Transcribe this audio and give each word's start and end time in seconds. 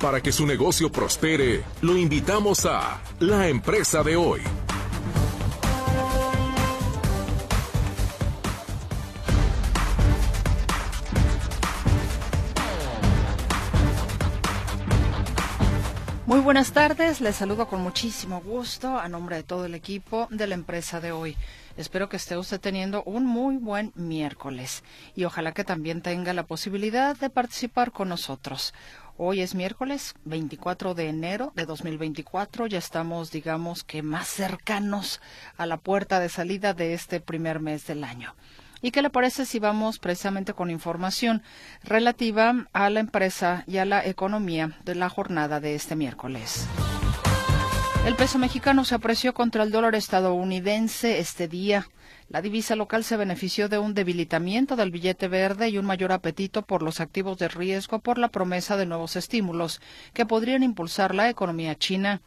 Para 0.00 0.20
que 0.20 0.30
su 0.30 0.46
negocio 0.46 0.92
prospere, 0.92 1.64
lo 1.80 1.96
invitamos 1.96 2.66
a 2.66 3.00
La 3.18 3.48
Empresa 3.48 4.04
de 4.04 4.14
Hoy. 4.14 4.40
Muy 16.26 16.40
buenas 16.40 16.72
tardes, 16.72 17.20
les 17.20 17.34
saludo 17.34 17.66
con 17.66 17.80
muchísimo 17.80 18.40
gusto 18.40 18.98
a 18.98 19.08
nombre 19.08 19.34
de 19.36 19.42
todo 19.42 19.64
el 19.64 19.74
equipo 19.74 20.28
de 20.30 20.46
la 20.46 20.54
empresa 20.54 21.00
de 21.00 21.10
hoy. 21.10 21.36
Espero 21.76 22.08
que 22.08 22.18
esté 22.18 22.36
usted 22.36 22.60
teniendo 22.60 23.02
un 23.04 23.24
muy 23.24 23.56
buen 23.56 23.92
miércoles 23.96 24.84
y 25.16 25.24
ojalá 25.24 25.52
que 25.52 25.64
también 25.64 26.02
tenga 26.02 26.34
la 26.34 26.46
posibilidad 26.46 27.16
de 27.16 27.30
participar 27.30 27.92
con 27.92 28.10
nosotros. 28.10 28.74
Hoy 29.20 29.40
es 29.40 29.56
miércoles 29.56 30.14
24 30.26 30.94
de 30.94 31.08
enero 31.08 31.52
de 31.56 31.66
2024. 31.66 32.68
Ya 32.68 32.78
estamos, 32.78 33.32
digamos 33.32 33.82
que 33.82 34.00
más 34.00 34.28
cercanos 34.28 35.20
a 35.56 35.66
la 35.66 35.76
puerta 35.76 36.20
de 36.20 36.28
salida 36.28 36.72
de 36.72 36.94
este 36.94 37.18
primer 37.18 37.58
mes 37.58 37.84
del 37.88 38.04
año. 38.04 38.36
¿Y 38.80 38.92
qué 38.92 39.02
le 39.02 39.10
parece 39.10 39.44
si 39.44 39.58
vamos 39.58 39.98
precisamente 39.98 40.54
con 40.54 40.70
información 40.70 41.42
relativa 41.82 42.68
a 42.72 42.90
la 42.90 43.00
empresa 43.00 43.64
y 43.66 43.78
a 43.78 43.84
la 43.84 44.06
economía 44.06 44.78
de 44.84 44.94
la 44.94 45.08
jornada 45.08 45.58
de 45.58 45.74
este 45.74 45.96
miércoles? 45.96 46.68
El 48.06 48.14
peso 48.14 48.38
mexicano 48.38 48.84
se 48.84 48.94
apreció 48.94 49.34
contra 49.34 49.64
el 49.64 49.72
dólar 49.72 49.96
estadounidense 49.96 51.18
este 51.18 51.48
día. 51.48 51.88
La 52.28 52.42
divisa 52.42 52.76
local 52.76 53.04
se 53.04 53.16
benefició 53.16 53.70
de 53.70 53.78
un 53.78 53.94
debilitamiento 53.94 54.76
del 54.76 54.90
billete 54.90 55.28
verde 55.28 55.70
y 55.70 55.78
un 55.78 55.86
mayor 55.86 56.12
apetito 56.12 56.60
por 56.60 56.82
los 56.82 57.00
activos 57.00 57.38
de 57.38 57.48
riesgo 57.48 58.00
por 58.00 58.18
la 58.18 58.28
promesa 58.28 58.76
de 58.76 58.84
nuevos 58.84 59.16
estímulos 59.16 59.80
que 60.12 60.26
podrían 60.26 60.62
impulsar 60.62 61.14
la 61.14 61.30
economía 61.30 61.78
china. 61.78 62.20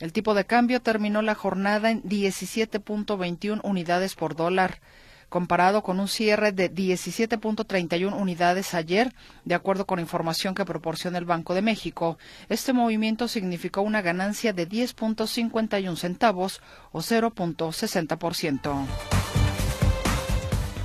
El 0.00 0.12
tipo 0.12 0.34
de 0.34 0.46
cambio 0.46 0.82
terminó 0.82 1.22
la 1.22 1.36
jornada 1.36 1.92
en 1.92 2.02
17.21 2.02 3.60
unidades 3.62 4.16
por 4.16 4.34
dólar 4.34 4.80
comparado 5.28 5.82
con 5.82 6.00
un 6.00 6.08
cierre 6.08 6.52
de 6.52 6.72
17.31 6.72 8.18
unidades 8.18 8.74
ayer, 8.74 9.12
de 9.44 9.54
acuerdo 9.54 9.86
con 9.86 9.98
información 9.98 10.54
que 10.54 10.64
proporciona 10.64 11.18
el 11.18 11.24
Banco 11.24 11.54
de 11.54 11.62
México. 11.62 12.18
Este 12.48 12.72
movimiento 12.72 13.28
significó 13.28 13.82
una 13.82 14.02
ganancia 14.02 14.52
de 14.52 14.68
10.51 14.68 15.96
centavos 15.96 16.60
o 16.92 17.00
0.60%. 17.00 18.86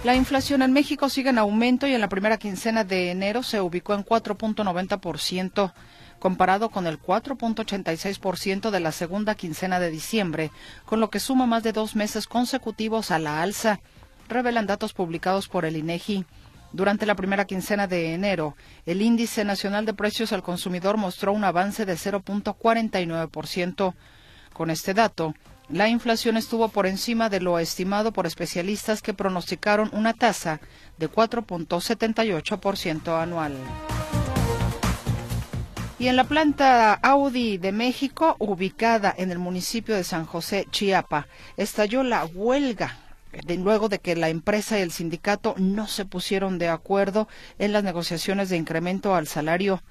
La 0.03 0.15
inflación 0.15 0.63
en 0.63 0.73
México 0.73 1.09
sigue 1.09 1.29
en 1.29 1.37
aumento 1.37 1.85
y 1.85 1.93
en 1.93 2.01
la 2.01 2.09
primera 2.09 2.37
quincena 2.37 2.83
de 2.83 3.11
enero 3.11 3.43
se 3.43 3.61
ubicó 3.61 3.93
en 3.93 4.03
4.90% 4.03 5.73
comparado 6.17 6.69
con 6.69 6.87
el 6.87 6.99
4.86% 6.99 8.71
de 8.71 8.79
la 8.79 8.91
segunda 8.91 9.35
quincena 9.35 9.79
de 9.79 9.91
diciembre, 9.91 10.51
con 10.85 10.99
lo 10.99 11.09
que 11.09 11.19
suma 11.19 11.45
más 11.45 11.63
de 11.63 11.71
dos 11.71 11.95
meses 11.95 12.27
consecutivos 12.27 13.11
a 13.11 13.19
la 13.19 13.41
alza 13.41 13.79
revelan 14.29 14.65
datos 14.65 14.93
publicados 14.93 15.47
por 15.47 15.65
el 15.65 15.77
INEGI. 15.77 16.25
Durante 16.73 17.05
la 17.05 17.15
primera 17.15 17.45
quincena 17.45 17.85
de 17.85 18.13
enero, 18.13 18.55
el 18.85 19.01
índice 19.01 19.43
nacional 19.43 19.85
de 19.85 19.93
precios 19.93 20.31
al 20.31 20.41
consumidor 20.41 20.97
mostró 20.97 21.33
un 21.33 21.43
avance 21.43 21.85
de 21.85 21.93
0.49%. 21.93 23.93
Con 24.53 24.69
este 24.69 24.93
dato, 24.93 25.33
la 25.71 25.89
inflación 25.89 26.37
estuvo 26.37 26.69
por 26.69 26.87
encima 26.87 27.29
de 27.29 27.39
lo 27.39 27.59
estimado 27.59 28.11
por 28.11 28.27
especialistas 28.27 29.01
que 29.01 29.13
pronosticaron 29.13 29.89
una 29.93 30.13
tasa 30.13 30.59
de 30.97 31.09
4.78% 31.09 33.21
anual. 33.21 33.55
Y 35.97 36.07
en 36.07 36.15
la 36.15 36.23
planta 36.23 36.93
Audi 36.93 37.57
de 37.57 37.71
México, 37.71 38.35
ubicada 38.39 39.13
en 39.15 39.31
el 39.31 39.39
municipio 39.39 39.95
de 39.95 40.03
San 40.03 40.25
José, 40.25 40.67
Chiapa, 40.71 41.27
estalló 41.57 42.03
la 42.03 42.25
huelga 42.25 42.97
luego 43.57 43.89
de 43.89 43.99
que 43.99 44.15
la 44.15 44.29
empresa 44.29 44.77
y 44.77 44.81
el 44.81 44.91
sindicato 44.91 45.55
no 45.57 45.87
se 45.87 46.05
pusieron 46.05 46.57
de 46.57 46.69
acuerdo 46.69 47.27
en 47.59 47.71
las 47.71 47.83
negociaciones 47.83 48.49
de 48.49 48.57
incremento 48.57 49.15
al 49.15 49.27
salario. 49.27 49.81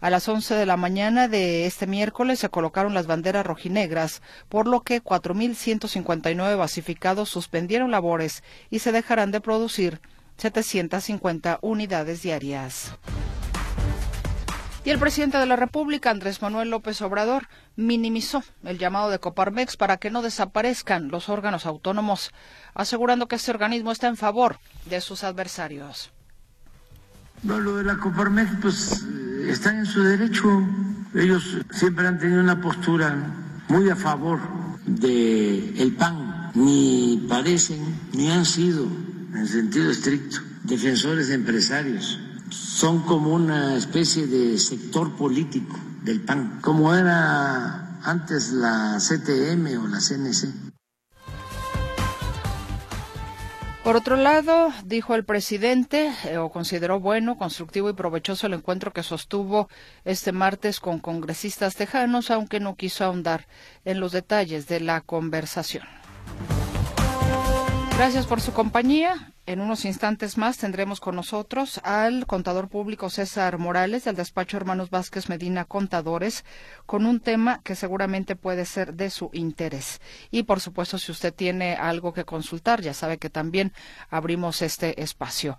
A 0.00 0.10
las 0.10 0.28
11 0.28 0.54
de 0.54 0.66
la 0.66 0.76
mañana 0.76 1.26
de 1.26 1.66
este 1.66 1.86
miércoles 1.86 2.38
se 2.38 2.50
colocaron 2.50 2.92
las 2.92 3.06
banderas 3.06 3.46
rojinegras, 3.46 4.20
por 4.48 4.66
lo 4.66 4.82
que 4.82 5.02
4.159 5.02 6.58
basificados 6.58 7.30
suspendieron 7.30 7.90
labores 7.90 8.42
y 8.68 8.80
se 8.80 8.92
dejarán 8.92 9.30
de 9.30 9.40
producir 9.40 10.00
750 10.36 11.58
unidades 11.62 12.22
diarias. 12.22 12.92
Y 14.84 14.90
el 14.90 15.00
presidente 15.00 15.38
de 15.38 15.46
la 15.46 15.56
República, 15.56 16.10
Andrés 16.10 16.42
Manuel 16.42 16.70
López 16.70 17.02
Obrador, 17.02 17.48
minimizó 17.74 18.44
el 18.62 18.78
llamado 18.78 19.10
de 19.10 19.18
Coparmex 19.18 19.76
para 19.76 19.96
que 19.96 20.10
no 20.10 20.22
desaparezcan 20.22 21.08
los 21.08 21.28
órganos 21.28 21.66
autónomos, 21.66 22.32
asegurando 22.72 23.26
que 23.26 23.34
este 23.34 23.50
organismo 23.50 23.90
está 23.90 24.06
en 24.06 24.16
favor 24.16 24.60
de 24.84 25.00
sus 25.00 25.24
adversarios. 25.24 26.12
No, 27.42 27.60
lo 27.60 27.76
de 27.76 27.84
la 27.84 27.96
Coparmex, 27.96 28.50
pues 28.60 29.04
están 29.46 29.78
en 29.78 29.86
su 29.86 30.02
derecho. 30.02 30.66
Ellos 31.14 31.58
siempre 31.70 32.06
han 32.06 32.18
tenido 32.18 32.40
una 32.40 32.60
postura 32.60 33.16
muy 33.68 33.88
a 33.88 33.96
favor 33.96 34.40
del 34.86 35.74
el 35.76 35.94
PAN. 35.96 36.50
Ni 36.54 37.26
parecen, 37.28 37.80
ni 38.14 38.30
han 38.30 38.44
sido, 38.44 38.86
en 39.34 39.46
sentido 39.46 39.90
estricto, 39.90 40.38
defensores 40.64 41.28
de 41.28 41.34
empresarios 41.34 42.18
son 42.50 43.02
como 43.02 43.34
una 43.34 43.76
especie 43.76 44.26
de 44.26 44.58
sector 44.58 45.16
político 45.16 45.78
del 46.02 46.20
PAN, 46.20 46.58
como 46.60 46.94
era 46.94 47.98
antes 48.02 48.52
la 48.52 48.98
CTM 48.98 49.82
o 49.82 49.88
la 49.88 49.98
CNC. 49.98 50.65
Por 53.86 53.94
otro 53.94 54.16
lado, 54.16 54.72
dijo 54.84 55.14
el 55.14 55.24
presidente, 55.24 56.12
eh, 56.24 56.38
o 56.38 56.50
consideró 56.50 56.98
bueno, 56.98 57.38
constructivo 57.38 57.88
y 57.88 57.92
provechoso 57.92 58.48
el 58.48 58.54
encuentro 58.54 58.92
que 58.92 59.04
sostuvo 59.04 59.68
este 60.04 60.32
martes 60.32 60.80
con 60.80 60.98
congresistas 60.98 61.76
tejanos, 61.76 62.32
aunque 62.32 62.58
no 62.58 62.74
quiso 62.74 63.04
ahondar 63.04 63.46
en 63.84 64.00
los 64.00 64.10
detalles 64.10 64.66
de 64.66 64.80
la 64.80 65.02
conversación. 65.02 65.84
Gracias 67.96 68.26
por 68.26 68.40
su 68.40 68.52
compañía. 68.52 69.35
En 69.46 69.60
unos 69.60 69.84
instantes 69.84 70.38
más 70.38 70.58
tendremos 70.58 70.98
con 70.98 71.14
nosotros 71.14 71.80
al 71.84 72.26
contador 72.26 72.68
público 72.68 73.10
César 73.10 73.58
Morales 73.58 74.02
del 74.02 74.16
despacho 74.16 74.56
Hermanos 74.56 74.90
Vázquez 74.90 75.28
Medina 75.28 75.64
Contadores 75.64 76.44
con 76.84 77.06
un 77.06 77.20
tema 77.20 77.60
que 77.62 77.76
seguramente 77.76 78.34
puede 78.34 78.64
ser 78.64 78.94
de 78.94 79.08
su 79.08 79.30
interés. 79.32 80.00
Y 80.32 80.42
por 80.42 80.58
supuesto, 80.58 80.98
si 80.98 81.12
usted 81.12 81.32
tiene 81.32 81.76
algo 81.76 82.12
que 82.12 82.24
consultar, 82.24 82.80
ya 82.80 82.92
sabe 82.92 83.18
que 83.18 83.30
también 83.30 83.72
abrimos 84.10 84.62
este 84.62 85.00
espacio. 85.00 85.58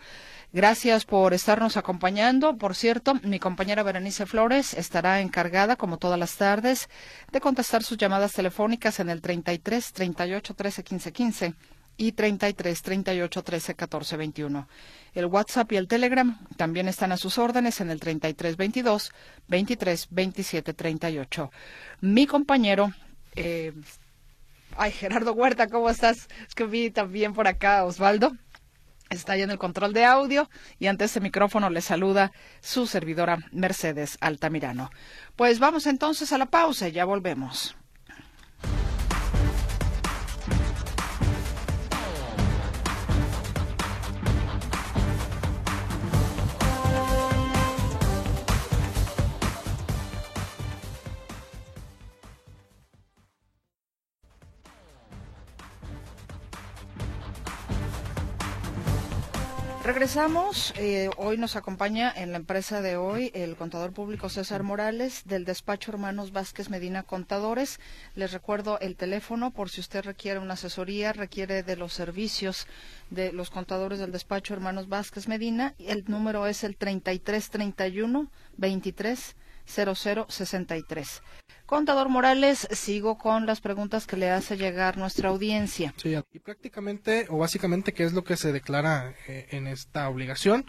Gracias 0.52 1.06
por 1.06 1.34
estarnos 1.34 1.78
acompañando. 1.78 2.58
Por 2.58 2.76
cierto, 2.76 3.14
mi 3.24 3.40
compañera 3.40 3.84
Berenice 3.84 4.26
Flores 4.26 4.74
estará 4.74 5.22
encargada, 5.22 5.78
como 5.78 5.98
todas 5.98 6.20
las 6.20 6.36
tardes, 6.36 6.90
de 7.32 7.40
contestar 7.40 7.84
sus 7.84 7.98
llamadas 7.98 8.34
telefónicas 8.34 9.00
en 9.00 9.10
el 9.10 9.22
33 9.22 9.94
38 9.94 10.54
13 10.56 10.84
15 10.84 11.12
15 11.14 11.56
y 11.98 12.12
33 12.12 12.82
38 12.82 13.44
13 13.44 13.76
14 13.76 14.18
21. 14.18 14.68
El 15.14 15.26
WhatsApp 15.26 15.72
y 15.72 15.78
el 15.78 15.88
Telegram 15.88 16.40
también 16.56 16.88
están 16.88 17.12
a 17.12 17.18
sus 17.18 17.38
órdenes 17.38 17.82
en 17.82 17.90
el 17.90 18.00
33 18.00 18.56
22 18.56 19.12
23 19.48 20.08
27 20.12 20.74
38. 20.74 21.52
Mi 22.02 22.28
compañero, 22.28 22.94
eh, 23.36 23.74
ay, 24.78 24.92
Gerardo 24.92 25.34
Huerta, 25.34 25.68
¿cómo 25.68 25.90
estás? 25.90 26.28
Es 26.48 26.56
que 26.56 26.66
vi 26.66 26.92
también 26.92 27.34
por 27.34 27.48
acá 27.48 27.84
Osvaldo. 27.84 28.32
Está 29.10 29.34
ahí 29.34 29.42
en 29.42 29.52
el 29.52 29.58
control 29.58 29.94
de 29.94 30.04
audio 30.04 30.50
y 30.80 30.88
ante 30.88 31.06
este 31.06 31.22
micrófono 31.22 31.70
le 31.70 31.82
saluda 31.82 32.32
su 32.60 32.88
servidora 32.88 33.40
Mercedes 33.52 34.18
Altamirano. 34.20 34.90
Pues 35.38 35.60
vamos 35.60 35.88
entonces 35.88 36.34
a 36.34 36.38
la 36.38 36.48
pausa 36.48 36.90
y 36.90 36.92
ya 36.92 37.06
volvemos. 37.06 37.78
Regresamos. 59.98 60.76
Eh, 60.78 61.10
hoy 61.18 61.40
nos 61.40 61.56
acompaña 61.56 62.14
en 62.16 62.30
la 62.30 62.38
empresa 62.38 62.84
de 62.84 62.98
hoy 62.98 63.32
el 63.34 63.56
contador 63.56 63.94
público 63.94 64.30
César 64.30 64.62
Morales 64.62 65.24
del 65.26 65.44
despacho 65.44 65.92
Hermanos 65.92 66.32
Vázquez 66.32 66.70
Medina 66.70 67.02
Contadores. 67.02 67.80
Les 68.14 68.32
recuerdo 68.32 68.80
el 68.80 68.96
teléfono 68.96 69.50
por 69.50 69.72
si 69.72 69.82
usted 69.82 70.06
requiere 70.06 70.40
una 70.40 70.54
asesoría, 70.54 71.14
requiere 71.14 71.64
de 71.64 71.78
los 71.78 71.94
servicios 71.94 72.68
de 73.10 73.32
los 73.32 73.50
contadores 73.50 73.98
del 73.98 74.12
despacho 74.12 74.54
Hermanos 74.54 74.88
Vázquez 74.88 75.28
Medina. 75.28 75.74
El 75.80 76.04
número 76.06 76.46
es 76.46 76.64
el 76.64 76.76
3331 76.78 78.30
23 78.58 79.36
0063. 79.68 81.22
Contador 81.66 82.10
Morales, 82.10 82.68
sigo 82.72 83.18
con 83.18 83.46
las 83.46 83.62
preguntas 83.62 84.08
que 84.08 84.18
le 84.18 84.30
hace 84.30 84.58
llegar 84.58 84.98
nuestra 84.98 85.30
audiencia. 85.30 85.94
Sí, 85.98 86.16
y 86.32 86.40
prácticamente 86.40 87.28
o 87.30 87.38
básicamente, 87.38 87.94
¿qué 87.94 88.04
es 88.04 88.14
lo 88.14 88.24
que 88.24 88.38
se 88.38 88.52
declara 88.52 89.14
eh, 89.28 89.48
en 89.52 89.68
esta 89.68 90.08
obligación? 90.10 90.66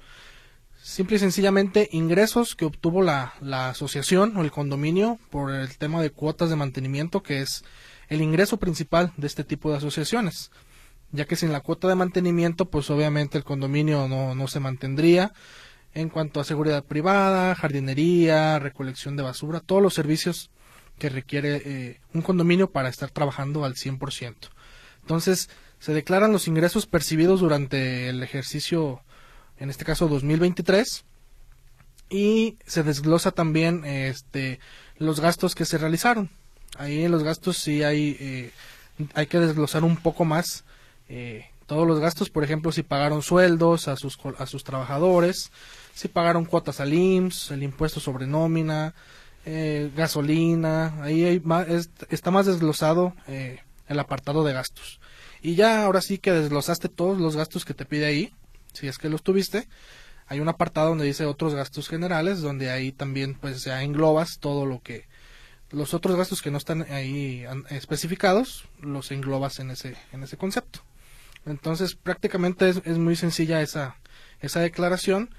Simple 0.82 1.16
y 1.16 1.18
sencillamente 1.20 1.88
ingresos 1.92 2.54
que 2.54 2.64
obtuvo 2.64 3.02
la, 3.02 3.34
la 3.40 3.70
asociación 3.70 4.36
o 4.36 4.42
el 4.42 4.50
condominio 4.50 5.18
por 5.30 5.52
el 5.52 5.76
tema 5.76 6.02
de 6.02 6.10
cuotas 6.10 6.50
de 6.50 6.56
mantenimiento, 6.56 7.22
que 7.22 7.42
es 7.42 7.64
el 8.08 8.22
ingreso 8.22 8.56
principal 8.56 9.12
de 9.16 9.26
este 9.26 9.44
tipo 9.44 9.70
de 9.70 9.76
asociaciones 9.76 10.50
ya 11.10 11.24
que 11.24 11.36
sin 11.36 11.52
la 11.52 11.60
cuota 11.60 11.88
de 11.88 11.94
mantenimiento, 11.94 12.66
pues 12.66 12.90
obviamente 12.90 13.38
el 13.38 13.44
condominio 13.44 14.08
no, 14.08 14.34
no 14.34 14.48
se 14.48 14.60
mantendría 14.60 15.32
en 15.94 16.08
cuanto 16.08 16.40
a 16.40 16.44
seguridad 16.44 16.84
privada, 16.84 17.54
jardinería, 17.54 18.58
recolección 18.58 19.16
de 19.16 19.22
basura, 19.22 19.60
todos 19.60 19.82
los 19.82 19.94
servicios 19.94 20.50
que 20.98 21.08
requiere 21.08 21.62
eh, 21.64 22.00
un 22.12 22.22
condominio 22.22 22.70
para 22.70 22.88
estar 22.88 23.10
trabajando 23.10 23.64
al 23.64 23.74
100%. 23.74 24.34
Entonces, 25.02 25.48
se 25.78 25.94
declaran 25.94 26.32
los 26.32 26.48
ingresos 26.48 26.86
percibidos 26.86 27.40
durante 27.40 28.08
el 28.08 28.22
ejercicio, 28.22 29.02
en 29.58 29.70
este 29.70 29.84
caso 29.84 30.08
2023, 30.08 31.04
y 32.10 32.58
se 32.66 32.82
desglosa 32.82 33.30
también 33.30 33.84
este, 33.84 34.60
los 34.96 35.20
gastos 35.20 35.54
que 35.54 35.64
se 35.64 35.78
realizaron. 35.78 36.30
Ahí 36.76 37.04
en 37.04 37.12
los 37.12 37.22
gastos 37.22 37.58
sí 37.58 37.82
hay, 37.82 38.16
eh, 38.20 38.50
hay 39.14 39.26
que 39.26 39.38
desglosar 39.38 39.84
un 39.84 39.96
poco 39.96 40.24
más 40.24 40.64
eh, 41.08 41.46
todos 41.68 41.86
los 41.86 42.00
gastos, 42.00 42.30
por 42.30 42.42
ejemplo, 42.42 42.72
si 42.72 42.82
pagaron 42.82 43.20
sueldos 43.20 43.88
a 43.88 43.96
sus, 43.96 44.18
a 44.38 44.46
sus 44.46 44.64
trabajadores, 44.64 45.52
si 45.94 46.08
pagaron 46.08 46.46
cuotas 46.46 46.80
al 46.80 46.94
IMSS, 46.94 47.50
el 47.50 47.62
impuesto 47.62 48.00
sobre 48.00 48.26
nómina, 48.26 48.94
eh, 49.44 49.92
gasolina, 49.94 50.94
ahí 51.02 51.24
hay 51.24 51.42
está 52.08 52.30
más 52.30 52.46
desglosado 52.46 53.12
eh, 53.26 53.60
el 53.86 54.00
apartado 54.00 54.44
de 54.44 54.54
gastos. 54.54 54.98
Y 55.42 55.56
ya 55.56 55.84
ahora 55.84 56.00
sí 56.00 56.16
que 56.16 56.32
desglosaste 56.32 56.88
todos 56.88 57.20
los 57.20 57.36
gastos 57.36 57.66
que 57.66 57.74
te 57.74 57.84
pide 57.84 58.06
ahí, 58.06 58.32
si 58.72 58.88
es 58.88 58.96
que 58.96 59.10
los 59.10 59.22
tuviste, 59.22 59.68
hay 60.26 60.40
un 60.40 60.48
apartado 60.48 60.88
donde 60.88 61.04
dice 61.04 61.26
otros 61.26 61.54
gastos 61.54 61.86
generales, 61.90 62.40
donde 62.40 62.70
ahí 62.70 62.92
también 62.92 63.34
pues 63.34 63.62
ya 63.62 63.82
englobas 63.82 64.38
todo 64.40 64.64
lo 64.64 64.80
que 64.80 65.06
los 65.70 65.92
otros 65.92 66.16
gastos 66.16 66.40
que 66.40 66.50
no 66.50 66.56
están 66.56 66.90
ahí 66.90 67.44
especificados, 67.68 68.64
los 68.80 69.10
englobas 69.10 69.58
en 69.58 69.70
ese 69.70 69.98
en 70.12 70.22
ese 70.22 70.38
concepto. 70.38 70.87
Entonces 71.46 71.94
prácticamente 71.94 72.68
es, 72.68 72.82
es 72.84 72.98
muy 72.98 73.16
sencilla 73.16 73.62
esa, 73.62 73.96
esa 74.40 74.60
declaración 74.60 75.30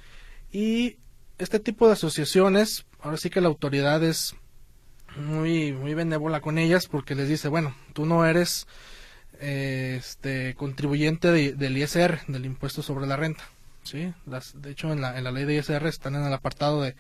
y 0.51 0.98
este 1.38 1.60
tipo 1.60 1.88
de 1.88 1.94
asociaciones, 1.94 2.86
ahora 3.01 3.18
sí 3.18 3.30
que 3.30 3.42
la 3.42 3.48
autoridad 3.48 4.04
es 4.04 4.36
muy, 5.16 5.72
muy 5.74 5.94
benévola 5.94 6.42
con 6.42 6.57
ellas 6.57 6.88
porque 6.88 7.16
les 7.16 7.30
dice, 7.30 7.48
bueno, 7.48 7.75
tú 7.94 8.06
no 8.06 8.25
eres 8.25 8.68
eh, 9.40 9.96
este 10.00 10.54
contribuyente 10.56 11.31
del 11.31 11.78
ISR, 11.78 12.19
del 12.28 12.46
impuesto 12.46 12.81
sobre 12.81 13.07
la 13.07 13.16
renta. 13.16 13.44
¿sí? 13.84 14.13
Las, 14.25 14.62
de 14.62 14.72
hecho, 14.72 14.92
en 14.92 15.01
la, 15.01 15.18
en 15.18 15.24
la 15.24 15.31
ley 15.31 15.46
de 15.46 15.56
ISR 15.56 15.88
están 15.88 16.16
en 16.16 16.25
el 16.25 16.34
apartado 16.34 16.81
de 16.81 16.96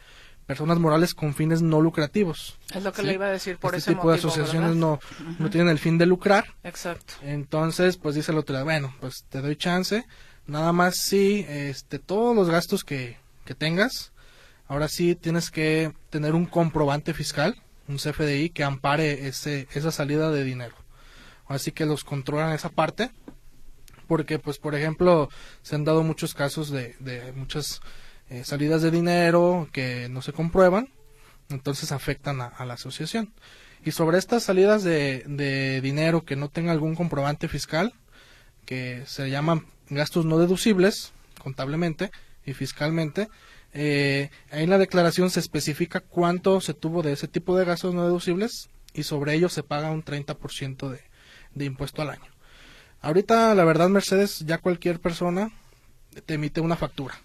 personas 0.49 0.79
morales 0.79 1.13
con 1.13 1.35
fines 1.35 1.61
no 1.61 1.79
lucrativos. 1.79 2.57
Es 2.73 2.83
lo 2.83 2.91
que 2.91 3.03
le 3.03 3.13
iba 3.13 3.27
a 3.27 3.29
decir 3.29 3.59
por 3.59 3.75
este 3.75 3.93
tipo 3.93 4.09
de 4.09 4.17
asociaciones 4.17 4.75
no, 4.75 4.99
no 5.37 5.49
tienen 5.51 5.69
el 5.69 5.77
fin 5.77 5.99
de 5.99 6.07
lucrar. 6.07 6.55
Exacto. 6.63 7.13
Entonces, 7.21 7.97
pues 7.97 8.15
dice 8.15 8.31
la 8.31 8.39
autoridad, 8.39 8.63
bueno, 8.63 8.95
pues 8.99 9.25
te 9.29 9.41
doy 9.41 9.55
chance, 9.55 10.07
nada 10.47 10.73
más 10.73 10.95
si 10.95 11.45
este 11.47 11.99
todos 11.99 12.35
los 12.35 12.49
gastos 12.49 12.83
que, 12.83 13.19
que 13.45 13.53
tengas, 13.53 14.11
ahora 14.67 14.87
sí 14.87 15.13
tienes 15.13 15.51
que 15.51 15.93
tener 16.09 16.33
un 16.33 16.47
comprobante 16.47 17.13
fiscal, 17.13 17.61
un 17.87 17.97
CFDI 17.97 18.49
que 18.49 18.63
ampare 18.63 19.27
ese 19.27 19.67
esa 19.75 19.91
salida 19.91 20.31
de 20.31 20.43
dinero. 20.43 20.73
Así 21.45 21.71
que 21.71 21.85
los 21.85 22.03
controlan 22.03 22.53
esa 22.53 22.69
parte 22.69 23.11
porque 24.07 24.39
pues 24.39 24.57
por 24.57 24.73
ejemplo 24.73 25.29
se 25.61 25.75
han 25.75 25.83
dado 25.83 26.01
muchos 26.01 26.33
casos 26.33 26.71
de, 26.71 26.95
de 26.99 27.33
muchas 27.33 27.81
eh, 28.29 28.43
salidas 28.43 28.81
de 28.81 28.91
dinero 28.91 29.67
que 29.71 30.07
no 30.09 30.21
se 30.21 30.33
comprueban, 30.33 30.89
entonces 31.49 31.91
afectan 31.91 32.41
a, 32.41 32.65
la 32.65 32.75
asociación. 32.75 33.33
Y 33.83 33.91
sobre 33.91 34.17
estas 34.17 34.43
salidas 34.43 34.83
de, 34.83 35.79
dinero 35.81 36.23
que 36.25 36.35
no 36.35 36.49
tenga 36.49 36.71
algún 36.71 36.95
comprobante 36.95 37.47
fiscal, 37.47 37.93
que 38.65 39.03
se 39.07 39.29
llaman 39.29 39.65
gastos 39.89 40.25
no 40.25 40.37
deducibles 40.37 41.13
contablemente 41.41 42.11
y 42.45 42.53
fiscalmente, 42.53 43.29
eh, 43.73 44.29
ahí 44.51 44.63
en 44.63 44.69
la 44.69 44.77
declaración 44.77 45.29
se 45.29 45.39
especifica 45.39 46.01
cuánto 46.01 46.61
se 46.61 46.73
tuvo 46.73 47.01
de 47.01 47.13
ese 47.13 47.27
tipo 47.27 47.57
de 47.57 47.65
gastos 47.65 47.95
no 47.95 48.03
deducibles 48.03 48.69
y 48.93 49.03
sobre 49.03 49.33
ello 49.33 49.49
se 49.49 49.63
paga 49.63 49.91
un 49.91 50.03
30% 50.03 50.89
de, 50.89 51.01
de 51.55 51.65
impuesto 51.65 52.01
al 52.01 52.09
año. 52.11 52.31
Ahorita, 53.01 53.55
la 53.55 53.63
verdad, 53.63 53.89
Mercedes, 53.89 54.39
ya 54.45 54.57
cualquier 54.57 54.99
persona 54.99 55.51
te 56.25 56.33
emite 56.35 56.61
una 56.61 56.75
factura. 56.75 57.15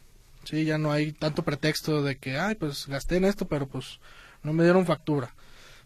Sí, 0.44 0.64
ya 0.64 0.78
no 0.78 0.92
hay 0.92 1.12
tanto 1.12 1.42
pretexto 1.42 2.02
de 2.02 2.16
que, 2.16 2.38
ay, 2.38 2.54
pues 2.54 2.86
gasté 2.86 3.16
en 3.16 3.24
esto, 3.24 3.46
pero 3.46 3.66
pues 3.66 3.98
no 4.42 4.52
me 4.52 4.64
dieron 4.64 4.86
factura. 4.86 5.34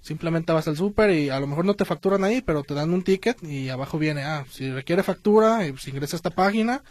Simplemente 0.01 0.53
vas 0.53 0.69
al 0.69 0.77
súper 0.77 1.11
y 1.11 1.31
a 1.31 1.41
lo 1.41 1.47
mejor 1.47 1.65
no 1.65 1.75
te 1.75 1.85
facturan 1.85 2.25
ahí, 2.25 2.41
pero 2.41 2.63
te 2.63 2.75
dan 2.75 2.93
un 2.93 3.03
ticket 3.03 3.43
y 3.43 3.69
abajo 3.69 3.99
viene, 3.99 4.23
ah, 4.23 4.45
si 4.51 4.71
requiere 4.71 5.03
factura, 5.03 5.61
pues 5.71 5.89
ingresa 5.89 6.17
a 6.17 6.19
esta 6.19 6.31
página 6.31 6.83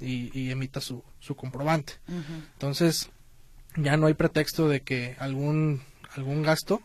y, 0.00 0.50
emita 0.50 0.80
su, 0.80 1.02
su 1.20 1.36
comprobante. 1.36 1.94
Entonces, 2.54 3.10
ya 3.76 3.96
no 3.96 4.06
hay 4.06 4.14
pretexto 4.14 4.68
de 4.68 4.80
que 4.80 5.16
algún, 5.18 5.82
algún 6.14 6.42
gasto 6.42 6.80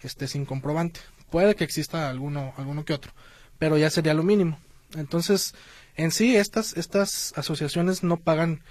esté 0.00 0.26
sin 0.26 0.44
comprobante. 0.44 1.00
Puede 1.30 1.54
que 1.54 1.64
exista 1.64 2.10
alguno, 2.10 2.52
alguno 2.56 2.84
que 2.84 2.92
otro, 2.92 3.12
pero 3.58 3.78
ya 3.78 3.90
sería 3.90 4.14
lo 4.14 4.22
mínimo. 4.22 4.58
Entonces, 4.94 5.54
en 5.96 6.10
sí, 6.10 6.36
estas, 6.36 6.76
estas 6.76 7.32
asociaciones 7.36 8.02
no 8.02 8.18
pagan 8.18 8.62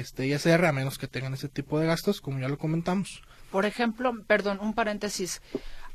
este 0.00 0.26
ISR 0.26 0.66
a 0.66 0.72
menos 0.72 0.98
que 0.98 1.08
tengan 1.08 1.34
ese 1.34 1.48
tipo 1.48 1.78
de 1.78 1.86
gastos, 1.86 2.20
como 2.20 2.38
ya 2.40 2.48
lo 2.48 2.58
comentamos. 2.58 3.22
Por 3.50 3.66
ejemplo, 3.66 4.12
perdón, 4.26 4.58
un 4.60 4.74
paréntesis. 4.74 5.40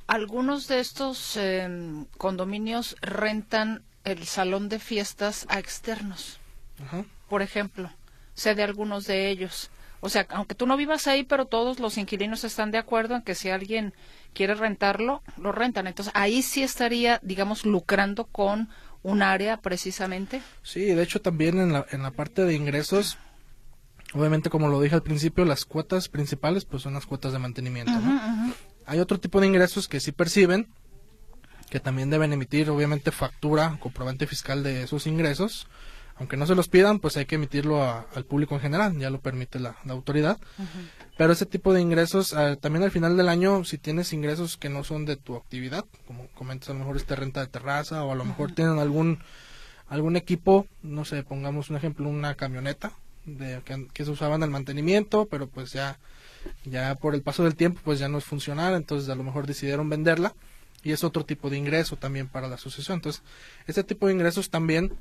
Algunos 0.07 0.67
de 0.67 0.79
estos 0.79 1.37
em, 1.37 2.05
condominios 2.17 2.95
rentan 3.01 3.83
el 4.05 4.25
salón 4.25 4.69
de 4.69 4.79
fiestas 4.79 5.45
a 5.49 5.59
externos. 5.59 6.39
Por 7.27 7.41
ejemplo, 7.41 7.91
sé 8.33 8.55
de 8.55 8.63
algunos 8.63 9.05
de 9.05 9.29
ellos. 9.29 9.69
O 9.99 10.09
sea, 10.09 10.25
aunque 10.29 10.55
tú 10.55 10.65
no 10.65 10.77
vivas 10.77 11.07
ahí, 11.07 11.23
pero 11.23 11.45
todos 11.45 11.79
los 11.79 11.97
inquilinos 11.97 12.43
están 12.43 12.71
de 12.71 12.77
acuerdo 12.77 13.15
en 13.15 13.21
que 13.21 13.35
si 13.35 13.49
alguien 13.49 13.93
quiere 14.33 14.55
rentarlo, 14.55 15.21
lo 15.37 15.51
rentan. 15.51 15.87
Entonces, 15.87 16.13
ahí 16.15 16.41
sí 16.41 16.63
estaría, 16.63 17.19
digamos, 17.21 17.65
lucrando 17.65 18.25
con 18.25 18.69
un 19.03 19.21
área 19.21 19.57
precisamente. 19.57 20.41
Sí, 20.63 20.85
de 20.85 21.03
hecho 21.03 21.21
también 21.21 21.59
en 21.59 21.73
la, 21.73 21.85
en 21.91 22.03
la 22.03 22.11
parte 22.11 22.45
de 22.45 22.53
ingresos 22.53 23.17
Obviamente, 24.13 24.49
como 24.49 24.69
lo 24.69 24.81
dije 24.81 24.95
al 24.95 25.03
principio, 25.03 25.45
las 25.45 25.65
cuotas 25.65 26.09
principales 26.09 26.65
pues 26.65 26.83
son 26.83 26.93
las 26.93 27.05
cuotas 27.05 27.31
de 27.31 27.39
mantenimiento. 27.39 27.91
Hay 28.85 28.99
otro 28.99 29.19
tipo 29.19 29.39
de 29.39 29.47
ingresos 29.47 29.87
que 29.87 29.99
sí 29.99 30.11
perciben, 30.11 30.67
que 31.69 31.79
también 31.79 32.09
deben 32.09 32.33
emitir, 32.33 32.69
obviamente, 32.69 33.11
factura, 33.11 33.77
comprobante 33.79 34.25
fiscal 34.25 34.63
de 34.63 34.83
esos 34.83 35.05
ingresos. 35.05 35.67
Aunque 36.15 36.35
no 36.35 36.45
se 36.45 36.55
los 36.55 36.67
pidan, 36.67 36.99
pues 36.99 37.15
hay 37.15 37.25
que 37.25 37.35
emitirlo 37.35 37.81
al 37.81 38.25
público 38.25 38.55
en 38.55 38.61
general, 38.61 38.97
ya 38.97 39.09
lo 39.09 39.21
permite 39.21 39.59
la, 39.59 39.77
autoridad. 39.87 40.37
Pero 41.17 41.31
ese 41.31 41.45
tipo 41.45 41.73
de 41.73 41.79
ingresos, 41.79 42.33
ah, 42.33 42.57
también 42.57 42.83
al 42.83 42.91
final 42.91 43.15
del 43.15 43.29
año, 43.29 43.63
si 43.63 43.77
tienes 43.77 44.11
ingresos 44.11 44.57
que 44.57 44.69
no 44.69 44.83
son 44.83 45.05
de 45.05 45.15
tu 45.15 45.35
actividad, 45.35 45.85
como 46.07 46.27
comentas, 46.29 46.69
a 46.69 46.73
lo 46.73 46.79
mejor 46.79 46.97
es 46.97 47.07
renta 47.07 47.39
de 47.39 47.47
terraza, 47.47 48.03
o 48.03 48.11
a 48.11 48.15
lo 48.15 48.25
mejor 48.25 48.51
tienen 48.51 48.79
algún, 48.79 49.19
algún 49.87 50.17
equipo, 50.17 50.67
no 50.81 51.05
sé, 51.05 51.23
pongamos 51.23 51.69
un 51.69 51.77
ejemplo, 51.77 52.09
una 52.09 52.35
camioneta, 52.35 52.91
de, 53.37 53.61
que, 53.93 54.05
se 54.05 54.11
usaban 54.11 54.43
el 54.43 54.49
mantenimiento, 54.49 55.25
pero 55.25 55.47
pues 55.47 55.73
ya, 55.73 55.97
ya 56.65 56.95
por 56.95 57.15
el 57.15 57.21
paso 57.21 57.43
del 57.43 57.55
tiempo 57.55 57.81
pues 57.83 57.99
ya 57.99 58.09
no 58.09 58.17
es 58.17 58.25
funcional, 58.25 58.75
entonces 58.75 59.09
a 59.09 59.15
lo 59.15 59.23
mejor 59.23 59.47
decidieron 59.47 59.89
venderla 59.89 60.33
y 60.83 60.91
es 60.91 61.03
otro 61.03 61.25
tipo 61.25 61.49
de 61.49 61.57
ingreso 61.57 61.95
también 61.95 62.27
para 62.27 62.47
la 62.47 62.55
asociación. 62.55 62.97
Entonces, 62.97 63.21
este 63.67 63.83
tipo 63.83 64.07
de 64.07 64.13
ingresos 64.13 64.49
también 64.49 64.93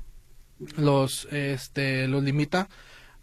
los, 0.77 1.27
este, 1.31 2.07
los 2.07 2.23
limita 2.23 2.69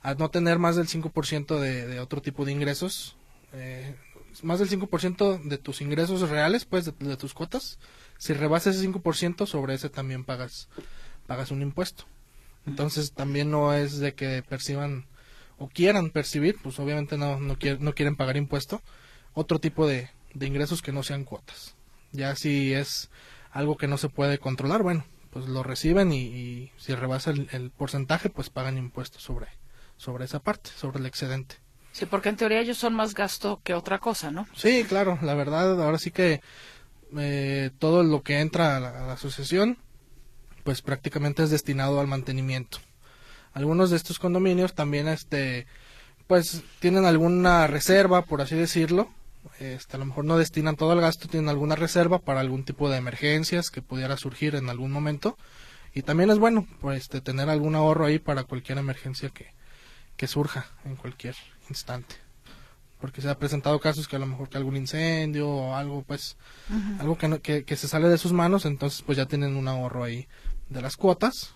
a 0.03 0.15
no 0.15 0.31
tener 0.31 0.59
más 0.59 0.77
del 0.77 0.89
5% 0.89 1.59
de, 1.59 1.87
de 1.87 2.01
otro 2.01 2.23
tipo 2.23 2.45
de 2.45 2.53
ingresos, 2.53 3.17
eh, 3.53 3.95
más 4.43 4.59
del 4.59 4.69
5% 4.69 5.43
de 5.43 5.59
tus 5.59 5.81
ingresos 5.81 6.29
reales, 6.29 6.65
pues, 6.65 6.85
de, 6.85 6.93
de 6.93 7.17
tus 7.17 7.35
cuotas. 7.35 7.79
Si 8.19 8.33
rebasas 8.33 8.77
ese 8.77 8.89
5%, 8.89 9.47
sobre 9.47 9.75
ese 9.75 9.91
también 9.91 10.25
pagas, 10.25 10.69
pagas 11.27 11.51
un 11.51 11.63
impuesto. 11.63 12.05
Entonces 12.67 13.13
también 13.13 13.51
no 13.51 13.73
es 13.73 13.99
de 13.99 14.15
que 14.15 14.43
perciban 14.43 15.07
o 15.59 15.69
quieran 15.69 16.11
percibir, 16.11 16.57
pues 16.63 16.79
obviamente 16.79 17.17
no, 17.17 17.41
no, 17.41 17.57
no 17.79 17.95
quieren 17.95 18.17
pagar 18.17 18.37
impuesto, 18.37 18.83
otro 19.35 19.59
tipo 19.59 19.87
de, 19.87 20.11
de 20.35 20.47
ingresos 20.47 20.83
que 20.83 20.93
no 20.93 21.03
sean 21.03 21.25
cuotas. 21.25 21.75
Ya 22.13 22.35
si 22.37 22.73
es 22.75 23.11
algo 23.53 23.77
que 23.77 23.89
no 23.89 23.99
se 23.99 24.09
puede 24.09 24.39
controlar, 24.39 24.83
bueno, 24.83 25.05
pues 25.31 25.49
lo 25.49 25.63
reciben 25.63 26.13
y, 26.13 26.73
si 26.79 26.95
rebasa 26.95 27.31
el, 27.31 27.71
porcentaje, 27.71 28.31
pues 28.31 28.51
pagan 28.51 28.79
impuestos 28.79 29.23
sobre, 29.23 29.49
sobre 29.97 30.25
esa 30.25 30.41
parte, 30.41 30.71
sobre 30.77 30.99
el 30.99 31.07
excedente. 31.07 31.57
Sí, 31.93 32.07
porque 32.07 32.29
en 32.29 32.37
teoría 32.37 32.61
ellos 32.61 32.79
son 32.79 32.95
más 32.95 33.15
gasto 33.15 33.61
que 33.63 33.75
otra 33.75 33.99
cosa, 33.99 34.31
¿no? 34.31 34.47
Sí, 34.55 34.85
claro, 34.89 35.19
la 35.23 35.35
verdad, 35.35 35.83
ahora 35.83 35.99
sí 35.99 36.11
que 36.11 36.41
eh, 37.19 37.71
todo 37.79 38.03
lo 38.03 38.23
que 38.23 38.41
entra 38.41 38.77
a 38.77 38.81
la, 38.81 39.13
asociación, 39.13 39.79
pues 40.67 40.83
prácticamente 40.83 41.45
es 41.45 41.51
destinado 41.51 42.01
al 42.01 42.09
mantenimiento. 42.09 42.79
Algunos 43.55 43.89
de 43.91 43.97
estos 43.97 44.19
condominios 44.19 44.75
también, 44.75 45.07
este, 45.07 45.69
pues 46.27 46.65
tienen 46.81 47.05
alguna 47.05 47.69
reserva, 47.69 48.23
por 48.23 48.41
así 48.43 48.57
decirlo. 48.57 49.09
Este, 49.61 49.95
a 49.95 50.01
lo 50.01 50.07
mejor 50.07 50.25
no 50.25 50.37
destinan 50.37 50.75
todo 50.75 50.93
el 50.93 51.01
gasto, 51.01 51.29
tienen 51.29 51.49
alguna 51.49 51.77
reserva 51.77 52.19
para 52.19 52.41
algún 52.41 52.65
tipo 52.65 52.91
de 52.91 52.97
emergencias 52.97 53.71
que 53.71 53.81
pudiera 53.81 54.17
surgir 54.17 54.57
en 54.57 54.69
algún 54.69 54.91
momento. 54.91 55.39
Y 55.95 56.03
también 56.03 56.31
es 56.31 56.41
bueno, 56.41 56.67
pues, 56.81 57.03
este, 57.03 57.21
tener 57.21 57.49
algún 57.49 57.77
ahorro 57.77 58.07
ahí 58.07 58.19
para 58.19 58.43
cualquier 58.43 58.79
emergencia 58.79 59.31
que, 59.31 59.55
que 60.17 60.27
surja 60.27 60.67
en 60.85 60.97
cualquier 60.97 61.37
instante. 61.71 62.17
Porque 63.01 63.23
se 63.23 63.29
ha 63.31 63.39
presentado 63.39 63.79
casos 63.79 64.09
que 64.09 64.17
a 64.17 64.19
lo 64.19 64.27
mejor 64.27 64.49
que 64.49 64.57
algún 64.57 64.77
incendio 64.77 65.49
o 65.49 65.75
algo, 65.77 66.03
pues, 66.03 66.37
algo 66.99 67.17
que, 67.17 67.65
que, 67.65 67.77
se 67.77 67.89
sale 67.89 68.09
de 68.09 68.19
sus 68.19 68.33
manos, 68.33 68.65
entonces 68.65 69.03
pues 69.03 69.19
ya 69.19 69.27
tienen 69.27 69.57
un 69.57 69.69
ahorro 69.69 70.03
ahí 70.03 70.27
de 70.69 70.83
las 70.83 70.97
cuotas 70.97 71.55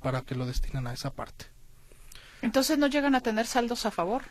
para 0.00 0.22
que 0.22 0.34
lo 0.34 0.46
destinen 0.46 0.86
a 0.86 0.92
esa 0.92 1.10
parte. 1.10 1.46
Entonces 2.42 2.78
no 2.78 2.86
llegan 2.86 3.14
a 3.14 3.20
tener 3.20 3.46
saldos 3.46 3.86
a 3.86 3.90
favor. 3.90 4.22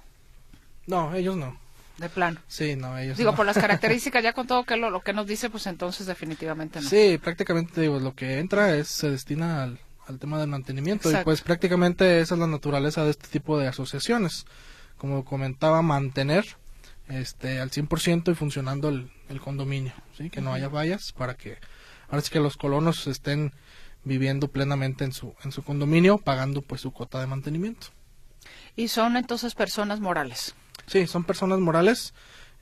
No, 0.86 1.16
ellos 1.16 1.36
no. 1.36 1.58
De 1.98 2.10
plano. 2.10 2.40
Sí, 2.48 2.76
no, 2.76 2.98
ellos 2.98 3.18
Digo, 3.18 3.36
por 3.36 3.46
las 3.46 3.58
características, 3.60 4.24
ya 4.24 4.34
con 4.34 4.48
todo 4.48 4.64
que 4.64 4.78
lo, 4.78 4.90
lo, 4.90 5.02
que 5.02 5.14
nos 5.14 5.28
dice, 5.28 5.50
pues 5.50 5.68
entonces 5.68 6.06
definitivamente 6.06 6.82
no. 6.82 6.90
Sí, 6.90 7.20
prácticamente 7.22 7.82
digo, 7.82 8.00
lo 8.00 8.16
que 8.16 8.40
entra 8.40 8.76
es, 8.76 8.88
se 8.88 9.10
destina 9.10 9.64
al, 9.64 9.80
al 10.08 10.20
tema 10.20 10.40
del 10.40 10.50
mantenimiento 10.50 11.12
y 11.12 11.16
pues 11.24 11.42
prácticamente 11.42 12.20
esa 12.20 12.36
es 12.36 12.40
la 12.40 12.48
naturaleza 12.48 13.04
de 13.04 13.12
este 13.12 13.28
tipo 13.28 13.58
de 13.58 13.68
asociaciones. 13.68 14.46
Como 14.98 15.26
comentaba, 15.26 15.82
mantener 15.82 16.46
este 17.10 17.60
al 17.60 17.72
100% 17.72 18.32
y 18.32 18.36
funcionando 18.36 18.90
el, 18.90 19.10
condominio, 19.44 19.94
¿sí? 20.18 20.30
que 20.30 20.42
no 20.42 20.54
haya 20.54 20.70
fallas 20.70 21.12
para 21.12 21.36
que 21.36 21.58
ahora 22.08 22.22
sí 22.22 22.30
que 22.30 22.40
los 22.40 22.56
colonos 22.56 23.08
estén 23.08 23.52
viviendo 24.04 24.48
plenamente 24.48 25.04
en 25.04 25.14
su 25.14 25.34
en 25.44 25.52
su 25.52 25.64
condominio 25.64 26.18
pagando 26.18 26.62
pues 26.62 26.82
su 26.82 26.92
cuota 26.92 27.20
de 27.20 27.28
mantenimiento. 27.28 27.88
Y 28.76 28.88
son 28.88 29.18
entonces 29.18 29.56
personas 29.56 30.00
morales. 30.00 30.56
Sí, 30.88 31.08
son 31.08 31.24
personas 31.24 31.60
morales, 31.60 32.14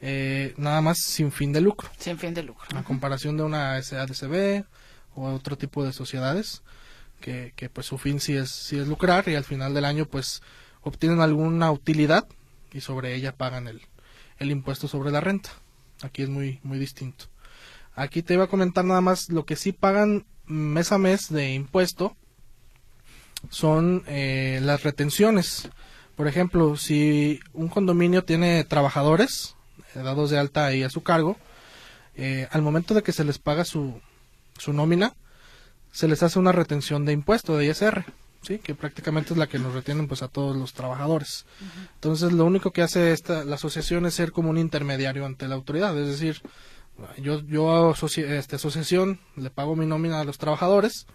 eh, 0.01 0.53
nada 0.57 0.81
más 0.81 0.99
sin 0.99 1.31
fin 1.31 1.53
de 1.53 1.61
lucro. 1.61 1.89
Sin 1.97 2.17
fin 2.17 2.33
de 2.33 2.43
lucro. 2.43 2.77
A 2.77 2.83
comparación 2.83 3.37
de 3.37 3.43
una 3.43 3.81
SADCB 3.81 4.65
o 5.15 5.31
otro 5.33 5.57
tipo 5.57 5.83
de 5.83 5.93
sociedades, 5.93 6.61
que, 7.19 7.53
que 7.55 7.69
pues 7.69 7.87
su 7.87 7.97
fin 7.97 8.19
sí 8.19 8.35
es, 8.35 8.51
sí 8.51 8.77
es 8.77 8.87
lucrar 8.87 9.27
y 9.27 9.35
al 9.35 9.43
final 9.43 9.73
del 9.73 9.85
año 9.85 10.05
pues 10.05 10.41
obtienen 10.81 11.21
alguna 11.21 11.71
utilidad 11.71 12.27
y 12.71 12.81
sobre 12.81 13.15
ella 13.15 13.35
pagan 13.35 13.67
el, 13.67 13.81
el 14.37 14.51
impuesto 14.51 14.87
sobre 14.87 15.11
la 15.11 15.21
renta. 15.21 15.49
Aquí 16.01 16.23
es 16.23 16.29
muy, 16.29 16.59
muy 16.63 16.79
distinto. 16.79 17.25
Aquí 17.95 18.23
te 18.23 18.33
iba 18.33 18.45
a 18.45 18.49
comentar 18.49 18.85
nada 18.85 19.01
más 19.01 19.29
lo 19.29 19.45
que 19.45 19.55
sí 19.55 19.71
pagan 19.71 20.25
mes 20.51 20.91
a 20.91 20.97
mes 20.97 21.29
de 21.29 21.53
impuesto 21.53 22.15
son 23.49 24.03
eh, 24.07 24.59
las 24.61 24.83
retenciones. 24.83 25.69
Por 26.15 26.27
ejemplo, 26.27 26.75
si 26.75 27.39
un 27.53 27.69
condominio 27.69 28.23
tiene 28.23 28.63
trabajadores 28.63 29.55
eh, 29.95 29.99
dados 29.99 30.29
de 30.29 30.37
alta 30.37 30.65
ahí 30.65 30.83
a 30.83 30.89
su 30.89 31.01
cargo, 31.01 31.37
eh, 32.15 32.47
al 32.51 32.61
momento 32.61 32.93
de 32.93 33.01
que 33.01 33.13
se 33.13 33.23
les 33.23 33.39
paga 33.39 33.65
su, 33.65 33.99
su 34.57 34.73
nómina, 34.73 35.15
se 35.91 36.07
les 36.07 36.21
hace 36.23 36.39
una 36.39 36.51
retención 36.51 37.05
de 37.05 37.13
impuesto 37.13 37.57
de 37.57 37.65
ISR, 37.67 38.05
sí, 38.41 38.59
que 38.59 38.75
prácticamente 38.75 39.33
es 39.33 39.37
la 39.37 39.47
que 39.47 39.59
nos 39.59 39.73
retienen 39.73 40.07
pues 40.07 40.21
a 40.21 40.27
todos 40.27 40.55
los 40.55 40.73
trabajadores. 40.73 41.45
Entonces, 41.95 42.31
lo 42.31 42.45
único 42.45 42.71
que 42.71 42.81
hace 42.81 43.11
esta 43.11 43.43
la 43.43 43.55
asociación 43.55 44.05
es 44.05 44.13
ser 44.13 44.31
como 44.31 44.49
un 44.49 44.57
intermediario 44.57 45.25
ante 45.25 45.47
la 45.47 45.55
autoridad, 45.55 45.97
es 45.97 46.07
decir, 46.07 46.41
yo 47.17 47.41
yo 47.41 47.93
esta 47.93 48.55
asociación 48.55 49.19
le 49.35 49.49
pago 49.49 49.75
mi 49.75 49.85
nómina 49.85 50.19
a 50.19 50.23
los 50.23 50.37
trabajadores, 50.37 51.07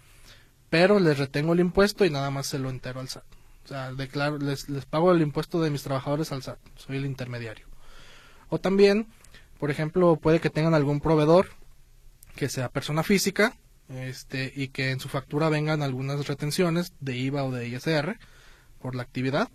pero 0.69 0.99
les 0.99 1.17
retengo 1.17 1.53
el 1.53 1.59
impuesto 1.59 2.05
y 2.05 2.09
nada 2.09 2.29
más 2.31 2.47
se 2.47 2.59
lo 2.59 2.69
entero 2.69 2.99
al 2.99 3.09
SAT. 3.09 3.23
O 3.65 3.67
sea, 3.67 3.93
declaro, 3.93 4.37
les, 4.37 4.69
les 4.69 4.85
pago 4.85 5.11
el 5.11 5.21
impuesto 5.21 5.61
de 5.61 5.69
mis 5.69 5.83
trabajadores 5.83 6.31
al 6.31 6.43
SAT, 6.43 6.59
soy 6.75 6.97
el 6.97 7.05
intermediario. 7.05 7.67
O 8.49 8.59
también, 8.59 9.07
por 9.59 9.71
ejemplo, 9.71 10.15
puede 10.15 10.39
que 10.39 10.49
tengan 10.49 10.73
algún 10.73 11.01
proveedor 11.01 11.47
que 12.35 12.47
sea 12.47 12.69
persona 12.69 13.03
física 13.03 13.57
este, 13.89 14.53
y 14.55 14.69
que 14.69 14.91
en 14.91 14.99
su 14.99 15.09
factura 15.09 15.49
vengan 15.49 15.81
algunas 15.81 16.27
retenciones 16.27 16.93
de 16.99 17.17
IVA 17.17 17.43
o 17.43 17.51
de 17.51 17.67
ISR 17.67 18.17
por 18.79 18.95
la 18.95 19.03
actividad, 19.03 19.49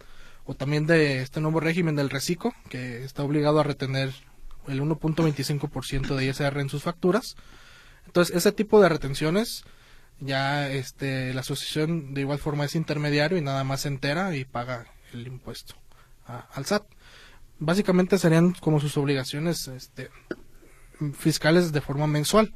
o 0.45 0.55
también 0.55 0.87
de 0.87 1.23
este 1.23 1.41
nuevo 1.41 1.61
régimen 1.61 1.97
del 1.97 2.11
reciclo, 2.11 2.53
que 2.69 3.05
está 3.05 3.23
obligado 3.23 3.61
a 3.61 3.63
retener 3.63 4.13
el 4.69 4.81
1.25% 4.81 6.15
de 6.15 6.27
ISR 6.27 6.61
en 6.61 6.69
sus 6.69 6.83
facturas. 6.83 7.37
Entonces, 8.07 8.37
ese 8.37 8.53
tipo 8.53 8.81
de 8.81 8.89
retenciones, 8.89 9.65
ya 10.21 10.71
este, 10.71 11.35
la 11.35 11.41
asociación 11.41 12.15
de 12.15 12.23
igual 12.23 12.39
forma 12.39 12.65
es 12.65 12.75
intermediario 12.75 13.39
y 13.39 13.43
nada 13.43 13.65
más 13.65 13.83
se 13.83 13.89
entera 13.89 14.37
y 14.37 14.45
paga 14.45 14.87
el 15.13 15.27
impuesto 15.27 15.75
al 16.27 16.65
SAT. 16.65 16.85
Básicamente 17.59 18.19
serían 18.19 18.53
como 18.53 18.81
sus 18.81 18.97
obligaciones 18.97 19.69
este, 19.69 20.11
fiscales 21.17 21.73
de 21.73 21.81
forma 21.81 22.07
mensual. 22.07 22.53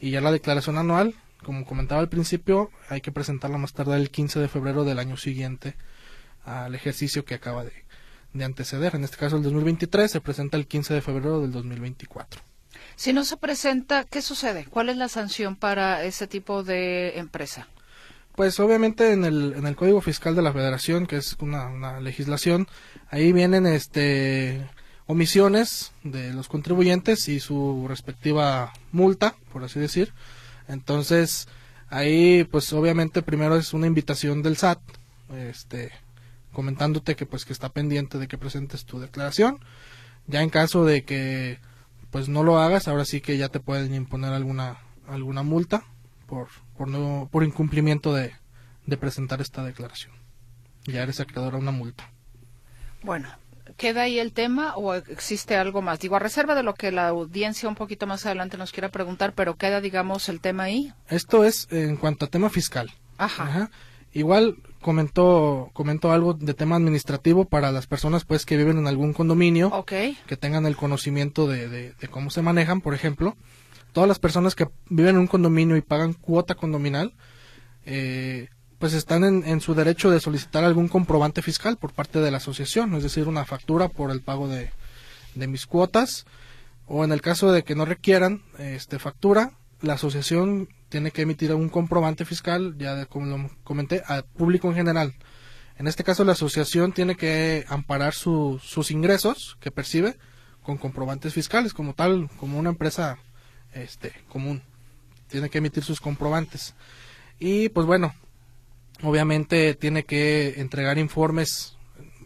Y 0.00 0.10
ya 0.10 0.20
la 0.20 0.32
declaración 0.32 0.78
anual, 0.78 1.14
como 1.42 1.66
comentaba 1.66 2.00
al 2.00 2.08
principio, 2.08 2.70
hay 2.88 3.00
que 3.00 3.12
presentarla 3.12 3.58
más 3.58 3.72
tarde 3.72 3.96
el 3.96 4.10
15 4.10 4.38
de 4.38 4.48
febrero 4.48 4.84
del 4.84 4.98
año 4.98 5.16
siguiente 5.16 5.76
al 6.44 6.74
ejercicio 6.74 7.24
que 7.24 7.34
acaba 7.34 7.64
de, 7.64 7.72
de 8.38 8.44
anteceder. 8.44 8.94
En 8.94 9.04
este 9.04 9.16
caso, 9.16 9.36
el 9.36 9.42
2023 9.42 10.10
se 10.10 10.20
presenta 10.20 10.56
el 10.56 10.66
15 10.66 10.94
de 10.94 11.02
febrero 11.02 11.40
del 11.40 11.52
2024. 11.52 12.40
Si 12.96 13.12
no 13.12 13.24
se 13.24 13.36
presenta, 13.36 14.04
¿qué 14.04 14.22
sucede? 14.22 14.66
¿Cuál 14.68 14.88
es 14.88 14.96
la 14.96 15.08
sanción 15.08 15.56
para 15.56 16.02
ese 16.04 16.26
tipo 16.26 16.62
de 16.62 17.18
empresa? 17.18 17.68
Pues 18.34 18.58
obviamente 18.60 19.12
en 19.12 19.24
el, 19.24 19.54
en 19.56 19.66
el 19.66 19.76
Código 19.76 20.00
Fiscal 20.00 20.34
de 20.34 20.42
la 20.42 20.52
Federación, 20.52 21.06
que 21.06 21.16
es 21.16 21.36
una, 21.40 21.66
una 21.66 22.00
legislación, 22.00 22.68
ahí 23.10 23.32
vienen 23.32 23.66
este 23.66 24.68
omisiones 25.06 25.92
de 26.04 26.32
los 26.34 26.48
contribuyentes 26.48 27.28
y 27.28 27.40
su 27.40 27.86
respectiva 27.88 28.72
multa, 28.92 29.34
por 29.52 29.64
así 29.64 29.80
decir. 29.80 30.12
Entonces, 30.68 31.48
ahí 31.88 32.44
pues 32.44 32.72
obviamente 32.72 33.22
primero 33.22 33.56
es 33.56 33.72
una 33.72 33.86
invitación 33.86 34.42
del 34.42 34.56
SAT, 34.56 34.80
este 35.34 35.92
comentándote 36.52 37.16
que 37.16 37.26
pues 37.26 37.44
que 37.44 37.52
está 37.52 37.70
pendiente 37.70 38.18
de 38.18 38.28
que 38.28 38.38
presentes 38.38 38.84
tu 38.84 38.98
declaración. 39.00 39.60
Ya 40.26 40.42
en 40.42 40.50
caso 40.50 40.84
de 40.84 41.04
que 41.04 41.58
pues 42.10 42.28
no 42.28 42.42
lo 42.42 42.58
hagas, 42.58 42.88
ahora 42.88 43.04
sí 43.04 43.20
que 43.20 43.36
ya 43.36 43.48
te 43.48 43.60
pueden 43.60 43.94
imponer 43.94 44.32
alguna 44.32 44.78
alguna 45.06 45.42
multa 45.42 45.84
por 46.26 46.48
por 46.76 46.88
no 46.88 47.28
por 47.30 47.44
incumplimiento 47.44 48.14
de, 48.14 48.32
de 48.86 48.96
presentar 48.96 49.40
esta 49.40 49.64
declaración. 49.64 50.12
Ya 50.84 51.02
eres 51.02 51.20
acreedor 51.20 51.54
a 51.54 51.58
una 51.58 51.72
multa. 51.72 52.10
Bueno, 53.02 53.28
¿Queda 53.76 54.02
ahí 54.02 54.18
el 54.18 54.32
tema 54.32 54.74
o 54.76 54.94
existe 54.94 55.56
algo 55.56 55.82
más? 55.82 56.00
Digo, 56.00 56.16
a 56.16 56.18
reserva 56.18 56.54
de 56.54 56.62
lo 56.62 56.74
que 56.74 56.90
la 56.90 57.08
audiencia 57.08 57.68
un 57.68 57.74
poquito 57.74 58.06
más 58.06 58.24
adelante 58.26 58.56
nos 58.56 58.72
quiera 58.72 58.88
preguntar, 58.88 59.34
pero 59.34 59.56
queda, 59.56 59.80
digamos, 59.80 60.28
el 60.28 60.40
tema 60.40 60.64
ahí. 60.64 60.92
Esto 61.08 61.44
es 61.44 61.68
en 61.70 61.96
cuanto 61.96 62.24
a 62.24 62.28
tema 62.28 62.50
fiscal. 62.50 62.90
Ajá. 63.18 63.70
Igual 64.12 64.56
comentó, 64.80 65.70
comentó 65.72 66.12
algo 66.12 66.34
de 66.34 66.54
tema 66.54 66.76
administrativo 66.76 67.44
para 67.44 67.72
las 67.72 67.86
personas 67.86 68.24
pues 68.24 68.46
que 68.46 68.56
viven 68.56 68.78
en 68.78 68.86
algún 68.86 69.12
condominio, 69.12 69.68
okay. 69.68 70.16
que 70.26 70.36
tengan 70.36 70.66
el 70.66 70.76
conocimiento 70.76 71.46
de, 71.46 71.68
de, 71.68 71.92
de 71.92 72.08
cómo 72.08 72.30
se 72.30 72.42
manejan, 72.42 72.80
por 72.80 72.94
ejemplo. 72.94 73.36
Todas 73.92 74.08
las 74.08 74.18
personas 74.18 74.54
que 74.54 74.68
viven 74.88 75.16
en 75.16 75.22
un 75.22 75.26
condominio 75.26 75.76
y 75.76 75.82
pagan 75.82 76.12
cuota 76.12 76.54
condominal, 76.54 77.14
eh, 77.84 78.48
pues 78.78 78.92
están 78.92 79.24
en, 79.24 79.60
su 79.60 79.74
derecho 79.74 80.10
de 80.10 80.20
solicitar 80.20 80.62
algún 80.62 80.88
comprobante 80.88 81.42
fiscal 81.42 81.78
por 81.78 81.92
parte 81.92 82.20
de 82.20 82.30
la 82.30 82.36
asociación, 82.36 82.94
es 82.94 83.02
decir, 83.02 83.26
una 83.26 83.44
factura 83.44 83.88
por 83.88 84.12
el 84.12 84.20
pago 84.20 84.46
de, 84.46 84.70
mis 85.34 85.66
cuotas, 85.66 86.26
o 86.86 87.04
en 87.04 87.10
el 87.10 87.20
caso 87.20 87.50
de 87.50 87.64
que 87.64 87.74
no 87.74 87.84
requieran 87.84 88.42
este 88.58 88.98
factura, 88.98 89.52
la 89.80 89.94
asociación 89.94 90.68
tiene 90.88 91.10
que 91.10 91.22
emitir 91.22 91.54
un 91.54 91.68
comprobante 91.68 92.24
fiscal, 92.24 92.76
ya 92.78 93.06
como 93.06 93.26
lo 93.26 93.50
comenté, 93.64 94.02
al 94.06 94.24
público 94.24 94.68
en 94.68 94.74
general. 94.74 95.14
En 95.76 95.86
este 95.86 96.02
caso, 96.02 96.24
la 96.24 96.32
asociación 96.32 96.92
tiene 96.92 97.16
que 97.16 97.64
amparar 97.68 98.14
sus 98.14 98.90
ingresos 98.90 99.56
que 99.60 99.70
percibe 99.70 100.16
con 100.62 100.76
comprobantes 100.76 101.34
fiscales, 101.34 101.72
como 101.72 101.94
tal, 101.94 102.28
como 102.38 102.58
una 102.58 102.70
empresa 102.70 103.18
este, 103.72 104.12
común. 104.28 104.62
Tiene 105.28 105.50
que 105.50 105.58
emitir 105.58 105.84
sus 105.84 106.00
comprobantes. 106.00 106.74
Y 107.38 107.68
pues 107.68 107.86
bueno, 107.86 108.12
obviamente 109.02 109.74
tiene 109.74 110.04
que 110.04 110.60
entregar 110.60 110.98
informes 110.98 111.76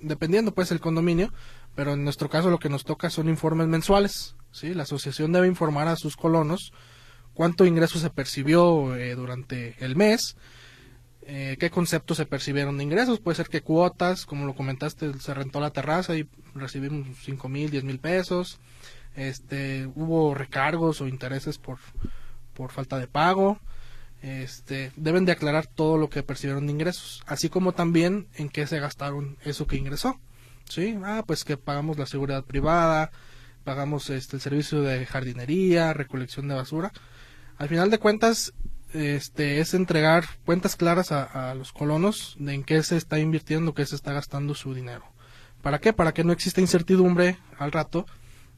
dependiendo 0.01 0.53
pues 0.53 0.71
el 0.73 0.81
condominio 0.81 1.33
pero 1.75 1.95
en 1.95 2.05
nuestro 2.05 2.29
caso 2.29 2.51
lo 2.51 2.59
que 2.59 2.69
nos 2.69 2.85
toca 2.85 3.11
son 3.11 3.29
informes 3.29 3.69
mensuales 3.69 4.37
sí 4.51 4.75
la 4.75 4.85
asociación 4.85 5.33
debe 5.33 5.47
informar 5.47 5.89
a 5.89 5.97
sus 5.97 6.17
colonos 6.17 6.73
cuánto 7.43 7.67
ingreso 7.67 7.99
se 7.99 8.09
percibió 8.09 8.95
eh, 8.95 9.17
durante 9.17 9.75
el 9.85 9.97
mes 9.97 10.37
eh, 11.23 11.57
qué 11.59 11.71
conceptos 11.71 12.19
se 12.19 12.25
percibieron 12.25 12.79
de 12.79 12.85
ingresos. 12.85 13.19
Puede 13.19 13.35
ser 13.35 13.49
que 13.49 13.63
cuotas, 13.63 14.27
como 14.27 14.47
lo 14.47 14.55
comentaste, 14.55 15.13
se 15.19 15.35
rentó 15.35 15.59
la 15.59 15.73
terraza 15.73 16.15
y 16.15 16.29
recibimos 16.55 17.05
cinco 17.21 17.49
mil, 17.49 17.69
diez 17.69 17.83
mil 17.83 17.99
pesos. 17.99 18.61
Este, 19.17 19.89
hubo 19.97 20.35
recargos 20.35 21.01
o 21.01 21.09
intereses 21.09 21.59
por, 21.59 21.79
por 22.55 22.71
falta 22.71 22.97
de 22.97 23.09
pago. 23.09 23.59
Este, 24.23 24.93
deben 24.95 25.25
de 25.25 25.33
aclarar 25.33 25.67
todo 25.67 25.99
lo 25.99 26.11
que 26.11 26.23
percibieron 26.23 26.69
de 26.69 26.73
ingresos, 26.73 27.25
así 27.27 27.49
como 27.49 27.73
también 27.73 28.29
en 28.37 28.51
qué 28.51 28.69
se 28.69 28.79
gastaron 28.79 29.37
eso 29.45 29.67
que 29.67 29.79
ingresó. 29.79 30.21
¿Sí? 30.69 30.97
Ah, 31.03 31.25
pues 31.27 31.43
que 31.43 31.57
pagamos 31.57 31.99
la 31.99 32.07
seguridad 32.07 32.45
privada, 32.45 33.11
pagamos 33.65 34.11
este, 34.11 34.37
el 34.37 34.43
servicio 34.43 34.83
de 34.83 35.07
jardinería, 35.07 35.93
recolección 35.93 36.47
de 36.47 36.55
basura. 36.55 36.93
Al 37.63 37.69
final 37.69 37.91
de 37.91 37.99
cuentas, 37.99 38.55
este, 38.93 39.61
es 39.61 39.73
entregar 39.73 40.25
cuentas 40.45 40.75
claras 40.75 41.13
a, 41.13 41.55
los 41.55 41.73
colonos 41.73 42.35
de 42.41 42.55
en 42.55 42.65
qué 42.65 42.83
se 42.83 42.97
está 42.97 43.21
invirtiendo, 43.21 43.73
qué 43.73 43.87
se 43.87 43.95
está 43.95 44.13
gastando 44.13 44.57
su 44.57 44.75
dinero. 44.75 45.05
¿Para 45.63 45.79
qué? 45.79 45.93
Para 45.93 46.13
que 46.13 46.25
no 46.25 46.33
exista 46.33 46.61
incertidumbre 46.61 47.39
al 47.61 47.71
rato 47.71 48.05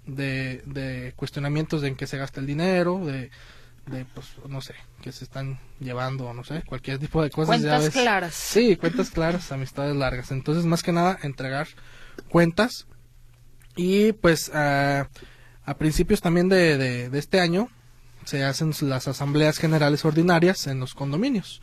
de, 0.07 0.63
de 0.65 1.13
cuestionamientos 1.17 1.83
de 1.83 1.89
en 1.89 1.97
qué 1.97 2.07
se 2.07 2.17
gasta 2.17 2.41
el 2.41 2.47
dinero, 2.47 3.05
de, 3.05 3.31
de 3.89 4.07
pues 4.07 4.27
no 4.49 4.63
sé, 4.63 4.75
que 5.03 5.13
se 5.13 5.25
están 5.25 5.61
llevando, 5.81 6.33
no 6.33 6.43
sé, 6.43 6.63
cualquier 6.63 6.99
tipo 6.99 7.23
de 7.23 7.29
cosas. 7.29 7.61
Cuentas 7.61 7.91
claras. 7.91 8.35
Sí, 8.35 8.77
cuentas 8.77 9.11
claras, 9.11 9.53
amistades 9.53 9.95
largas. 9.95 10.31
Entonces, 10.31 10.65
más 10.65 10.83
que 10.83 10.93
nada, 10.93 11.19
entregar 11.23 11.69
cuentas. 12.31 12.87
Y 13.77 14.13
pues 14.13 14.51
a 14.55 15.09
principios 15.77 16.23
también 16.23 16.49
de, 16.49 16.79
de, 16.79 17.11
de 17.11 17.19
este 17.19 17.39
año 17.39 17.69
se 18.25 18.45
hacen 18.45 18.73
las 18.83 19.09
asambleas 19.09 19.59
generales 19.59 20.05
ordinarias 20.05 20.67
en 20.67 20.81
los 20.81 20.95
condominios. 20.95 21.61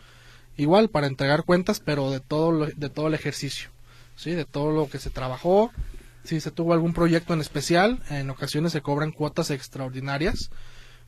Igual 0.58 0.90
para 0.90 1.08
entregar 1.08 1.44
cuentas, 1.44 1.80
pero 1.80 2.12
de 2.12 2.20
todo 2.20 2.66
de 2.66 2.90
todo 2.90 3.08
el 3.08 3.14
ejercicio, 3.14 3.70
sí, 4.16 4.32
de 4.32 4.46
todo 4.46 4.72
lo 4.72 4.90
que 4.90 5.00
se 5.00 5.10
trabajó. 5.10 5.72
Si 6.24 6.40
se 6.40 6.52
tuvo 6.52 6.74
algún 6.74 6.94
proyecto 6.94 7.34
en 7.34 7.42
especial, 7.42 8.00
en 8.10 8.30
ocasiones 8.30 8.74
se 8.74 8.82
cobran 8.82 9.12
cuotas 9.12 9.50
extraordinarias, 9.50 10.52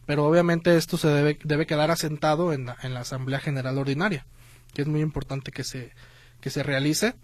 pero 0.07 0.25
obviamente 0.25 0.75
esto 0.75 0.97
se 0.97 1.07
debe, 1.09 1.37
debe 1.43 1.67
quedar 1.67 1.91
asentado 1.91 2.51
en 2.51 2.65
la, 2.65 2.77
en 2.81 2.93
la 2.93 3.01
asamblea 3.01 3.39
general 3.39 3.77
ordinaria, 3.77 4.25
que 4.73 4.81
es 4.81 4.87
muy 4.87 5.01
importante 5.01 5.51
que 5.51 5.63
se 5.63 5.91
que 6.41 6.49
se 6.49 6.63
realice, 6.63 7.15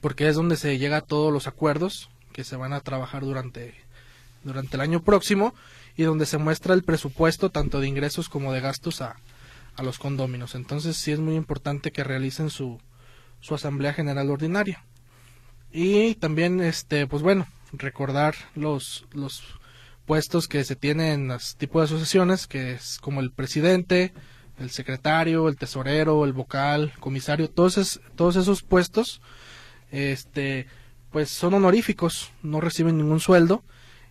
porque 0.00 0.28
es 0.28 0.36
donde 0.36 0.56
se 0.56 0.78
llega 0.78 0.98
a 0.98 1.00
todos 1.02 1.32
los 1.32 1.46
acuerdos 1.46 2.10
que 2.32 2.44
se 2.44 2.56
van 2.56 2.72
a 2.72 2.80
trabajar 2.80 3.22
durante 3.22 3.74
durante 4.42 4.76
el 4.76 4.80
año 4.80 5.02
próximo 5.02 5.54
y 5.96 6.02
donde 6.04 6.26
se 6.26 6.38
muestra 6.38 6.74
el 6.74 6.82
presupuesto 6.82 7.50
tanto 7.50 7.80
de 7.80 7.88
ingresos 7.88 8.28
como 8.28 8.52
de 8.52 8.60
gastos 8.60 9.00
a, 9.00 9.16
a 9.76 9.82
los 9.82 9.98
condóminos. 9.98 10.54
Entonces 10.54 10.96
sí 10.96 11.12
es 11.12 11.18
muy 11.18 11.34
importante 11.34 11.92
que 11.92 12.04
realicen 12.04 12.50
su, 12.50 12.78
su 13.40 13.54
asamblea 13.54 13.92
general 13.92 14.30
ordinaria. 14.30 14.84
Y 15.72 16.14
también, 16.16 16.60
este, 16.60 17.06
pues 17.06 17.22
bueno, 17.22 17.46
recordar 17.72 18.34
los, 18.54 19.06
los 19.12 19.42
puestos 20.04 20.48
que 20.48 20.64
se 20.64 20.76
tienen 20.76 21.12
en 21.12 21.28
los 21.28 21.56
tipos 21.56 21.80
de 21.80 21.84
asociaciones, 21.94 22.46
que 22.46 22.72
es 22.72 22.98
como 23.00 23.20
el 23.20 23.32
presidente, 23.32 24.12
el 24.58 24.70
secretario, 24.70 25.48
el 25.48 25.56
tesorero, 25.56 26.24
el 26.24 26.32
vocal, 26.32 26.92
comisario, 27.00 27.50
todos, 27.50 28.00
todos 28.14 28.36
esos 28.36 28.62
puestos, 28.62 29.20
este, 29.90 30.66
pues 31.10 31.30
son 31.30 31.54
honoríficos, 31.54 32.32
no 32.42 32.60
reciben 32.60 32.96
ningún 32.96 33.20
sueldo 33.20 33.64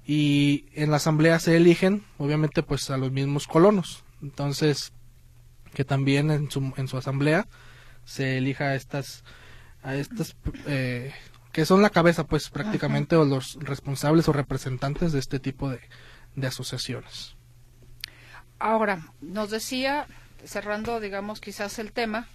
y 0.06 0.66
en 0.74 0.92
la 0.92 0.98
asamblea 0.98 1.40
se 1.40 1.58
eligen 1.58 2.04
obviamente 2.18 2.62
pues 2.64 2.90
a 2.90 2.98
los 2.98 3.12
mismos 3.12 3.48
colonos. 3.48 4.04
Entonces 4.22 4.94
que 5.74 5.84
también 5.84 6.32
en 6.32 6.50
su, 6.50 6.74
en 6.78 6.88
su 6.88 6.98
asamblea 6.98 7.48
se 8.06 8.38
elija 8.38 8.66
a 8.66 8.76
estas 8.76 9.24
a 9.84 9.96
estas 9.96 10.36
eh, 10.68 11.14
que 11.52 11.66
son 11.66 11.82
la 11.82 11.90
cabeza 11.90 12.26
pues 12.26 12.50
prácticamente 12.50 13.16
o 13.16 13.26
los 13.26 13.58
responsables 13.62 14.28
o 14.28 14.34
representantes 14.34 15.12
de 15.12 15.20
este 15.20 15.40
tipo 15.40 15.70
de, 15.70 15.80
de 16.36 16.48
asociaciones. 16.48 17.36
Ahora 18.60 19.12
nos 19.22 19.50
decía 19.50 20.08
cerrando 20.44 21.00
digamos 21.00 21.42
quizás 21.42 21.80
el 21.80 21.92
tema 21.92 22.28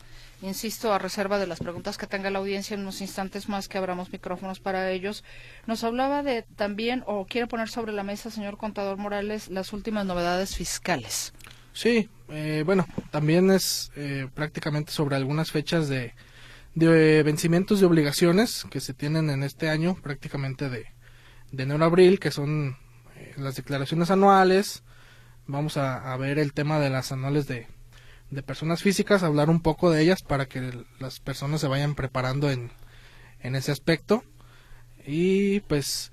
insisto, 0.42 0.92
a 0.92 0.98
reserva 0.98 1.38
de 1.38 1.46
las 1.46 1.58
preguntas 1.58 1.98
que 1.98 2.06
tenga 2.06 2.30
la 2.30 2.38
audiencia 2.38 2.74
en 2.74 2.80
unos 2.80 3.00
instantes 3.00 3.48
más 3.48 3.68
que 3.68 3.78
abramos 3.78 4.10
micrófonos 4.12 4.60
para 4.60 4.90
ellos, 4.90 5.24
nos 5.66 5.84
hablaba 5.84 6.22
de 6.22 6.42
también, 6.56 7.02
o 7.06 7.26
quiere 7.26 7.46
poner 7.46 7.68
sobre 7.68 7.92
la 7.92 8.02
mesa, 8.02 8.30
señor 8.30 8.56
contador 8.56 8.96
Morales, 8.96 9.48
las 9.48 9.72
últimas 9.72 10.06
novedades 10.06 10.56
fiscales. 10.56 11.32
Sí, 11.72 12.08
eh, 12.28 12.62
bueno, 12.64 12.86
también 13.10 13.50
es 13.50 13.92
eh, 13.96 14.28
prácticamente 14.34 14.92
sobre 14.92 15.16
algunas 15.16 15.50
fechas 15.50 15.88
de, 15.88 16.14
de 16.74 17.22
vencimientos 17.22 17.80
de 17.80 17.86
obligaciones 17.86 18.64
que 18.70 18.80
se 18.80 18.94
tienen 18.94 19.30
en 19.30 19.42
este 19.42 19.68
año, 19.68 19.96
prácticamente 20.02 20.68
de, 20.68 20.86
enero 21.56 21.84
a 21.84 21.86
abril, 21.86 22.18
que 22.18 22.30
son 22.30 22.76
eh, 23.16 23.34
las 23.36 23.56
declaraciones 23.56 24.10
anuales. 24.10 24.82
Vamos 25.46 25.76
a, 25.76 26.12
a 26.12 26.16
ver 26.16 26.38
el 26.38 26.52
tema 26.52 26.78
de 26.78 26.90
las 26.90 27.12
anuales 27.12 27.46
de, 27.46 27.66
de 28.30 28.42
personas 28.42 28.82
físicas, 28.82 29.22
hablar 29.22 29.50
un 29.50 29.60
poco 29.60 29.90
de 29.90 30.02
ellas 30.02 30.22
para 30.22 30.46
que 30.46 30.84
las 30.98 31.20
personas 31.20 31.60
se 31.60 31.68
vayan 31.68 31.94
preparando 31.94 32.50
en, 32.50 32.70
en 33.40 33.56
ese 33.56 33.72
aspecto. 33.72 34.22
Y 35.06 35.60
pues 35.60 36.12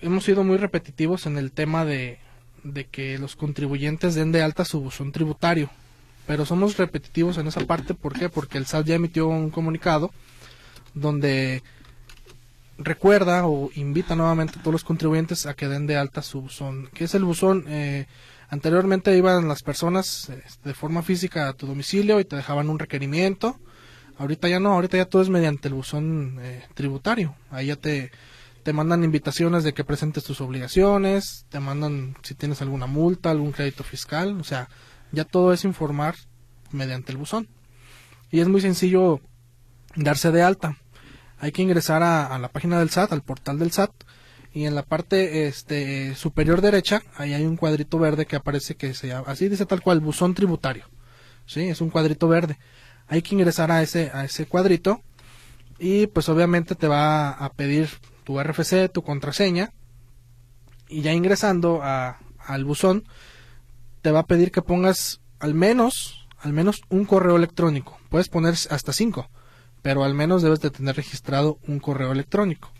hemos 0.00 0.24
sido 0.24 0.44
muy 0.44 0.58
repetitivos 0.58 1.26
en 1.26 1.38
el 1.38 1.52
tema 1.52 1.84
de, 1.84 2.18
de 2.62 2.84
que 2.84 3.18
los 3.18 3.36
contribuyentes 3.36 4.14
den 4.14 4.32
de 4.32 4.42
alta 4.42 4.64
su 4.64 4.80
buzón 4.80 5.12
tributario. 5.12 5.70
Pero 6.26 6.44
somos 6.44 6.76
repetitivos 6.76 7.38
en 7.38 7.46
esa 7.46 7.60
parte, 7.60 7.94
¿por 7.94 8.18
qué? 8.18 8.28
Porque 8.28 8.58
el 8.58 8.66
SAT 8.66 8.86
ya 8.86 8.94
emitió 8.96 9.28
un 9.28 9.50
comunicado 9.50 10.10
donde 10.94 11.62
recuerda 12.78 13.46
o 13.46 13.70
invita 13.74 14.16
nuevamente 14.16 14.58
a 14.58 14.62
todos 14.62 14.72
los 14.72 14.84
contribuyentes 14.84 15.46
a 15.46 15.54
que 15.54 15.68
den 15.68 15.86
de 15.86 15.96
alta 15.96 16.22
su 16.22 16.42
buzón. 16.42 16.90
¿Qué 16.92 17.04
es 17.04 17.14
el 17.14 17.24
buzón? 17.24 17.64
Eh, 17.68 18.06
Anteriormente 18.48 19.16
iban 19.16 19.48
las 19.48 19.62
personas 19.62 20.28
este, 20.28 20.68
de 20.68 20.74
forma 20.74 21.02
física 21.02 21.48
a 21.48 21.52
tu 21.52 21.66
domicilio 21.66 22.20
y 22.20 22.24
te 22.24 22.36
dejaban 22.36 22.70
un 22.70 22.78
requerimiento. 22.78 23.58
Ahorita 24.18 24.48
ya 24.48 24.60
no, 24.60 24.72
ahorita 24.72 24.96
ya 24.96 25.04
todo 25.04 25.22
es 25.22 25.28
mediante 25.28 25.68
el 25.68 25.74
buzón 25.74 26.38
eh, 26.40 26.64
tributario. 26.74 27.34
Ahí 27.50 27.66
ya 27.66 27.76
te, 27.76 28.12
te 28.62 28.72
mandan 28.72 29.04
invitaciones 29.04 29.64
de 29.64 29.74
que 29.74 29.84
presentes 29.84 30.24
tus 30.24 30.40
obligaciones, 30.40 31.44
te 31.48 31.60
mandan 31.60 32.16
si 32.22 32.34
tienes 32.34 32.62
alguna 32.62 32.86
multa, 32.86 33.30
algún 33.30 33.52
crédito 33.52 33.84
fiscal, 33.84 34.40
o 34.40 34.44
sea, 34.44 34.68
ya 35.12 35.24
todo 35.24 35.52
es 35.52 35.64
informar 35.64 36.14
mediante 36.70 37.12
el 37.12 37.18
buzón. 37.18 37.48
Y 38.30 38.40
es 38.40 38.48
muy 38.48 38.60
sencillo 38.60 39.20
darse 39.96 40.30
de 40.30 40.42
alta. 40.42 40.78
Hay 41.38 41.52
que 41.52 41.62
ingresar 41.62 42.02
a 42.02 42.38
la 42.38 42.48
página 42.48 42.78
del 42.78 42.90
SAT, 42.90 43.12
al 43.12 43.22
portal 43.22 43.58
del 43.58 43.70
SAT, 43.70 43.92
y 44.56 44.64
en 44.64 44.74
la 44.74 44.84
parte 44.84 45.48
este 45.48 46.14
superior 46.14 46.62
derecha 46.62 47.02
ahí 47.14 47.34
hay 47.34 47.44
un 47.44 47.58
cuadrito 47.58 47.98
verde 47.98 48.24
que 48.24 48.36
aparece 48.36 48.74
que 48.74 48.94
se 48.94 49.12
así 49.12 49.50
dice 49.50 49.66
tal 49.66 49.82
cual 49.82 50.00
buzón 50.00 50.32
tributario. 50.32 50.86
Sí 51.44 51.68
es 51.68 51.82
un 51.82 51.90
cuadrito 51.90 52.26
verde. 52.26 52.58
Hay 53.06 53.20
que 53.20 53.34
ingresar 53.34 53.70
a 53.70 53.82
ese 53.82 54.10
a 54.14 54.24
ese 54.24 54.46
cuadrito 54.46 55.02
y 55.78 56.06
pues 56.06 56.30
obviamente 56.30 56.74
te 56.74 56.88
va 56.88 57.32
a 57.32 57.52
pedir 57.52 57.90
tu 58.24 58.42
RFC 58.42 58.90
tu 58.90 59.02
contraseña 59.02 59.74
y 60.88 61.02
ya 61.02 61.12
ingresando 61.12 61.80
a, 61.82 62.20
al 62.38 62.64
buzón 62.64 63.04
te 64.00 64.10
va 64.10 64.20
a 64.20 64.26
pedir 64.26 64.52
que 64.52 64.62
pongas 64.62 65.20
al 65.38 65.52
menos 65.52 66.26
al 66.38 66.54
menos 66.54 66.80
un 66.88 67.04
correo 67.04 67.36
electrónico. 67.36 67.98
Puedes 68.08 68.30
poner 68.30 68.54
hasta 68.70 68.94
cinco 68.94 69.28
pero 69.82 70.02
al 70.02 70.14
menos 70.14 70.40
debes 70.40 70.60
de 70.60 70.70
tener 70.70 70.96
registrado 70.96 71.58
un 71.68 71.78
correo 71.78 72.10
electrónico 72.10 72.72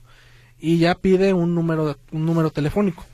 y 0.59 0.79
ya 0.79 0.95
pide 0.95 1.33
un 1.33 1.55
número 1.55 1.99
un 2.13 2.27
número 2.27 2.51
telefónico. 2.51 3.05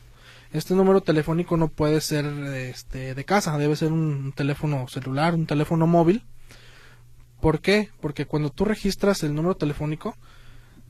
Este 0.52 0.74
número 0.74 1.00
telefónico 1.00 1.56
no 1.56 1.68
puede 1.68 2.00
ser 2.02 2.26
este, 2.26 3.14
de 3.14 3.24
casa, 3.24 3.56
debe 3.56 3.74
ser 3.74 3.90
un 3.90 4.32
teléfono 4.36 4.86
celular, 4.86 5.34
un 5.34 5.46
teléfono 5.46 5.86
móvil. 5.86 6.24
¿Por 7.40 7.60
qué? 7.60 7.88
Porque 8.00 8.26
cuando 8.26 8.50
tú 8.50 8.66
registras 8.66 9.22
el 9.22 9.34
número 9.34 9.56
telefónico, 9.56 10.14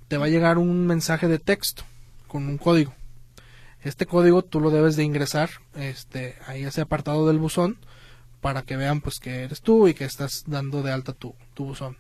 te 0.09 0.19
va 0.19 0.27
a 0.27 0.29
llegar 0.29 0.59
un 0.59 0.87
mensaje 0.87 1.29
de 1.29 1.39
texto 1.39 1.85
con 2.27 2.49
un 2.49 2.59
código. 2.59 2.93
Este 3.83 4.05
código 4.05 4.43
tú 4.43 4.61
lo 4.61 4.71
debes 4.71 4.97
de 4.97 5.05
ingresar 5.05 5.51
este, 5.77 6.37
ahí 6.47 6.65
ese 6.65 6.81
apartado 6.81 7.27
del 7.27 7.39
buzón 7.39 7.79
para 8.41 8.63
que 8.63 8.77
vean 8.77 9.01
pues 9.01 9.21
que 9.21 9.45
eres 9.45 9.61
tú 9.61 9.89
y 9.89 9.95
que 9.95 10.05
estás 10.05 10.45
dando 10.47 10.83
de 10.83 10.93
alta 10.93 11.13
tu, 11.13 11.35
tu 11.55 11.67
buzón. 11.67 11.97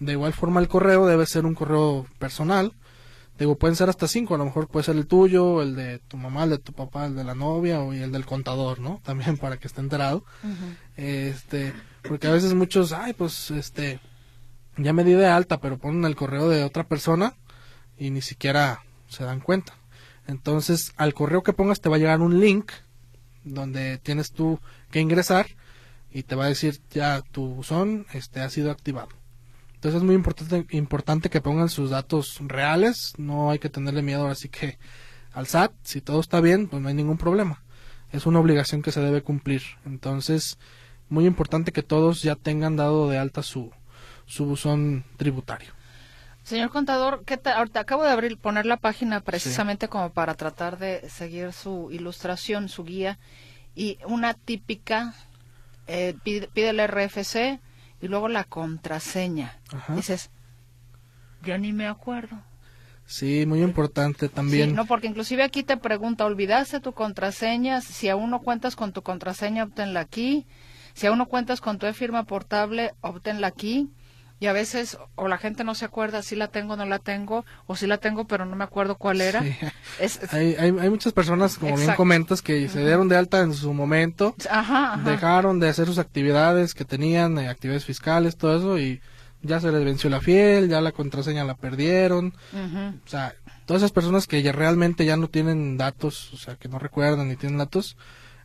De 0.00 0.12
igual 0.12 0.32
forma 0.32 0.60
el 0.60 0.68
correo 0.68 1.06
debe 1.06 1.26
ser 1.26 1.46
un 1.46 1.54
correo 1.54 2.06
personal, 2.18 2.72
Digo, 3.38 3.56
pueden 3.56 3.76
ser 3.76 3.88
hasta 3.88 4.08
cinco, 4.08 4.34
a 4.34 4.38
lo 4.38 4.44
mejor 4.44 4.66
puede 4.66 4.84
ser 4.84 4.96
el 4.96 5.06
tuyo, 5.06 5.62
el 5.62 5.76
de 5.76 6.00
tu 6.00 6.16
mamá, 6.16 6.44
el 6.44 6.50
de 6.50 6.58
tu 6.58 6.72
papá, 6.72 7.06
el 7.06 7.14
de 7.14 7.22
la 7.22 7.36
novia 7.36 7.80
o 7.80 7.92
el 7.92 8.10
del 8.10 8.26
contador, 8.26 8.80
¿no? 8.80 9.00
También 9.04 9.36
para 9.36 9.58
que 9.58 9.68
esté 9.68 9.80
enterado. 9.80 10.24
Este, 10.96 11.72
porque 12.02 12.26
a 12.26 12.32
veces 12.32 12.54
muchos, 12.54 12.92
ay, 12.92 13.12
pues, 13.12 13.52
este, 13.52 14.00
ya 14.76 14.92
me 14.92 15.04
di 15.04 15.12
de 15.12 15.26
alta, 15.26 15.60
pero 15.60 15.78
ponen 15.78 16.04
el 16.04 16.16
correo 16.16 16.48
de 16.48 16.64
otra 16.64 16.84
persona 16.88 17.34
y 17.96 18.10
ni 18.10 18.22
siquiera 18.22 18.82
se 19.08 19.24
dan 19.24 19.40
cuenta. 19.40 19.74
Entonces, 20.26 20.92
al 20.96 21.14
correo 21.14 21.42
que 21.42 21.52
pongas 21.52 21.80
te 21.80 21.88
va 21.88 21.96
a 21.96 21.98
llegar 21.98 22.20
un 22.20 22.40
link 22.40 22.72
donde 23.44 23.98
tienes 23.98 24.32
tú 24.32 24.60
que 24.90 25.00
ingresar 25.00 25.46
y 26.10 26.24
te 26.24 26.34
va 26.34 26.46
a 26.46 26.48
decir 26.48 26.80
ya 26.90 27.22
tu 27.22 27.46
buzón 27.46 28.06
este 28.12 28.40
ha 28.40 28.50
sido 28.50 28.70
activado. 28.70 29.17
Entonces 29.78 30.00
es 30.00 30.04
muy 30.04 30.16
importante, 30.16 30.66
importante 30.76 31.30
que 31.30 31.40
pongan 31.40 31.68
sus 31.68 31.90
datos 31.90 32.38
reales, 32.40 33.12
no 33.16 33.52
hay 33.52 33.60
que 33.60 33.70
tenerle 33.70 34.02
miedo 34.02 34.26
así 34.26 34.48
que 34.48 34.76
al 35.32 35.46
SAT, 35.46 35.70
si 35.84 36.00
todo 36.00 36.18
está 36.18 36.40
bien, 36.40 36.66
pues 36.66 36.82
no 36.82 36.88
hay 36.88 36.94
ningún 36.94 37.16
problema. 37.16 37.62
Es 38.10 38.26
una 38.26 38.40
obligación 38.40 38.82
que 38.82 38.90
se 38.90 39.00
debe 39.00 39.22
cumplir. 39.22 39.62
Entonces, 39.86 40.58
muy 41.08 41.26
importante 41.26 41.70
que 41.70 41.84
todos 41.84 42.22
ya 42.22 42.34
tengan 42.34 42.74
dado 42.74 43.08
de 43.08 43.18
alta 43.18 43.44
su, 43.44 43.70
su 44.26 44.46
buzón 44.46 45.04
tributario. 45.16 45.70
Señor 46.42 46.70
contador, 46.70 47.22
¿qué 47.24 47.38
ahorita 47.44 47.78
acabo 47.78 48.02
de 48.02 48.10
abrir, 48.10 48.36
poner 48.36 48.66
la 48.66 48.78
página 48.78 49.20
precisamente 49.20 49.86
como 49.86 50.10
para 50.10 50.34
tratar 50.34 50.78
de 50.78 51.08
seguir 51.08 51.52
su 51.52 51.88
ilustración, 51.92 52.68
su 52.68 52.82
guía, 52.82 53.20
y 53.76 53.98
una 54.08 54.34
típica, 54.34 55.14
eh, 55.86 56.16
pide, 56.24 56.48
pide, 56.48 56.70
el 56.70 56.84
RFC 56.84 57.60
y 58.00 58.08
luego 58.08 58.28
la 58.28 58.44
contraseña. 58.44 59.58
Dices, 59.88 60.30
yo 61.42 61.58
ni 61.58 61.72
me 61.72 61.86
acuerdo. 61.86 62.42
Sí, 63.06 63.46
muy 63.46 63.62
importante 63.62 64.28
también. 64.28 64.70
Sí, 64.70 64.74
no, 64.76 64.84
porque 64.84 65.06
inclusive 65.06 65.42
aquí 65.42 65.62
te 65.62 65.78
pregunta, 65.78 66.26
¿olvidaste 66.26 66.80
tu 66.80 66.92
contraseña? 66.92 67.80
Si 67.80 68.08
aún 68.08 68.28
no 68.30 68.40
cuentas 68.40 68.76
con 68.76 68.92
tu 68.92 69.02
contraseña, 69.02 69.64
obténla 69.64 70.00
aquí. 70.00 70.46
Si 70.92 71.06
aún 71.06 71.16
no 71.16 71.26
cuentas 71.26 71.62
con 71.62 71.78
tu 71.78 71.86
e-firma 71.86 72.24
portable, 72.24 72.92
obténla 73.00 73.46
aquí. 73.46 73.88
Y 74.40 74.46
a 74.46 74.52
veces, 74.52 74.98
o 75.16 75.26
la 75.26 75.38
gente 75.38 75.64
no 75.64 75.74
se 75.74 75.84
acuerda 75.84 76.22
si 76.22 76.36
la 76.36 76.48
tengo 76.48 76.74
o 76.74 76.76
no 76.76 76.84
la 76.84 77.00
tengo, 77.00 77.44
o 77.66 77.74
si 77.74 77.88
la 77.88 77.98
tengo 77.98 78.26
pero 78.26 78.44
no 78.44 78.54
me 78.54 78.64
acuerdo 78.64 78.96
cuál 78.96 79.20
era. 79.20 79.42
hay, 80.30 80.54
hay, 80.54 80.90
muchas 80.90 81.12
personas, 81.12 81.58
como 81.58 81.76
bien 81.76 81.94
comentas, 81.94 82.40
que 82.40 82.68
se 82.68 82.80
dieron 82.80 83.08
de 83.08 83.16
alta 83.16 83.40
en 83.40 83.52
su 83.52 83.74
momento, 83.74 84.36
dejaron 85.04 85.58
de 85.58 85.68
hacer 85.68 85.86
sus 85.86 85.98
actividades 85.98 86.74
que 86.74 86.84
tenían, 86.84 87.38
eh, 87.38 87.48
actividades 87.48 87.84
fiscales, 87.84 88.36
todo 88.36 88.56
eso, 88.56 88.78
y 88.78 89.00
ya 89.42 89.60
se 89.60 89.72
les 89.72 89.84
venció 89.84 90.08
la 90.08 90.20
fiel, 90.20 90.68
ya 90.68 90.80
la 90.80 90.92
contraseña 90.92 91.44
la 91.44 91.56
perdieron. 91.56 92.34
O 92.54 93.08
sea, 93.08 93.34
todas 93.66 93.82
esas 93.82 93.92
personas 93.92 94.26
que 94.26 94.42
ya 94.42 94.52
realmente 94.52 95.04
ya 95.04 95.16
no 95.16 95.28
tienen 95.28 95.76
datos, 95.76 96.32
o 96.32 96.36
sea, 96.36 96.54
que 96.54 96.68
no 96.68 96.78
recuerdan 96.78 97.28
ni 97.28 97.36
tienen 97.36 97.58
datos, 97.58 97.96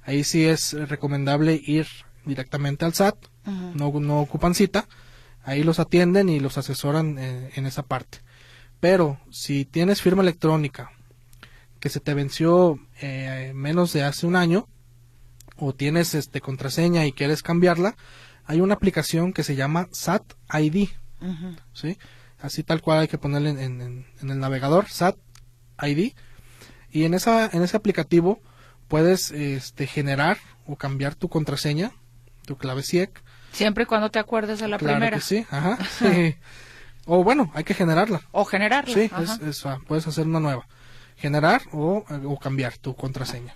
ahí 0.04 0.24
sí 0.24 0.46
es 0.46 0.74
recomendable 0.74 1.60
ir 1.64 1.88
directamente 2.26 2.86
al 2.86 2.94
SAT, 2.94 3.16
no, 3.46 3.92
no 4.00 4.22
ocupan 4.22 4.56
cita, 4.56 4.88
ahí 5.44 5.64
los 5.64 5.80
atienden 5.80 6.30
y 6.30 6.40
los 6.40 6.58
asesoran 6.58 7.18
eh, 7.20 7.52
en 7.56 7.66
esa 7.66 7.84
parte. 7.84 8.20
Pero 8.80 9.20
si 9.30 9.66
tienes 9.66 10.02
firma 10.02 10.24
electrónica 10.24 10.92
que 11.80 11.90
se 11.90 12.00
te 12.00 12.14
venció 12.14 12.80
eh, 13.02 13.52
menos 13.54 13.94
de 13.94 14.04
hace 14.04 14.26
un 14.26 14.36
año, 14.36 14.68
o 15.56 15.74
tienes 15.74 16.16
este 16.16 16.42
contraseña 16.42 17.06
y 17.06 17.12
quieres 17.12 17.44
cambiarla, 17.44 17.96
hay 18.46 18.62
una 18.62 18.74
aplicación 18.74 19.34
que 19.34 19.44
se 19.44 19.56
llama 19.56 19.88
SAT 19.92 20.34
ID, 20.54 20.90
¿sí? 21.74 21.98
Así 22.40 22.64
tal 22.64 22.82
cual 22.82 23.00
hay 23.00 23.08
que 23.08 23.18
ponerle 23.18 23.50
en, 23.50 24.06
el 24.22 24.40
navegador, 24.40 24.90
SAT 24.90 25.18
ID, 25.82 26.14
y 26.92 27.04
en, 27.06 27.14
esa, 27.14 27.48
en 27.48 27.64
ese 27.64 27.78
aplicativo 27.78 28.42
puedes 28.88 29.32
este, 29.32 29.88
generar 29.88 30.38
o 30.66 30.76
cambiar 30.76 31.16
tu 31.16 31.30
contraseña, 31.30 31.92
tu 32.46 32.58
clave 32.58 32.84
SIEC. 32.84 33.24
Siempre 33.54 33.84
y 33.84 33.88
cuando 33.88 34.12
te 34.12 34.20
acuerdes 34.20 34.60
de 34.60 34.68
la 34.68 34.78
primera. 34.78 35.22
sí, 35.22 35.46
ajá. 35.50 35.78
o 37.06 37.24
bueno, 37.24 37.52
hay 37.54 37.64
que 37.64 37.74
generarla. 37.74 38.22
O 38.32 38.44
generarla. 38.44 38.94
Sí, 38.94 39.10
ah, 39.14 39.80
puedes 39.88 40.06
hacer 40.08 40.28
una 40.28 40.42
nueva. 40.42 40.68
Generar 41.16 41.62
o, 41.72 42.04
o 42.26 42.40
cambiar 42.40 42.78
tu 42.78 42.96
contraseña 42.96 43.56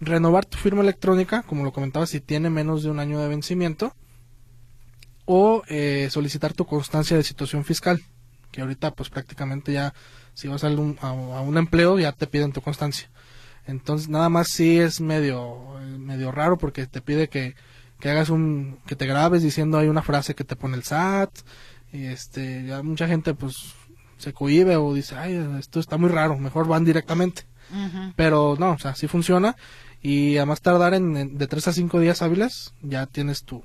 renovar 0.00 0.44
tu 0.44 0.58
firma 0.58 0.82
electrónica, 0.82 1.42
como 1.42 1.64
lo 1.64 1.72
comentaba, 1.72 2.06
si 2.06 2.20
tiene 2.20 2.50
menos 2.50 2.82
de 2.82 2.90
un 2.90 3.00
año 3.00 3.20
de 3.20 3.28
vencimiento, 3.28 3.94
o 5.24 5.62
eh, 5.68 6.08
solicitar 6.10 6.54
tu 6.54 6.64
constancia 6.64 7.16
de 7.16 7.22
situación 7.22 7.64
fiscal, 7.64 8.02
que 8.50 8.62
ahorita 8.62 8.92
pues 8.92 9.10
prácticamente 9.10 9.72
ya 9.72 9.92
si 10.34 10.48
vas 10.48 10.64
a 10.64 10.68
un, 10.68 10.96
a, 11.02 11.12
un 11.12 11.58
empleo 11.58 11.98
ya 11.98 12.12
te 12.12 12.26
piden 12.26 12.52
tu 12.52 12.62
constancia. 12.62 13.10
Entonces 13.66 14.08
nada 14.08 14.30
más 14.30 14.48
sí 14.48 14.78
es 14.78 15.00
medio, 15.00 15.74
medio 15.98 16.32
raro 16.32 16.56
porque 16.56 16.86
te 16.86 17.02
pide 17.02 17.28
que, 17.28 17.54
que 18.00 18.10
hagas 18.10 18.30
un, 18.30 18.78
que 18.86 18.96
te 18.96 19.06
grabes 19.06 19.42
diciendo 19.42 19.78
hay 19.78 19.88
una 19.88 20.02
frase 20.02 20.34
que 20.34 20.44
te 20.44 20.56
pone 20.56 20.76
el 20.76 20.84
SAT, 20.84 21.30
y 21.92 22.04
este, 22.06 22.64
ya 22.66 22.82
mucha 22.82 23.08
gente 23.08 23.34
pues 23.34 23.74
se 24.18 24.32
cohibe 24.32 24.76
o 24.76 24.94
dice, 24.94 25.16
ay, 25.16 25.34
esto 25.58 25.80
está 25.80 25.96
muy 25.96 26.10
raro, 26.10 26.38
mejor 26.38 26.66
van 26.66 26.84
directamente. 26.84 27.42
Pero 28.16 28.56
no, 28.58 28.72
o 28.72 28.78
sea, 28.78 28.94
sí 28.94 29.08
funciona 29.08 29.54
y 30.02 30.36
a 30.38 30.46
más 30.46 30.60
tardar 30.60 30.94
en, 30.94 31.38
de 31.38 31.46
3 31.46 31.68
a 31.68 31.72
5 31.72 32.00
días 32.00 32.22
hábiles 32.22 32.72
ya 32.82 33.06
tienes 33.06 33.44
tu 33.44 33.62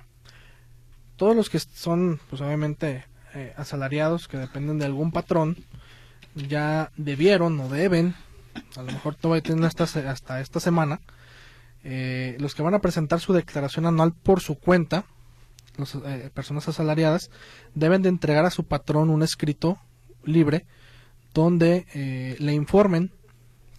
todos 1.17 1.35
los 1.35 1.49
que 1.49 1.59
son, 1.59 2.21
pues 2.29 2.43
obviamente, 2.43 3.05
asalariados, 3.57 4.29
que 4.29 4.39
dependen 4.39 4.79
de 4.79 4.87
algún 4.87 5.13
patrón, 5.13 5.57
ya 6.37 6.93
debieron 6.97 7.59
o 7.61 7.69
deben, 7.69 8.15
a 8.77 8.83
lo 8.83 8.93
mejor 8.93 9.15
todavía 9.15 9.43
tienen 9.43 9.65
hasta, 9.65 9.85
hasta 9.85 10.41
esta 10.41 10.61
semana, 10.61 11.01
eh, 11.85 12.37
los 12.41 12.55
que 12.55 12.63
van 12.63 12.75
a 12.75 12.81
presentar 12.81 13.21
su 13.21 13.33
declaración 13.33 13.87
anual 13.87 14.13
por 14.13 14.41
su 14.41 14.57
cuenta, 14.57 15.05
las 15.77 15.95
eh, 15.95 16.31
personas 16.33 16.69
asalariadas, 16.69 17.31
deben 17.75 18.03
de 18.03 18.09
entregar 18.09 18.45
a 18.45 18.51
su 18.51 18.65
patrón 18.65 19.11
un 19.11 19.23
escrito 19.23 19.79
libre 20.25 20.67
donde 21.33 21.87
eh, 21.95 22.37
le 22.39 22.55
informen 22.55 23.13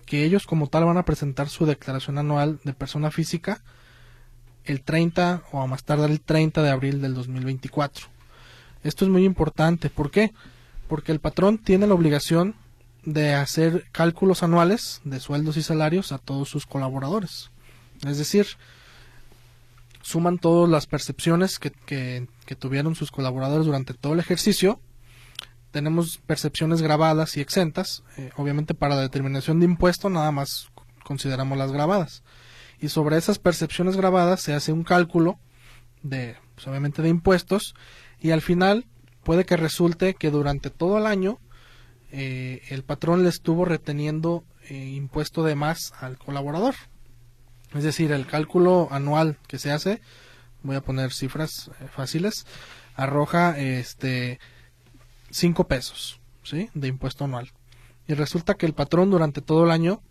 que 0.05 0.23
ellos 0.23 0.45
como 0.45 0.67
tal 0.67 0.85
van 0.85 0.97
a 0.97 1.05
presentar 1.05 1.49
su 1.49 1.65
declaración 1.65 2.17
anual 2.17 2.59
de 2.63 2.73
persona 2.73 3.11
física 3.11 3.61
el 4.63 4.81
30 4.81 5.43
o 5.51 5.61
a 5.61 5.67
más 5.67 5.83
tardar 5.83 6.09
el 6.09 6.21
30 6.21 6.61
de 6.61 6.69
abril 6.69 7.01
del 7.01 7.13
2024. 7.13 8.07
Esto 8.83 9.05
es 9.05 9.11
muy 9.11 9.25
importante. 9.25 9.89
¿Por 9.89 10.11
qué? 10.11 10.33
El 11.07 11.19
patrón 11.19 11.57
tiene 11.57 11.87
la 11.87 11.93
obligación 11.93 12.55
de 13.03 13.33
hacer 13.33 13.85
cálculos 13.91 14.43
anuales 14.43 15.01
de 15.05 15.19
sueldos 15.19 15.55
y 15.57 15.63
salarios 15.63 16.11
a 16.11 16.17
todos 16.17 16.49
sus 16.49 16.65
colaboradores. 16.65 17.51
Es 18.05 18.17
decir, 18.17 18.47
suman 20.01 20.37
todas 20.37 20.69
las 20.69 20.87
percepciones 20.87 21.59
que, 21.59 21.71
que, 21.71 22.55
tuvieron 22.55 22.95
sus 22.95 23.11
colaboradores 23.11 23.65
durante 23.65 23.93
todo 23.93 24.13
el 24.13 24.19
ejercicio. 24.19 24.81
Tenemos 25.71 26.17
percepciones 26.25 26.81
grabadas 26.81 27.37
y 27.37 27.41
exentas. 27.41 28.03
Eh, 28.17 28.31
obviamente 28.35 28.73
para 28.73 28.95
la 28.95 29.01
determinación 29.01 29.59
de 29.59 29.65
impuesto 29.65 30.09
nada 30.09 30.31
más 30.31 30.69
consideramos 31.03 31.57
las 31.57 31.71
grabadas. 31.71 32.23
Y 32.79 32.89
sobre 32.89 33.17
esas 33.17 33.39
percepciones 33.39 33.95
grabadas 33.95 34.41
se 34.41 34.53
hace 34.53 34.71
un 34.71 34.83
cálculo 34.83 35.39
de, 36.03 36.35
pues, 36.55 36.67
obviamente, 36.67 37.01
de 37.01 37.09
impuestos 37.09 37.75
y 38.19 38.31
al 38.31 38.41
final 38.41 38.85
puede 39.27 39.45
que 39.45 39.57
resulte 39.57 40.13
que 40.13 40.31
durante 40.31 40.69
todo 40.69 40.97
el 40.97 41.05
año 41.05 41.37
eh, 42.13 42.61
el 42.69 42.85
patrón 42.85 43.23
le 43.23 43.29
estuvo 43.29 43.65
reteniendo 43.65 44.45
eh, 44.69 44.73
impuesto 44.73 45.43
de 45.43 45.53
más 45.53 45.91
al 45.99 46.17
colaborador. 46.17 46.75
Es 47.75 47.83
decir, 47.83 48.13
el 48.13 48.25
cálculo 48.25 48.87
anual 48.89 49.37
que 49.49 49.59
se 49.59 49.73
hace, 49.73 49.99
voy 50.63 50.77
a 50.77 50.81
poner 50.81 51.11
cifras 51.11 51.69
eh, 51.81 51.89
fáciles, 51.93 52.45
arroja 52.95 53.59
este 53.59 54.39
5 55.31 55.67
pesos 55.67 56.21
¿sí? 56.43 56.69
de 56.73 56.87
impuesto 56.87 57.25
anual. 57.25 57.51
Y 58.07 58.13
resulta 58.13 58.53
que 58.53 58.65
el 58.65 58.73
patrón 58.73 59.09
durante 59.09 59.41
todo 59.41 59.65
el 59.65 59.71
año 59.71 60.01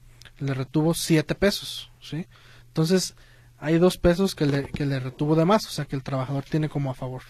le 0.40 0.52
retuvo 0.52 0.92
7 0.92 1.35
pesos. 1.37 1.90
¿sí? 2.02 2.26
Entonces, 2.66 3.14
hay 3.57 3.79
2 3.79 3.96
pesos 3.96 4.35
que 4.35 4.44
le, 4.44 4.68
que 4.68 4.85
le 4.85 5.00
retuvo 5.00 5.37
de 5.37 5.46
más, 5.46 5.64
o 5.64 5.70
sea 5.70 5.87
que 5.87 5.96
el 5.96 6.02
trabajador 6.02 6.44
tiene 6.44 6.68
como 6.68 6.90
a 6.90 6.94
favor. 6.94 7.22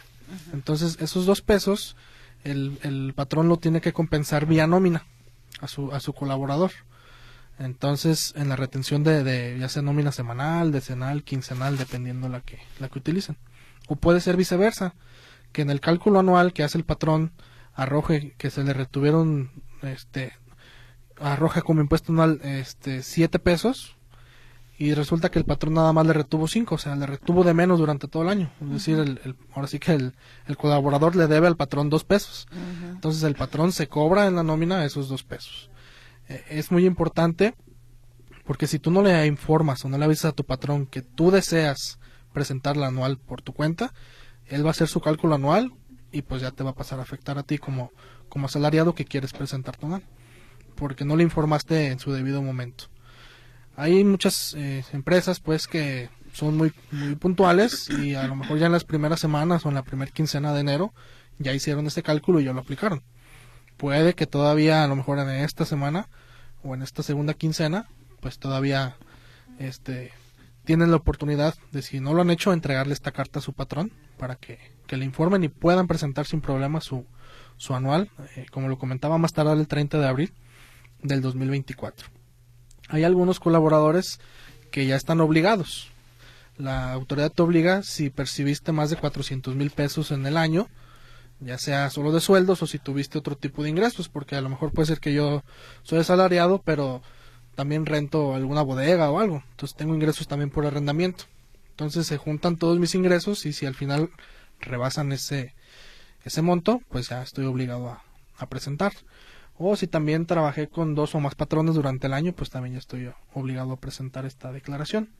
Entonces, 0.52 0.98
esos 1.00 1.26
2 1.26 1.42
pesos, 1.42 1.96
el, 2.44 2.78
el 2.82 3.12
patrón 3.14 3.48
lo 3.48 3.58
tiene 3.58 3.80
que 3.80 3.92
compensar 3.92 4.46
vía 4.46 4.66
nómina 4.66 5.04
a 5.60 5.68
su, 5.68 5.92
a 5.92 6.00
su 6.00 6.12
colaborador. 6.12 6.72
Entonces, 7.58 8.34
en 8.36 8.48
la 8.48 8.56
retención 8.56 9.02
de, 9.02 9.24
de, 9.24 9.58
ya 9.58 9.68
sea 9.68 9.82
nómina 9.82 10.12
semanal, 10.12 10.72
decenal, 10.72 11.24
quincenal, 11.24 11.78
dependiendo 11.78 12.28
la 12.28 12.40
que, 12.40 12.58
la 12.78 12.88
que 12.88 12.98
utilicen. 12.98 13.38
O 13.88 13.96
puede 13.96 14.20
ser 14.20 14.36
viceversa, 14.36 14.94
que 15.52 15.62
en 15.62 15.70
el 15.70 15.80
cálculo 15.80 16.18
anual 16.18 16.52
que 16.52 16.64
hace 16.64 16.76
el 16.76 16.84
patrón 16.84 17.32
arroje 17.74 18.34
que 18.36 18.50
se 18.50 18.62
le 18.62 18.72
retuvieron, 18.74 19.50
este, 19.82 20.34
arroja 21.18 21.62
como 21.62 21.80
impuesto 21.80 22.12
anual, 22.12 22.40
este, 22.42 23.02
siete 23.02 23.38
pesos, 23.38 23.96
y 24.78 24.92
resulta 24.92 25.30
que 25.30 25.38
el 25.38 25.46
patrón 25.46 25.74
nada 25.74 25.92
más 25.92 26.06
le 26.06 26.12
retuvo 26.12 26.46
cinco, 26.46 26.74
o 26.74 26.78
sea, 26.78 26.94
le 26.96 27.06
retuvo 27.06 27.44
de 27.44 27.54
menos 27.54 27.78
durante 27.78 28.08
todo 28.08 28.24
el 28.24 28.28
año. 28.28 28.50
Es 28.60 28.70
decir, 28.70 28.98
el, 28.98 29.20
el, 29.24 29.36
ahora 29.54 29.68
sí 29.68 29.78
que 29.78 29.92
el, 29.92 30.14
el, 30.46 30.56
colaborador 30.58 31.16
le 31.16 31.26
debe 31.26 31.46
al 31.46 31.56
patrón 31.56 31.88
dos 31.88 32.04
pesos. 32.04 32.46
Uh 32.52 32.56
-huh. 32.56 32.90
Entonces 32.90 33.22
el 33.22 33.34
patrón 33.36 33.72
se 33.72 33.88
cobra 33.88 34.26
en 34.26 34.36
la 34.36 34.42
nómina 34.42 34.84
esos 34.84 35.08
dos 35.08 35.22
pesos. 35.22 35.70
Eh, 36.28 36.44
es 36.50 36.70
muy 36.70 36.84
importante 36.84 37.54
porque 38.44 38.66
si 38.66 38.78
tú 38.78 38.90
no 38.90 39.02
le 39.02 39.26
informas 39.26 39.82
o 39.84 39.88
no 39.88 39.96
le 39.96 40.04
avisas 40.04 40.32
a 40.32 40.34
tu 40.34 40.44
patrón 40.44 40.86
que 40.86 41.00
tú 41.00 41.30
deseas 41.30 41.98
presentar 42.34 42.76
la 42.76 42.88
anual 42.88 43.16
por 43.16 43.40
tu 43.40 43.54
cuenta, 43.54 43.94
él 44.44 44.62
va 44.62 44.68
a 44.68 44.70
hacer 44.72 44.88
su 44.88 45.00
cálculo 45.00 45.36
anual 45.36 45.72
y 46.12 46.20
pues 46.20 46.42
ya 46.42 46.50
te 46.50 46.62
va 46.62 46.70
a 46.70 46.74
pasar 46.74 46.98
a 46.98 47.02
afectar 47.02 47.38
a 47.38 47.44
ti 47.44 47.56
como, 47.56 47.92
como 48.28 48.46
asalariado 48.46 48.94
que 48.94 49.06
quieres 49.06 49.32
presentar 49.32 49.78
tu 49.78 49.86
anual. 49.86 50.02
Porque 50.74 51.06
no 51.06 51.16
le 51.16 51.22
informaste 51.22 51.86
en 51.86 51.98
su 51.98 52.12
debido 52.12 52.42
momento 52.42 52.90
hay 53.76 54.02
muchas 54.04 54.54
eh, 54.54 54.84
empresas 54.92 55.40
pues 55.40 55.66
que 55.66 56.08
son 56.32 56.56
muy 56.56 56.72
muy 56.90 57.14
puntuales 57.14 57.88
y 57.90 58.14
a 58.14 58.26
lo 58.26 58.34
mejor 58.34 58.58
ya 58.58 58.66
en 58.66 58.72
las 58.72 58.84
primeras 58.84 59.20
semanas 59.20 59.64
o 59.64 59.68
en 59.68 59.74
la 59.74 59.82
primera 59.82 60.10
quincena 60.10 60.52
de 60.52 60.60
enero 60.60 60.94
ya 61.38 61.52
hicieron 61.52 61.86
este 61.86 62.02
cálculo 62.02 62.40
y 62.40 62.44
ya 62.44 62.54
lo 62.54 62.60
aplicaron. 62.60 63.02
Puede 63.76 64.14
que 64.14 64.26
todavía 64.26 64.82
a 64.82 64.88
lo 64.88 64.96
mejor 64.96 65.18
en 65.18 65.28
esta 65.28 65.66
semana 65.66 66.08
o 66.62 66.74
en 66.74 66.82
esta 66.82 67.02
segunda 67.02 67.34
quincena 67.34 67.86
pues 68.20 68.38
todavía 68.38 68.96
este 69.58 70.12
tienen 70.64 70.90
la 70.90 70.96
oportunidad 70.96 71.54
de 71.70 71.82
si 71.82 72.00
no 72.00 72.14
lo 72.14 72.22
han 72.22 72.30
hecho 72.30 72.52
entregarle 72.52 72.94
esta 72.94 73.12
carta 73.12 73.38
a 73.38 73.42
su 73.42 73.52
patrón 73.52 73.92
para 74.18 74.36
que, 74.36 74.58
que 74.86 74.96
le 74.96 75.04
informen 75.04 75.44
y 75.44 75.48
puedan 75.48 75.86
presentar 75.86 76.26
sin 76.26 76.40
problema 76.40 76.80
su, 76.80 77.06
su 77.56 77.74
anual, 77.74 78.10
eh, 78.34 78.46
como 78.50 78.68
lo 78.68 78.78
comentaba 78.78 79.16
más 79.16 79.32
tarde 79.32 79.52
el 79.52 79.68
30 79.68 80.00
de 80.00 80.08
abril 80.08 80.32
del 81.02 81.20
2024 81.20 82.15
hay 82.88 83.04
algunos 83.04 83.40
colaboradores 83.40 84.20
que 84.70 84.86
ya 84.86 84.96
están 84.96 85.20
obligados. 85.20 85.88
La 86.58 86.92
autoridad 86.92 87.32
te 87.32 87.42
obliga 87.42 87.82
si 87.82 88.10
percibiste 88.10 88.72
más 88.72 88.90
de 88.90 88.96
400 88.96 89.54
mil 89.54 89.70
pesos 89.70 90.10
en 90.10 90.24
el 90.26 90.36
año, 90.36 90.68
ya 91.40 91.58
sea 91.58 91.90
solo 91.90 92.12
de 92.12 92.20
sueldos 92.20 92.62
o 92.62 92.66
si 92.66 92.78
tuviste 92.78 93.18
otro 93.18 93.36
tipo 93.36 93.62
de 93.62 93.68
ingresos, 93.68 94.08
porque 94.08 94.36
a 94.36 94.40
lo 94.40 94.48
mejor 94.48 94.72
puede 94.72 94.86
ser 94.86 95.00
que 95.00 95.12
yo 95.12 95.42
soy 95.82 95.98
asalariado, 95.98 96.62
pero 96.64 97.02
también 97.54 97.86
rento 97.86 98.34
alguna 98.34 98.62
bodega 98.62 99.10
o 99.10 99.20
algo, 99.20 99.42
entonces 99.50 99.76
tengo 99.76 99.94
ingresos 99.94 100.28
también 100.28 100.50
por 100.50 100.66
arrendamiento. 100.66 101.24
Entonces 101.70 102.06
se 102.06 102.16
juntan 102.16 102.56
todos 102.56 102.78
mis 102.78 102.94
ingresos 102.94 103.44
y 103.44 103.52
si 103.52 103.66
al 103.66 103.74
final 103.74 104.10
rebasan 104.60 105.12
ese, 105.12 105.54
ese 106.24 106.40
monto, 106.40 106.80
pues 106.88 107.10
ya 107.10 107.22
estoy 107.22 107.44
obligado 107.44 107.90
a, 107.90 108.02
a 108.38 108.46
presentar. 108.46 108.92
O 109.58 109.74
si 109.76 109.86
también 109.86 110.26
trabajé 110.26 110.68
con 110.68 110.94
dos 110.94 111.14
o 111.14 111.20
más 111.20 111.34
patrones 111.34 111.74
durante 111.74 112.06
el 112.06 112.12
año, 112.12 112.32
pues 112.32 112.50
también 112.50 112.74
ya 112.74 112.78
estoy 112.78 113.10
obligado 113.32 113.72
a 113.72 113.80
presentar 113.80 114.26
esta 114.26 114.52
declaración. 114.52 115.10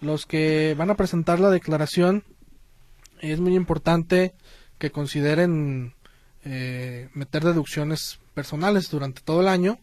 Los 0.00 0.26
que 0.26 0.74
van 0.76 0.90
a 0.90 0.96
presentar 0.96 1.40
la 1.40 1.50
declaración, 1.50 2.24
es 3.20 3.40
muy 3.40 3.56
importante 3.56 4.34
que 4.78 4.90
consideren 4.90 5.94
eh, 6.44 7.08
meter 7.14 7.44
deducciones 7.44 8.20
personales 8.34 8.90
durante 8.90 9.22
todo 9.22 9.40
el 9.40 9.48
año. 9.48 9.78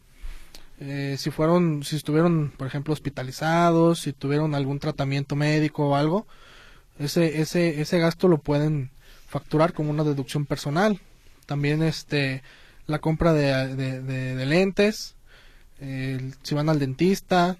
Eh, 0.80 1.15
si 1.17 1.32
fueron, 1.32 1.84
si 1.84 1.95
estuvieron, 1.95 2.54
por 2.56 2.67
ejemplo, 2.67 2.93
hospitalizados, 2.93 3.99
si 4.01 4.13
tuvieron 4.13 4.56
algún 4.56 4.80
tratamiento 4.80 5.36
médico 5.36 5.89
o 5.89 5.95
algo, 5.95 6.28
ese, 6.99 7.41
ese, 7.41 7.82
ese 7.82 7.99
gasto 7.99 8.28
lo 8.28 8.38
pueden 8.38 8.91
facturar 9.28 9.73
como 9.73 9.89
una 9.89 10.04
deducción 10.04 10.45
personal. 10.45 11.01
También 11.45 11.84
este 11.84 12.41
la 12.88 13.00
compra 13.00 13.34
de, 13.34 13.76
de, 14.02 14.45
lentes, 14.45 15.15
eh, 15.80 16.32
si 16.43 16.56
van 16.56 16.69
al 16.69 16.80
dentista, 16.80 17.58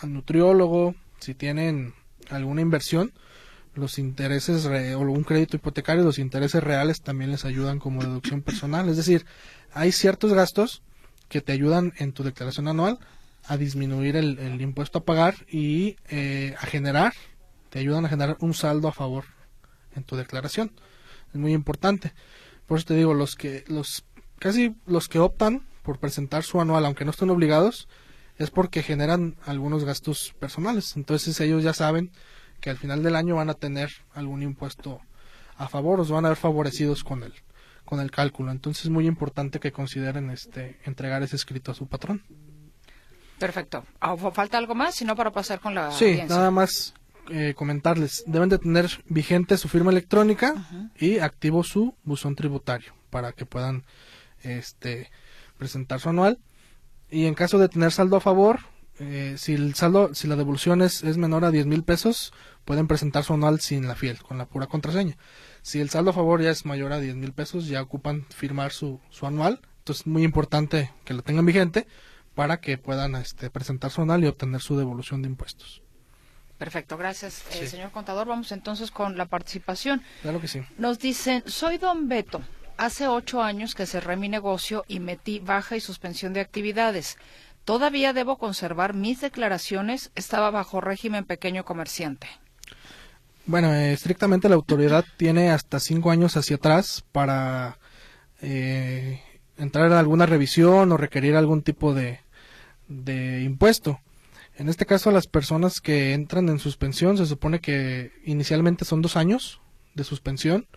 al 0.00 0.12
nutriólogo, 0.12 0.94
si 1.20 1.34
tienen 1.34 1.94
alguna 2.30 2.60
inversión, 2.60 3.12
los 3.74 3.98
intereses 3.98 4.66
o 4.66 5.00
un 5.00 5.24
crédito 5.24 5.56
hipotecario, 5.56 6.02
los 6.02 6.18
intereses 6.18 6.62
reales 6.62 7.00
también 7.00 7.30
les 7.30 7.44
ayudan 7.44 7.78
como 7.78 8.02
deducción 8.02 8.42
personal. 8.42 8.88
Es 8.88 8.96
decir, 8.96 9.24
hay 9.72 9.92
ciertos 9.92 10.32
gastos 10.32 10.82
que 11.28 11.40
te 11.40 11.52
ayudan 11.52 11.92
en 11.98 12.12
tu 12.12 12.24
declaración 12.24 12.68
anual 12.68 12.98
a 13.46 13.56
disminuir 13.56 14.16
el, 14.16 14.38
el 14.38 14.60
impuesto 14.60 14.98
a 14.98 15.04
pagar 15.04 15.46
y 15.48 15.96
eh, 16.08 16.54
a 16.58 16.66
generar, 16.66 17.14
te 17.70 17.78
ayudan 17.78 18.04
a 18.04 18.08
generar 18.08 18.36
un 18.40 18.54
saldo 18.54 18.88
a 18.88 18.92
favor 18.92 19.24
en 19.94 20.02
tu 20.02 20.16
declaración. 20.16 20.72
Es 21.32 21.36
muy 21.36 21.52
importante. 21.52 22.12
Por 22.66 22.78
eso 22.78 22.88
te 22.88 22.94
digo, 22.94 23.14
los 23.14 23.34
que 23.34 23.64
los 23.68 24.04
casi 24.38 24.74
los 24.86 25.08
que 25.08 25.18
optan 25.18 25.62
por 25.82 25.98
presentar 25.98 26.42
su 26.42 26.60
anual, 26.60 26.84
aunque 26.84 27.04
no 27.04 27.10
estén 27.12 27.30
obligados, 27.30 27.88
es 28.36 28.50
porque 28.50 28.82
generan 28.82 29.36
algunos 29.46 29.84
gastos 29.84 30.34
personales. 30.38 30.96
Entonces 30.96 31.40
ellos 31.40 31.62
ya 31.64 31.72
saben 31.72 32.10
que 32.60 32.70
al 32.70 32.76
final 32.76 33.02
del 33.02 33.16
año 33.16 33.36
van 33.36 33.50
a 33.50 33.54
tener 33.54 33.90
algún 34.14 34.42
impuesto 34.42 35.00
a 35.56 35.68
favor, 35.68 36.00
o 36.00 36.04
van 36.04 36.24
a 36.24 36.28
ver 36.28 36.36
favorecidos 36.36 37.02
con 37.04 37.22
el, 37.22 37.32
con 37.84 38.00
el 38.00 38.10
cálculo. 38.10 38.52
Entonces 38.52 38.84
es 38.84 38.90
muy 38.90 39.06
importante 39.06 39.58
que 39.60 39.72
consideren 39.72 40.30
este 40.30 40.78
entregar 40.84 41.22
ese 41.22 41.36
escrito 41.36 41.72
a 41.72 41.74
su 41.74 41.86
patrón. 41.86 42.22
Perfecto. 43.38 43.84
Ah, 44.00 44.16
¿Falta 44.16 44.58
algo 44.58 44.74
más? 44.74 44.96
Si 44.96 45.04
no, 45.04 45.14
para 45.14 45.30
pasar 45.30 45.60
con 45.60 45.74
la 45.74 45.92
Sí, 45.92 46.04
audiencia. 46.06 46.36
nada 46.36 46.50
más 46.50 46.94
eh, 47.30 47.54
comentarles. 47.56 48.24
Deben 48.26 48.48
de 48.48 48.58
tener 48.58 48.88
vigente 49.08 49.56
su 49.56 49.68
firma 49.68 49.90
electrónica 49.92 50.54
y 50.98 51.18
activo 51.18 51.62
su 51.62 51.94
buzón 52.04 52.34
tributario 52.34 52.92
para 53.10 53.32
que 53.32 53.46
puedan 53.46 53.84
este 54.42 55.10
presentar 55.56 56.00
su 56.00 56.08
anual 56.08 56.38
y 57.10 57.26
en 57.26 57.34
caso 57.34 57.58
de 57.58 57.68
tener 57.68 57.92
saldo 57.92 58.16
a 58.16 58.20
favor 58.20 58.60
eh, 59.00 59.34
si 59.38 59.54
el 59.54 59.74
saldo 59.74 60.14
si 60.14 60.26
la 60.28 60.36
devolución 60.36 60.82
es, 60.82 61.02
es 61.04 61.16
menor 61.16 61.44
a 61.44 61.50
10 61.50 61.66
mil 61.66 61.84
pesos 61.84 62.32
pueden 62.64 62.86
presentar 62.88 63.24
su 63.24 63.34
anual 63.34 63.60
sin 63.60 63.86
la 63.86 63.94
fiel 63.94 64.18
con 64.22 64.38
la 64.38 64.46
pura 64.46 64.66
contraseña 64.66 65.16
si 65.62 65.80
el 65.80 65.90
saldo 65.90 66.10
a 66.10 66.14
favor 66.14 66.42
ya 66.42 66.50
es 66.50 66.64
mayor 66.64 66.92
a 66.92 67.00
10 67.00 67.16
mil 67.16 67.32
pesos 67.32 67.66
ya 67.66 67.82
ocupan 67.82 68.26
firmar 68.30 68.72
su, 68.72 69.00
su 69.10 69.26
anual 69.26 69.60
entonces 69.78 70.02
es 70.02 70.06
muy 70.06 70.22
importante 70.22 70.92
que 71.04 71.14
lo 71.14 71.22
tengan 71.22 71.46
vigente 71.46 71.86
para 72.34 72.60
que 72.60 72.78
puedan 72.78 73.14
este, 73.16 73.50
presentar 73.50 73.90
su 73.90 74.02
anual 74.02 74.22
y 74.24 74.26
obtener 74.26 74.60
su 74.60 74.76
devolución 74.76 75.22
de 75.22 75.28
impuestos 75.28 75.82
Perfecto, 76.58 76.96
gracias, 76.96 77.44
sí. 77.50 77.60
eh, 77.60 77.66
señor 77.68 77.92
contador. 77.92 78.26
Vamos 78.26 78.50
entonces 78.50 78.90
con 78.90 79.16
la 79.16 79.26
participación. 79.26 80.02
Claro 80.22 80.40
que 80.40 80.48
sí. 80.48 80.60
Nos 80.76 80.98
dicen, 80.98 81.44
soy 81.46 81.78
don 81.78 82.08
Beto, 82.08 82.42
Hace 82.78 83.08
ocho 83.08 83.42
años 83.42 83.74
que 83.74 83.86
cerré 83.86 84.16
mi 84.16 84.28
negocio 84.28 84.84
y 84.86 85.00
metí 85.00 85.40
baja 85.40 85.76
y 85.76 85.80
suspensión 85.80 86.32
de 86.32 86.40
actividades. 86.40 87.18
Todavía 87.64 88.12
debo 88.12 88.38
conservar 88.38 88.94
mis 88.94 89.20
declaraciones. 89.20 90.12
Estaba 90.14 90.52
bajo 90.52 90.80
régimen 90.80 91.24
pequeño 91.24 91.64
comerciante. 91.64 92.28
Bueno, 93.46 93.74
eh, 93.74 93.92
estrictamente 93.92 94.48
la 94.48 94.54
autoridad 94.54 95.04
tiene 95.16 95.50
hasta 95.50 95.80
cinco 95.80 96.12
años 96.12 96.36
hacia 96.36 96.54
atrás 96.54 97.04
para 97.10 97.78
eh, 98.40 99.22
entrar 99.56 99.86
en 99.86 99.94
alguna 99.94 100.26
revisión 100.26 100.92
o 100.92 100.96
requerir 100.96 101.34
algún 101.34 101.62
tipo 101.62 101.94
de, 101.94 102.20
de 102.86 103.42
impuesto. 103.42 103.98
En 104.54 104.68
este 104.68 104.86
caso, 104.86 105.10
las 105.10 105.26
personas 105.26 105.80
que 105.80 106.12
entran 106.12 106.48
en 106.48 106.60
suspensión 106.60 107.16
se 107.16 107.26
supone 107.26 107.58
que 107.58 108.12
inicialmente 108.24 108.84
son 108.84 109.02
dos 109.02 109.16
años 109.16 109.60
de 109.94 110.04
suspensión 110.04 110.68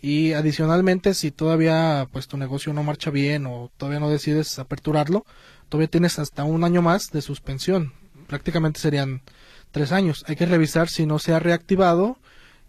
Y 0.00 0.32
adicionalmente, 0.34 1.14
si 1.14 1.30
todavía 1.30 2.06
pues 2.12 2.28
tu 2.28 2.36
negocio 2.36 2.72
no 2.72 2.82
marcha 2.82 3.10
bien 3.10 3.46
o 3.46 3.70
todavía 3.76 4.00
no 4.00 4.10
decides 4.10 4.58
aperturarlo, 4.58 5.24
todavía 5.68 5.88
tienes 5.88 6.18
hasta 6.18 6.44
un 6.44 6.64
año 6.64 6.82
más 6.82 7.10
de 7.10 7.22
suspensión. 7.22 7.92
Prácticamente 8.26 8.80
serían 8.80 9.22
tres 9.70 9.92
años. 9.92 10.24
Hay 10.28 10.36
que 10.36 10.46
revisar 10.46 10.88
si 10.88 11.06
no 11.06 11.18
se 11.18 11.32
ha 11.32 11.38
reactivado 11.38 12.18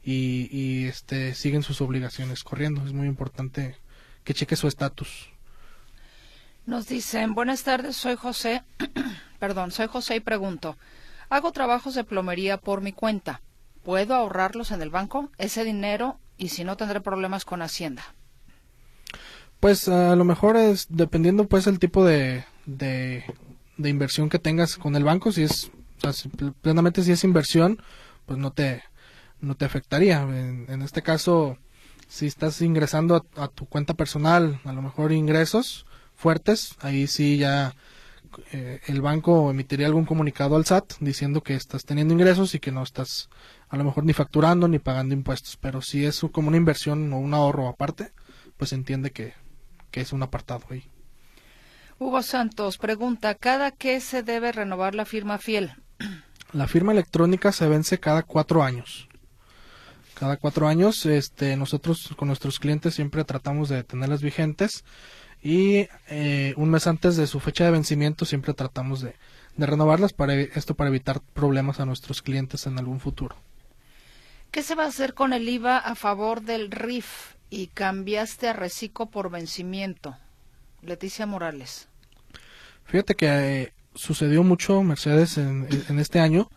y, 0.04 0.50
y 0.52 0.86
este, 0.86 1.34
siguen 1.36 1.64
sus 1.64 1.82
obligaciones 1.82 2.44
corriendo. 2.44 2.86
Es 2.86 2.94
muy 2.94 3.08
importante 3.08 3.76
que 4.24 4.34
cheque 4.34 4.56
su 4.56 4.68
estatus. 4.68 5.30
Nos 6.66 6.88
dicen, 6.88 7.34
buenas 7.34 7.64
tardes, 7.64 7.96
soy 7.96 8.16
José. 8.16 8.62
Perdón, 9.40 9.72
soy 9.72 9.88
José 9.88 10.18
y 10.18 10.20
pregunto, 10.20 10.78
hago 11.30 11.54
trabajos 11.54 11.96
de 11.96 12.04
plomería 12.04 12.58
por 12.58 12.82
mi 12.82 12.92
cuenta. 12.92 13.42
¿Puedo 13.84 14.16
ahorrarlos 14.16 14.72
en 14.72 14.82
el 14.82 14.90
banco? 14.90 15.32
Ese 15.38 15.64
dinero 15.64 16.20
y 16.38 16.50
si 16.50 16.64
no 16.64 16.78
tendré 16.78 17.02
problemas 17.02 17.46
con 17.46 17.62
Hacienda. 17.62 18.04
Pues 19.60 19.88
a 19.88 20.16
lo 20.16 20.24
mejor 20.24 20.56
es 20.56 20.88
dependiendo 20.90 21.48
pues 21.48 21.66
el 21.68 21.80
tipo 21.80 22.06
de, 22.06 22.46
de, 22.66 23.24
inversión 23.78 24.30
que 24.30 24.40
tengas 24.40 24.78
con 24.78 24.96
el 24.96 25.04
banco, 25.04 25.32
si 25.32 25.44
es 25.44 25.72
plenamente 26.62 27.04
si 27.04 27.12
es 27.12 27.24
inversión, 27.24 27.82
pues 28.26 28.38
no 28.38 28.52
te 28.52 28.84
no 29.42 29.56
te 29.56 29.66
afectaría. 29.66 30.22
En, 30.22 30.82
este 30.82 31.02
caso, 31.02 31.58
si 32.08 32.28
estás 32.28 32.62
ingresando 32.62 33.26
a, 33.36 33.48
tu 33.48 33.66
cuenta 33.66 33.94
personal, 33.94 34.60
a 34.64 34.74
lo 34.74 34.82
mejor 34.82 35.12
ingresos 35.12 35.86
fuertes, 36.16 36.76
ahí 36.82 37.08
sí 37.08 37.38
ya 37.38 37.76
eh, 38.52 38.82
el 38.88 39.02
banco 39.02 39.50
emitiría 39.50 39.88
algún 39.88 40.06
comunicado 40.06 40.56
al 40.56 40.66
SAT 40.66 40.94
diciendo 41.00 41.42
que 41.42 41.56
estás 41.56 41.86
teniendo 41.86 42.14
ingresos 42.14 42.54
y 42.56 42.60
que 42.60 42.72
no 42.72 42.84
estás 42.84 43.30
a 43.70 43.78
lo 43.78 43.84
mejor 43.84 44.04
ni 44.06 44.14
facturando 44.14 44.68
ni 44.68 44.80
pagando 44.80 45.14
impuestos. 45.14 45.58
Pero 45.58 45.82
si 45.82 46.06
es 46.06 46.22
como 46.32 46.48
una 46.48 46.58
inversión 46.58 47.12
o 47.14 47.20
un 47.20 47.34
ahorro 47.34 47.68
aparte, 47.68 48.12
pues 48.58 48.74
entiende 48.74 49.12
que, 49.12 49.34
que 49.92 50.02
es 50.02 50.14
un 50.14 50.24
apartado 50.24 50.66
ahí. 50.70 50.84
Hugo 52.00 52.22
Santos 52.22 52.78
pregunta, 52.78 53.34
¿cada 53.36 53.72
qué 53.72 54.00
se 54.00 54.22
debe 54.22 54.52
renovar 54.52 54.94
la 54.94 55.06
firma 55.06 55.40
fiel? 55.40 55.74
La 56.54 56.68
firma 56.68 56.92
electrónica 56.92 57.52
se 57.52 57.68
vence 57.68 58.00
cada 58.00 58.24
cuatro 58.24 58.64
años. 58.64 59.10
Cada 60.14 60.38
cuatro 60.38 60.68
años, 60.68 61.06
este, 61.06 61.56
nosotros 61.58 62.14
con 62.16 62.28
nuestros 62.28 62.60
clientes 62.60 62.96
siempre 62.96 63.24
tratamos 63.24 63.70
de 63.70 63.84
tenerlas 63.84 64.22
vigentes 64.22 64.84
y 65.44 65.88
eh, 66.08 66.54
un 66.58 66.70
mes 66.70 66.88
antes 66.88 67.18
de 67.18 67.28
su 67.28 67.40
fecha 67.40 67.66
de 67.66 67.72
vencimiento 67.72 68.26
siempre 68.26 68.54
tratamos 68.54 69.02
de, 69.02 69.16
de 69.56 69.66
renovarlas 69.66 70.14
para 70.14 70.34
esto 70.36 70.76
para 70.76 70.90
evitar 70.90 71.22
problemas 71.34 71.80
a 71.80 71.86
nuestros 71.86 72.22
clientes 72.22 72.66
en 72.66 72.80
algún 72.80 73.00
futuro. 73.00 73.36
¿Qué 74.52 74.64
se 74.64 74.76
va 74.76 74.86
a 74.86 74.88
hacer 74.88 75.14
con 75.14 75.34
el 75.34 75.48
IVA 75.48 75.78
a 75.78 75.96
favor 75.96 76.42
del 76.42 76.72
RIF 76.72 77.36
y 77.50 77.68
cambiaste 77.68 78.50
a 78.50 78.54
reciclo 78.54 79.08
por 79.08 79.30
vencimiento? 79.30 80.18
Leticia 80.82 81.26
Morales. 81.26 81.90
Fíjate 82.86 83.16
que 83.16 83.28
eh, 83.28 83.74
sucedió 83.94 84.44
mucho, 84.44 84.82
Mercedes, 84.84 85.38
en, 85.38 85.68
este 86.00 86.20
año, 86.20 86.50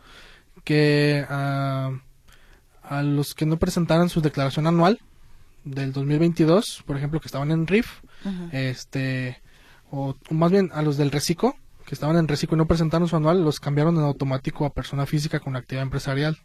que 0.64 1.26
a 1.28 1.92
los 3.02 3.34
que 3.34 3.46
no 3.46 3.56
presentaran 3.58 4.08
su 4.08 4.20
declaración 4.20 4.66
anual 4.66 5.00
del 5.64 5.92
2022, 5.92 6.82
por 6.86 6.96
ejemplo, 6.96 7.20
que 7.20 7.28
estaban 7.28 7.50
en 7.50 7.66
RIF, 7.66 8.00
este, 8.52 9.40
o 9.90 10.14
más 10.30 10.50
bien 10.50 10.70
a 10.72 10.82
los 10.82 10.96
del 10.96 11.10
reciclo, 11.10 11.54
que 11.86 11.94
estaban 11.94 12.16
en 12.16 12.28
reciclo 12.28 12.56
y 12.56 12.58
no 12.58 12.66
presentaron 12.66 13.08
su 13.08 13.16
anual, 13.16 13.44
los 13.44 13.60
cambiaron 13.60 13.96
en 13.96 14.02
automático 14.02 14.64
a 14.64 14.72
persona 14.72 15.06
física 15.06 15.40
con 15.40 15.56
actividad 15.56 15.82
empresarial. 15.82 16.38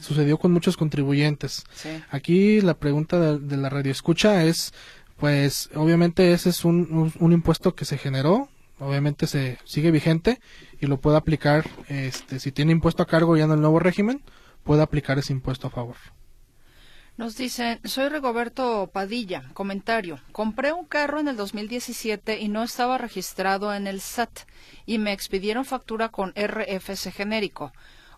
Sucedió 0.00 0.38
con 0.38 0.52
muchos 0.52 0.76
contribuyentes. 0.76 1.64
Aquí 2.10 2.60
la 2.60 2.74
pregunta 2.74 3.38
de, 3.38 3.56
la 3.56 3.70
radio 3.70 3.90
escucha 3.90 4.44
es, 4.44 4.74
pues 5.16 5.70
obviamente 5.74 6.32
ese 6.32 6.50
es 6.50 6.64
un, 6.64 7.12
un, 7.18 7.32
impuesto 7.32 7.74
que 7.74 7.86
se 7.86 7.96
generó, 7.96 8.48
obviamente 8.78 9.26
se 9.26 9.58
sigue 9.64 9.90
vigente 9.90 10.40
y 10.80 10.86
lo 10.86 11.00
puede 11.00 11.16
aplicar, 11.16 11.68
este, 11.88 12.40
si 12.40 12.52
tiene 12.52 12.72
impuesto 12.72 13.02
a 13.02 13.06
cargo 13.06 13.36
ya 13.36 13.44
en 13.44 13.52
el 13.52 13.60
nuevo 13.60 13.78
régimen, 13.78 14.22
puede 14.64 14.82
aplicar 14.82 15.18
ese 15.18 15.32
impuesto 15.32 15.68
a 15.68 15.70
favor. 15.70 15.96
Nos 17.16 17.36
dicen, 17.36 17.80
soy 17.84 18.08
Rigoberto 18.08 18.88
Padilla, 18.90 19.50
comentario, 19.52 20.20
compré 20.32 20.72
un 20.72 20.86
carro 20.86 21.20
en 21.20 21.28
el 21.28 21.36
2017 21.36 22.40
y 22.40 22.48
no 22.48 22.62
estaba 22.62 22.96
registrado 22.96 23.74
en 23.74 23.86
el 23.86 24.00
SAT 24.00 24.40
y 24.86 24.96
me 24.98 25.12
expidieron 25.12 25.66
factura 25.66 26.08
con 26.08 26.32
RFC 26.32 27.12
genérico. 27.12 27.72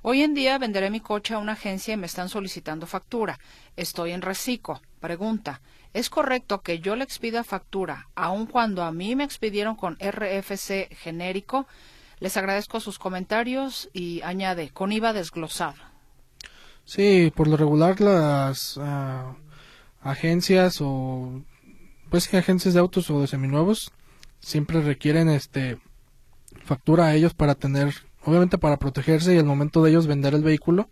Hoy 0.05 0.23
en 0.23 0.35
día 0.35 0.59
venderé 0.59 0.91
mi 0.91 0.99
coche 0.99 1.35
a 1.35 1.39
una 1.39 1.53
agencia 1.53 1.95
y 1.95 1.97
me 1.97 2.07
están 2.07 2.29
solicitando 2.29 2.89
factura. 2.89 3.39
Estoy 3.77 4.11
en 4.11 4.21
reciclo. 4.21 4.83
Pregunta. 4.99 5.61
¿Es 5.95 6.11
correcto 6.11 6.63
que 6.63 6.81
yo 6.81 6.97
le 6.97 7.05
expida 7.05 7.45
factura 7.45 8.09
aun 8.17 8.47
cuando 8.47 8.83
a 8.83 8.91
mí 8.91 9.15
me 9.15 9.23
expidieron 9.23 9.77
con 9.77 9.97
RFC 10.01 10.89
genérico? 10.97 11.69
Les 12.19 12.37
agradezco 12.37 12.81
sus 12.81 12.99
comentarios 12.99 13.91
y 13.93 14.23
añade, 14.23 14.71
con 14.71 14.91
IVA 14.91 15.13
desglosado. 15.13 15.77
Sí, 16.85 17.33
por 17.37 17.47
lo 17.47 17.57
regular 17.57 18.01
las 18.01 18.79
ah, 18.83 19.37
agencias 20.01 20.79
o 20.81 21.43
pues 22.11 22.33
agencias 22.35 22.75
de 22.75 22.81
autos 22.81 23.09
o 23.09 23.21
de 23.21 23.29
seminuevos 23.29 23.93
siempre 24.41 24.81
requieren 24.81 25.29
este 25.29 25.79
factura 26.65 27.07
a 27.07 27.15
ellos 27.15 27.35
para 27.35 27.55
tener 27.55 27.95
obviamente 28.25 28.59
para 28.59 28.79
protegerse 28.79 29.35
y 29.35 29.39
al 29.39 29.45
momento 29.45 29.83
de 29.83 29.91
ellos 29.91 30.07
vender 30.07 30.35
el 30.35 30.43
vehículo 30.43 30.89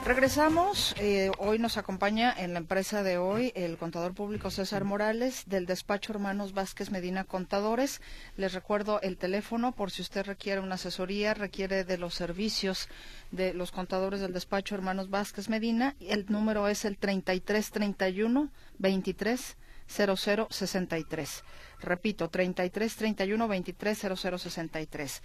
Regresamos. 0.07 0.95
Eh, 0.99 1.31
hoy 1.37 1.59
nos 1.59 1.75
acompaña 1.75 2.33
en 2.37 2.53
la 2.53 2.59
empresa 2.59 3.03
de 3.03 3.17
hoy 3.17 3.51
el 3.55 3.77
contador 3.77 4.13
público 4.13 4.49
César 4.49 4.85
Morales 4.85 5.43
del 5.47 5.65
despacho 5.65 6.13
Hermanos 6.13 6.53
Vázquez 6.53 6.91
Medina 6.91 7.25
Contadores. 7.25 7.99
Les 8.37 8.53
recuerdo 8.53 9.01
el 9.01 9.17
teléfono 9.17 9.73
por 9.73 9.91
si 9.91 10.01
usted 10.01 10.25
requiere 10.25 10.62
una 10.62 10.75
asesoría, 10.75 11.33
requiere 11.33 11.83
de 11.83 11.97
los 11.97 12.13
servicios 12.13 12.87
de 13.31 13.53
los 13.53 13.73
contadores 13.73 14.21
del 14.21 14.31
despacho 14.31 14.75
Hermanos 14.75 15.10
Vázquez 15.10 15.49
Medina. 15.49 15.93
El 15.99 16.25
número 16.29 16.69
es 16.69 16.85
el 16.85 16.97
3331 16.97 18.49
23 18.77 19.58
0063. 19.87 21.43
Repito, 21.81 22.29
3331 22.29 23.47
23 23.47 23.97
0063. 23.97 25.21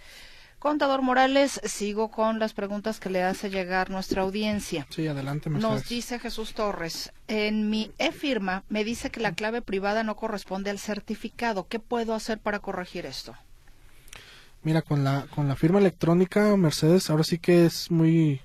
Contador 0.63 1.01
Morales, 1.01 1.59
sigo 1.65 2.09
con 2.09 2.39
las 2.39 2.53
preguntas 2.53 3.01
que 3.01 3.09
le 3.09 3.21
hace 3.21 3.49
llegar 3.49 3.89
nuestra 3.89 4.21
audiencia. 4.21 4.87
Sí, 4.91 5.05
adelante. 5.05 5.49
Nos 5.49 5.89
dice 5.89 6.19
Jesús 6.19 6.53
Torres, 6.53 7.11
en 7.27 7.69
mi 7.69 7.91
e-firma 7.97 8.63
me 8.69 8.85
dice 8.85 9.11
que 9.11 9.19
la 9.19 9.33
clave 9.33 9.61
privada 9.61 10.03
no 10.03 10.15
corresponde 10.15 10.69
al 10.69 10.79
certificado. 10.79 11.67
¿Qué 11.67 11.79
puedo 11.79 12.13
hacer 12.13 12.39
para 12.39 12.59
corregir 12.59 13.05
esto? 13.05 13.35
Mira, 14.61 14.81
con 14.81 15.03
la, 15.03 15.27
con 15.35 15.49
la 15.49 15.57
firma 15.57 15.79
electrónica, 15.79 16.55
Mercedes, 16.55 17.09
ahora 17.09 17.25
sí 17.25 17.39
que 17.39 17.65
es 17.65 17.91
muy, 17.91 18.39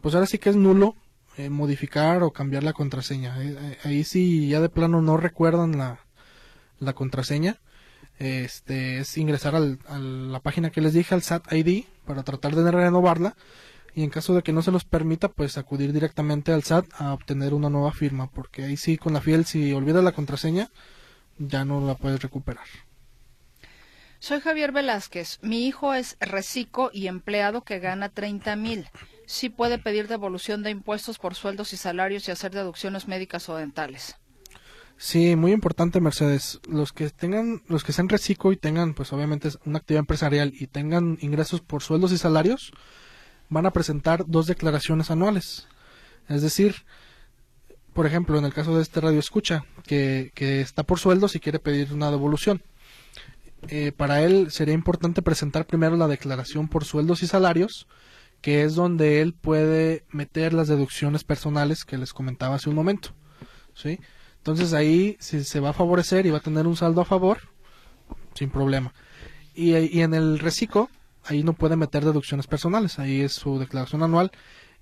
pues 0.00 0.14
ahora 0.14 0.26
sí 0.26 0.38
que 0.38 0.48
es 0.48 0.56
nulo 0.56 0.96
eh, 1.36 1.50
modificar 1.50 2.22
o 2.22 2.30
cambiar 2.30 2.62
la 2.62 2.72
contraseña. 2.72 3.36
Eh, 3.42 3.56
eh, 3.60 3.78
ahí 3.84 4.04
sí 4.04 4.48
ya 4.48 4.60
de 4.62 4.70
plano 4.70 5.02
no 5.02 5.18
recuerdan 5.18 5.76
la, 5.76 6.00
la 6.78 6.94
contraseña. 6.94 7.60
Este 8.20 8.98
es 8.98 9.16
ingresar 9.16 9.56
al, 9.56 9.78
a 9.88 9.98
la 9.98 10.40
página 10.40 10.70
que 10.70 10.82
les 10.82 10.92
dije, 10.92 11.14
al 11.14 11.22
SAT 11.22 11.52
ID, 11.54 11.84
para 12.04 12.22
tratar 12.22 12.54
de 12.54 12.70
renovarla. 12.70 13.34
Y 13.94 14.04
en 14.04 14.10
caso 14.10 14.34
de 14.34 14.42
que 14.42 14.52
no 14.52 14.60
se 14.60 14.70
los 14.70 14.84
permita, 14.84 15.28
pues 15.28 15.56
acudir 15.56 15.92
directamente 15.94 16.52
al 16.52 16.62
SAT 16.62 16.84
a 16.98 17.14
obtener 17.14 17.54
una 17.54 17.70
nueva 17.70 17.92
firma, 17.92 18.30
porque 18.30 18.64
ahí 18.64 18.76
sí 18.76 18.98
con 18.98 19.14
la 19.14 19.22
fiel, 19.22 19.46
si 19.46 19.72
olvidas 19.72 20.04
la 20.04 20.12
contraseña, 20.12 20.70
ya 21.38 21.64
no 21.64 21.84
la 21.84 21.94
puedes 21.94 22.20
recuperar. 22.20 22.66
Soy 24.18 24.40
Javier 24.40 24.70
Velázquez. 24.70 25.38
Mi 25.40 25.66
hijo 25.66 25.94
es 25.94 26.18
reciclo 26.20 26.90
y 26.92 27.06
empleado 27.06 27.62
que 27.62 27.78
gana 27.78 28.10
30 28.10 28.54
mil. 28.54 28.86
Sí 29.24 29.48
puede 29.48 29.78
pedir 29.78 30.08
devolución 30.08 30.62
de 30.62 30.68
impuestos 30.68 31.18
por 31.18 31.34
sueldos 31.34 31.72
y 31.72 31.78
salarios 31.78 32.28
y 32.28 32.32
hacer 32.32 32.50
deducciones 32.50 33.08
médicas 33.08 33.48
o 33.48 33.56
dentales. 33.56 34.16
Sí, 35.02 35.34
muy 35.34 35.52
importante, 35.52 35.98
Mercedes. 35.98 36.60
Los 36.68 36.92
que 36.92 37.08
tengan, 37.08 37.62
los 37.68 37.84
que 37.84 37.92
sean 37.94 38.10
reciclo 38.10 38.52
y 38.52 38.58
tengan, 38.58 38.92
pues 38.92 39.14
obviamente 39.14 39.48
una 39.64 39.78
actividad 39.78 40.00
empresarial 40.00 40.52
y 40.54 40.66
tengan 40.66 41.16
ingresos 41.22 41.62
por 41.62 41.82
sueldos 41.82 42.12
y 42.12 42.18
salarios, 42.18 42.70
van 43.48 43.64
a 43.64 43.72
presentar 43.72 44.26
dos 44.26 44.46
declaraciones 44.46 45.10
anuales. 45.10 45.68
Es 46.28 46.42
decir, 46.42 46.74
por 47.94 48.04
ejemplo, 48.04 48.38
en 48.38 48.44
el 48.44 48.52
caso 48.52 48.76
de 48.76 48.82
este 48.82 49.00
radio 49.00 49.18
escucha, 49.18 49.64
que, 49.86 50.32
que 50.34 50.60
está 50.60 50.82
por 50.82 50.98
sueldos 50.98 51.34
y 51.34 51.40
quiere 51.40 51.60
pedir 51.60 51.94
una 51.94 52.10
devolución 52.10 52.62
eh, 53.68 53.92
para 53.92 54.22
él 54.22 54.50
sería 54.50 54.74
importante 54.74 55.22
presentar 55.22 55.66
primero 55.66 55.96
la 55.96 56.08
declaración 56.08 56.68
por 56.68 56.84
sueldos 56.84 57.22
y 57.22 57.26
salarios, 57.26 57.86
que 58.42 58.64
es 58.64 58.74
donde 58.74 59.22
él 59.22 59.32
puede 59.32 60.04
meter 60.10 60.52
las 60.52 60.68
deducciones 60.68 61.24
personales 61.24 61.86
que 61.86 61.98
les 61.98 62.12
comentaba 62.12 62.56
hace 62.56 62.68
un 62.68 62.76
momento. 62.76 63.14
¿sí? 63.74 63.98
Entonces 64.40 64.72
ahí 64.72 65.16
si 65.20 65.44
se 65.44 65.60
va 65.60 65.70
a 65.70 65.74
favorecer 65.74 66.24
y 66.24 66.30
va 66.30 66.38
a 66.38 66.42
tener 66.42 66.66
un 66.66 66.76
saldo 66.76 67.02
a 67.02 67.04
favor, 67.04 67.38
sin 68.34 68.50
problema. 68.50 68.94
Y, 69.54 70.00
en 70.00 70.14
el 70.14 70.38
reciclo, 70.38 70.88
ahí 71.24 71.42
no 71.42 71.52
puede 71.52 71.76
meter 71.76 72.04
deducciones 72.04 72.46
personales, 72.46 72.98
ahí 72.98 73.20
es 73.20 73.32
su 73.32 73.58
declaración 73.58 74.02
anual. 74.02 74.30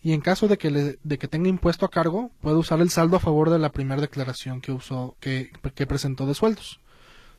Y 0.01 0.13
en 0.13 0.21
caso 0.21 0.47
de 0.47 0.59
que, 0.59 0.71
le, 0.71 0.99
de 1.03 1.19
que 1.19 1.27
tenga 1.27 1.49
impuesto 1.49 1.85
a 1.85 1.91
cargo, 1.91 2.31
puede 2.41 2.57
usar 2.57 2.81
el 2.81 2.91
saldo 2.91 3.17
a 3.17 3.21
favor 3.21 3.51
de 3.51 3.59
la 3.59 3.73
primera 3.73 4.01
declaración 4.01 4.61
que 4.61 4.71
usó, 4.71 5.17
que, 5.19 5.51
que 5.75 5.87
presentó 5.87 6.27
de 6.27 6.35
sueldos. 6.35 6.81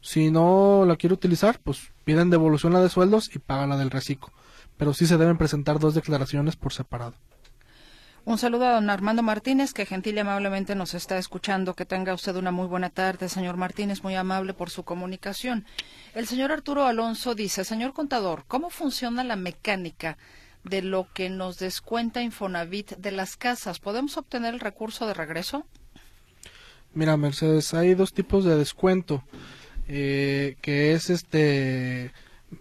Si 0.02 0.30
no 0.32 0.84
la 0.86 0.98
quiere 0.98 1.14
utilizar, 1.14 1.62
pues 1.64 1.94
piden 2.04 2.30
devolución 2.30 2.74
la 2.74 2.82
de 2.82 2.90
sueldos 2.90 3.34
y 3.34 3.40
pagan 3.40 3.70
la 3.70 3.78
del 3.78 3.92
reciclo. 3.92 4.34
Pero 4.76 4.94
sí 4.94 5.08
se 5.08 5.18
deben 5.18 5.38
presentar 5.38 5.80
dos 5.80 5.94
declaraciones 5.94 6.58
por 6.58 6.74
separado. 6.74 7.16
Un 8.30 8.38
saludo 8.38 8.68
a 8.68 8.74
don 8.74 8.92
Armando 8.92 9.24
Martínez, 9.24 9.74
que 9.74 9.88
gentil 9.88 10.18
y 10.18 10.20
amablemente 10.20 10.76
nos 10.76 10.94
está 10.94 11.18
escuchando. 11.18 11.74
Que 11.74 11.84
tenga 11.84 12.14
usted 12.14 12.36
una 12.36 12.52
muy 12.52 12.68
buena 12.68 12.92
tarde, 12.92 13.28
señor 13.28 13.58
Martínez, 13.58 14.04
muy 14.04 14.14
amable 14.14 14.54
por 14.54 14.70
su 14.70 14.84
comunicación. 14.84 15.66
El 16.14 16.28
señor 16.28 16.52
Arturo 16.52 16.86
Alonso 16.86 17.34
dice, 17.34 17.64
señor 17.64 17.92
contador, 17.94 18.44
¿cómo 18.48 18.70
funciona 18.70 19.24
la 19.24 19.36
mecánica 19.36 20.20
de 20.64 20.84
lo 20.84 21.08
que 21.12 21.32
nos 21.32 21.58
descuenta 21.58 22.22
Infonavit 22.22 22.98
de 22.98 23.12
las 23.12 23.36
casas? 23.36 23.80
¿Podemos 23.80 24.16
obtener 24.16 24.54
el 24.54 24.60
recurso 24.60 25.08
de 25.08 25.16
regreso? 25.16 25.66
Mira, 26.94 27.18
Mercedes, 27.18 27.74
hay 27.74 27.96
dos 27.96 28.14
tipos 28.14 28.46
de 28.46 28.56
descuento 28.58 29.24
eh, 29.88 30.56
que 30.62 30.94
es 30.94 31.10
este 31.10 32.12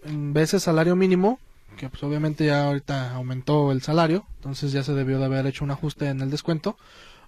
veces 0.03 0.63
salario 0.63 0.95
mínimo, 0.95 1.39
que 1.79 1.89
pues 1.89 2.03
obviamente 2.03 2.45
ya 2.45 2.65
ahorita 2.65 3.13
aumentó 3.15 3.71
el 3.71 3.81
salario, 3.81 4.27
entonces 4.35 4.73
ya 4.73 4.83
se 4.83 4.93
debió 4.93 5.17
de 5.17 5.25
haber 5.25 5.47
hecho 5.47 5.63
un 5.63 5.71
ajuste 5.71 6.09
en 6.09 6.19
el 6.19 6.29
descuento, 6.29 6.77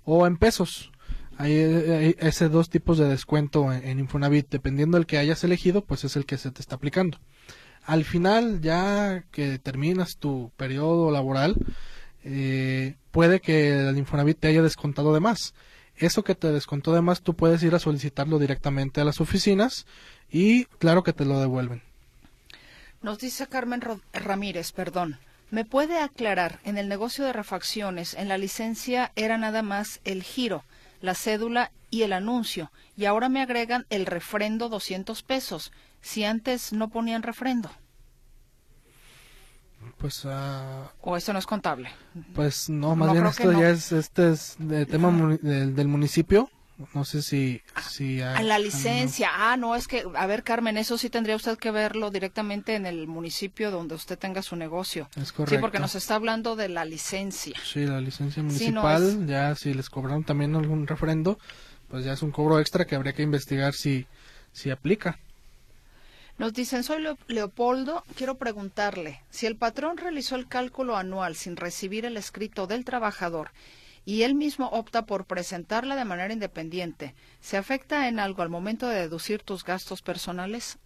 o 0.03 0.27
en 0.27 0.37
pesos. 0.37 0.91
Hay, 1.37 1.53
hay 1.53 2.15
ese 2.19 2.49
dos 2.49 2.69
tipos 2.69 2.97
de 2.97 3.07
descuento 3.07 3.71
en, 3.71 3.97
Infonavit, 3.97 4.49
dependiendo 4.49 4.97
del 4.97 5.07
que 5.07 5.17
hayas 5.17 5.43
elegido, 5.45 5.83
pues 5.85 6.03
es 6.03 6.15
el 6.17 6.25
que 6.25 6.37
se 6.37 6.51
te 6.51 6.61
está 6.61 6.75
aplicando. 6.75 7.17
Al 7.85 8.03
final, 8.03 8.59
ya 8.61 9.23
que 9.31 9.57
terminas 9.57 10.17
tu 10.17 10.51
periodo 10.57 11.11
laboral, 11.11 11.55
eh, 12.23 12.97
puede 13.11 13.39
que 13.39 13.89
el 13.89 13.97
Infonavit 13.97 14.37
te 14.37 14.49
haya 14.49 14.61
descontado 14.61 15.13
de 15.13 15.21
más 15.21 15.53
eso 16.01 16.23
que 16.23 16.35
te 16.35 16.51
descontó 16.51 16.93
de 16.93 17.01
más 17.01 17.21
tú 17.21 17.35
puedes 17.35 17.61
ir 17.63 17.75
a 17.75 17.79
solicitarlo 17.79 18.39
directamente 18.39 19.01
a 19.01 19.05
las 19.05 19.21
oficinas 19.21 19.85
y 20.31 20.65
claro 20.65 21.03
que 21.03 21.13
te 21.13 21.25
lo 21.25 21.39
devuelven. 21.39 21.83
Nos 23.01 23.17
dice 23.17 23.47
Carmen 23.47 23.81
Ramírez, 24.13 24.71
perdón. 24.71 25.17
¿Me 25.49 25.65
puede 25.65 25.99
aclarar, 25.99 26.59
en 26.63 26.77
el 26.77 26.87
negocio 26.87 27.25
de 27.25 27.33
refacciones, 27.33 28.13
en 28.13 28.29
la 28.29 28.37
licencia 28.37 29.11
era 29.15 29.37
nada 29.37 29.63
más 29.63 29.99
el 30.05 30.23
giro, 30.23 30.63
la 31.01 31.13
cédula 31.13 31.71
y 31.89 32.03
el 32.03 32.13
anuncio, 32.13 32.71
y 32.95 33.05
ahora 33.05 33.27
me 33.27 33.41
agregan 33.41 33.85
el 33.89 34.05
refrendo 34.05 34.69
200 34.69 35.23
pesos, 35.23 35.71
si 36.01 36.23
antes 36.23 36.71
no 36.71 36.89
ponían 36.89 37.23
refrendo? 37.23 37.69
Pues. 39.97 40.25
Uh, 40.25 40.87
¿O 41.01 41.17
esto 41.17 41.33
no 41.33 41.39
es 41.39 41.45
contable? 41.45 41.89
Pues 42.33 42.69
no, 42.69 42.95
más 42.95 43.11
bien 43.11 43.25
esto 43.25 43.51
ya 43.51 43.69
es, 43.69 43.91
este 43.91 44.31
es 44.31 44.55
de 44.59 44.85
tema 44.85 45.11
del, 45.41 45.87
municipio. 45.87 46.49
No 46.93 47.05
sé 47.05 47.21
si... 47.21 47.61
si 47.89 48.21
hay, 48.21 48.43
la 48.43 48.59
licencia. 48.59 49.29
Ah, 49.33 49.57
no, 49.57 49.75
es 49.75 49.87
que, 49.87 50.05
a 50.15 50.25
ver, 50.25 50.43
Carmen, 50.43 50.77
eso 50.77 50.97
sí 50.97 51.09
tendría 51.09 51.35
usted 51.35 51.57
que 51.57 51.71
verlo 51.71 52.11
directamente 52.11 52.75
en 52.75 52.85
el 52.85 53.07
municipio 53.07 53.71
donde 53.71 53.95
usted 53.95 54.17
tenga 54.17 54.41
su 54.41 54.55
negocio. 54.55 55.09
Es 55.15 55.31
correcto. 55.31 55.55
Sí, 55.55 55.61
porque 55.61 55.79
nos 55.79 55.95
está 55.95 56.15
hablando 56.15 56.55
de 56.55 56.69
la 56.69 56.85
licencia. 56.85 57.55
Sí, 57.63 57.85
la 57.85 58.01
licencia 58.01 58.43
municipal. 58.43 59.25
Ya 59.27 59.55
si 59.55 59.73
les 59.73 59.89
cobraron 59.89 60.23
también 60.23 60.55
algún 60.55 60.87
refrendo, 60.87 61.37
pues 61.89 62.05
ya 62.05 62.13
es 62.13 62.21
un 62.21 62.31
cobro 62.31 62.59
extra 62.59 62.85
que 62.85 62.95
habría 62.95 63.13
que 63.13 63.23
investigar 63.23 63.73
si, 63.73 64.05
si 64.51 64.71
aplica. 64.71 65.19
Nos 66.37 66.53
dicen, 66.53 66.83
soy 66.83 67.03
Leopoldo, 67.27 68.03
quiero 68.15 68.35
preguntarle, 68.35 69.21
si 69.29 69.45
el 69.45 69.57
patrón 69.57 69.97
realizó 69.97 70.35
el 70.35 70.47
cálculo 70.47 70.97
anual 70.97 71.35
sin 71.35 71.55
recibir 71.55 72.05
el 72.05 72.17
escrito 72.17 72.65
del 72.65 72.83
trabajador 72.83 73.51
y 74.05 74.23
él 74.23 74.35
mismo 74.35 74.67
opta 74.67 75.05
por 75.05 75.25
presentarla 75.25 75.95
de 75.95 76.05
manera 76.05 76.33
independiente, 76.33 77.15
¿se 77.39 77.57
afecta 77.57 78.07
en 78.07 78.19
algo 78.19 78.41
al 78.41 78.49
momento 78.49 78.87
de 78.87 79.01
deducir 79.01 79.43
tus 79.43 79.63
gastos 79.63 80.01
personales? 80.01 80.77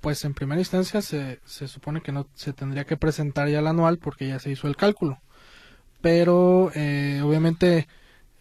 Pues 0.00 0.24
en 0.24 0.34
primera 0.34 0.60
instancia 0.60 1.02
se, 1.02 1.40
se 1.44 1.68
supone 1.68 2.00
que 2.00 2.12
no 2.12 2.26
se 2.34 2.52
tendría 2.52 2.84
que 2.84 2.96
presentar 2.96 3.48
ya 3.48 3.58
el 3.58 3.66
anual 3.66 3.98
porque 3.98 4.28
ya 4.28 4.38
se 4.38 4.50
hizo 4.50 4.68
el 4.68 4.76
cálculo. 4.76 5.20
Pero 6.00 6.70
eh, 6.74 7.20
obviamente 7.24 7.88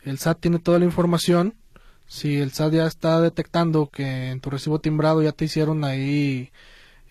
el 0.04 0.20
SAT 0.20 0.42
tiene 0.42 0.60
toda 0.60 0.80
la 0.80 0.86
información 0.86 1.56
si 2.08 2.38
el 2.38 2.52
SAT 2.52 2.74
ya 2.74 2.86
está 2.86 3.20
detectando 3.20 3.88
que 3.88 4.30
en 4.30 4.40
tu 4.40 4.50
recibo 4.50 4.80
timbrado 4.80 5.24
ya 5.24 5.32
te 5.32 5.46
hicieron 5.46 5.84
ahí 5.84 6.52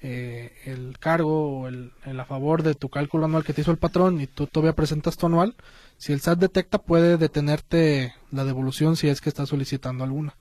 eh, 0.07 0.52
el 0.66 0.98
cargo 0.98 1.61
o 1.61 1.66
el, 1.66 1.90
a 2.05 2.26
favor 2.26 2.62
de 2.62 2.74
tu 2.74 2.90
cálculo 2.90 3.24
anual 3.24 3.42
que 3.42 3.55
te 3.55 3.62
hizo 3.62 3.70
el 3.70 3.78
patrón 3.78 4.20
y 4.20 4.26
tú 4.26 4.46
todavía 4.46 4.74
presentas 4.74 5.16
tu 5.16 5.24
anual, 5.24 5.57
si 5.96 6.12
el 6.12 6.20
SAT 6.20 6.40
detecta 6.40 6.76
puede 6.76 7.16
detenerte 7.16 8.14
la 8.30 8.44
devolución 8.44 8.96
si 8.96 9.09
es 9.09 9.22
que 9.22 9.30
estás 9.30 9.48
solicitando 9.48 10.05
alguna. 10.05 10.36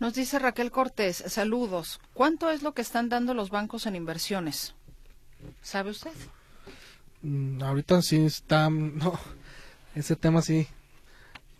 Nos 0.00 0.14
dice 0.14 0.38
Raquel 0.38 0.70
Cortés, 0.70 1.22
saludos. 1.26 2.00
¿Cuánto 2.14 2.50
es 2.50 2.62
lo 2.62 2.72
que 2.72 2.80
están 2.80 3.10
dando 3.10 3.34
los 3.34 3.50
bancos 3.50 3.84
en 3.84 3.94
inversiones? 3.94 4.74
¿Sabe 5.60 5.90
usted? 5.90 6.12
Mm, 7.20 7.62
ahorita 7.62 8.00
sí 8.00 8.24
está, 8.24 8.70
no, 8.70 9.20
ese 9.94 10.16
tema 10.16 10.40
sí, 10.40 10.66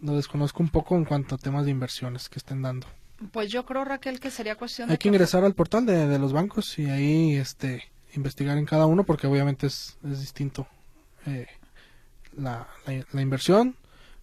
lo 0.00 0.16
desconozco 0.16 0.62
un 0.62 0.70
poco 0.70 0.96
en 0.96 1.04
cuanto 1.04 1.34
a 1.34 1.38
temas 1.38 1.66
de 1.66 1.72
inversiones 1.72 2.30
que 2.30 2.38
estén 2.38 2.62
dando. 2.62 2.86
Pues 3.30 3.50
yo 3.50 3.64
creo, 3.64 3.84
Raquel, 3.84 4.20
que 4.20 4.30
sería 4.30 4.56
cuestión 4.56 4.90
Hay 4.90 4.98
que 4.98 5.08
ingresar 5.08 5.44
al 5.44 5.54
portal 5.54 5.86
de, 5.86 6.18
los 6.18 6.32
bancos 6.32 6.78
y 6.78 6.86
ahí 6.86 7.36
este 7.36 7.84
investigar 8.14 8.58
en 8.58 8.66
cada 8.66 8.86
uno 8.86 9.04
porque 9.04 9.26
obviamente 9.26 9.66
es, 9.66 9.96
es 10.04 10.20
distinto 10.20 10.66
eh, 11.26 11.46
la, 12.36 12.68
la, 12.86 13.22
inversión 13.22 13.74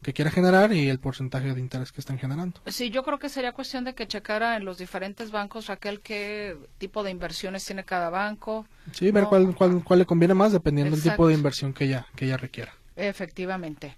que 0.04 0.14
quiera 0.14 0.30
generar 0.30 0.72
y 0.74 0.90
el 0.90 1.00
porcentaje 1.00 1.54
de 1.54 1.60
interés 1.60 1.92
que 1.92 2.00
están 2.00 2.20
generando. 2.20 2.62
Sí, 2.68 2.90
yo 2.90 3.04
creo 3.04 3.20
que 3.20 3.30
sería 3.30 3.52
cuestión 3.52 3.84
de 3.84 3.96
que 3.96 4.08
checara 4.08 4.56
en 4.58 4.64
los 4.64 4.78
diferentes 4.78 5.32
bancos, 5.32 5.68
Raquel, 5.68 6.02
qué 6.02 6.58
tipo 6.78 7.04
de 7.04 7.12
inversiones 7.12 7.66
tiene 7.66 7.84
cada 7.84 8.10
banco. 8.10 8.66
Sí, 8.92 9.12
ver 9.12 9.26
cuál, 9.26 9.56
cuál, 9.56 9.84
cuál, 9.84 10.00
le 10.00 10.06
conviene 10.06 10.34
más 10.34 10.52
dependiendo 10.52 10.96
del 10.96 11.04
tipo 11.04 11.28
de 11.28 11.34
inversión 11.34 11.74
que 11.74 11.86
ella, 11.86 12.08
que 12.16 12.26
ella 12.26 12.38
requiera. 12.38 12.74
Efectivamente. 12.96 13.96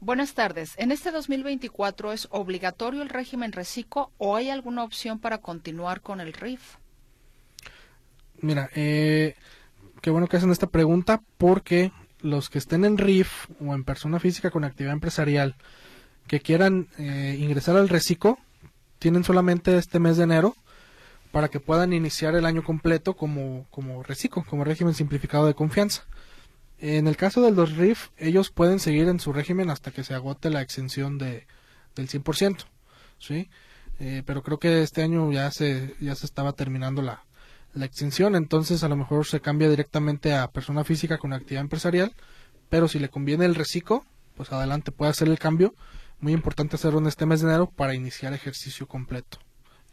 Buenas 0.00 0.34
tardes. 0.34 0.74
¿En 0.76 0.92
este 0.92 1.10
2024 1.10 2.12
es 2.12 2.28
obligatorio 2.30 3.02
el 3.02 3.08
régimen 3.08 3.50
reciclo 3.50 4.12
o 4.16 4.36
hay 4.36 4.48
alguna 4.48 4.84
opción 4.84 5.18
para 5.18 5.38
continuar 5.38 6.02
con 6.02 6.20
el 6.20 6.32
RIF? 6.32 6.76
Mira, 8.40 8.70
eh, 8.76 9.34
qué 10.00 10.10
bueno 10.10 10.28
que 10.28 10.36
hacen 10.36 10.52
esta 10.52 10.68
pregunta 10.68 11.20
porque 11.36 11.90
los 12.20 12.48
que 12.48 12.58
estén 12.58 12.84
en 12.84 12.96
RIF 12.96 13.46
o 13.60 13.74
en 13.74 13.82
persona 13.82 14.20
física 14.20 14.52
con 14.52 14.62
actividad 14.62 14.92
empresarial 14.92 15.56
que 16.28 16.40
quieran 16.40 16.86
eh, 16.98 17.36
ingresar 17.40 17.76
al 17.76 17.88
reciclo 17.88 18.38
tienen 19.00 19.24
solamente 19.24 19.76
este 19.78 19.98
mes 19.98 20.16
de 20.16 20.24
enero 20.24 20.54
para 21.32 21.48
que 21.48 21.58
puedan 21.58 21.92
iniciar 21.92 22.36
el 22.36 22.46
año 22.46 22.62
completo 22.62 23.16
como, 23.16 23.66
como 23.70 24.04
reciclo, 24.04 24.44
como 24.44 24.62
régimen 24.62 24.94
simplificado 24.94 25.46
de 25.46 25.54
confianza. 25.54 26.04
En 26.80 27.08
el 27.08 27.16
caso 27.16 27.42
de 27.42 27.50
los 27.50 27.76
RIF, 27.76 28.10
ellos 28.16 28.50
pueden 28.50 28.78
seguir 28.78 29.08
en 29.08 29.18
su 29.18 29.32
régimen 29.32 29.68
hasta 29.68 29.90
que 29.90 30.04
se 30.04 30.14
agote 30.14 30.48
la 30.48 30.62
exención 30.62 31.18
de, 31.18 31.46
del 31.96 32.08
100%, 32.08 32.64
¿sí? 33.18 33.50
Eh, 33.98 34.22
pero 34.24 34.42
creo 34.44 34.58
que 34.58 34.82
este 34.82 35.02
año 35.02 35.32
ya 35.32 35.50
se, 35.50 35.96
ya 36.00 36.14
se 36.14 36.24
estaba 36.24 36.52
terminando 36.52 37.02
la, 37.02 37.24
la 37.74 37.84
extensión, 37.84 38.36
entonces 38.36 38.84
a 38.84 38.88
lo 38.88 38.96
mejor 38.96 39.26
se 39.26 39.40
cambia 39.40 39.68
directamente 39.68 40.34
a 40.34 40.52
persona 40.52 40.84
física 40.84 41.18
con 41.18 41.32
actividad 41.32 41.62
empresarial, 41.62 42.14
pero 42.68 42.86
si 42.86 43.00
le 43.00 43.08
conviene 43.08 43.44
el 43.44 43.56
reciclo, 43.56 44.04
pues 44.36 44.52
adelante 44.52 44.92
puede 44.92 45.10
hacer 45.10 45.28
el 45.28 45.38
cambio. 45.38 45.74
Muy 46.20 46.32
importante 46.32 46.76
hacerlo 46.76 47.00
en 47.00 47.06
este 47.06 47.26
mes 47.26 47.40
de 47.40 47.48
enero 47.48 47.70
para 47.70 47.94
iniciar 47.94 48.32
ejercicio 48.32 48.86
completo, 48.86 49.38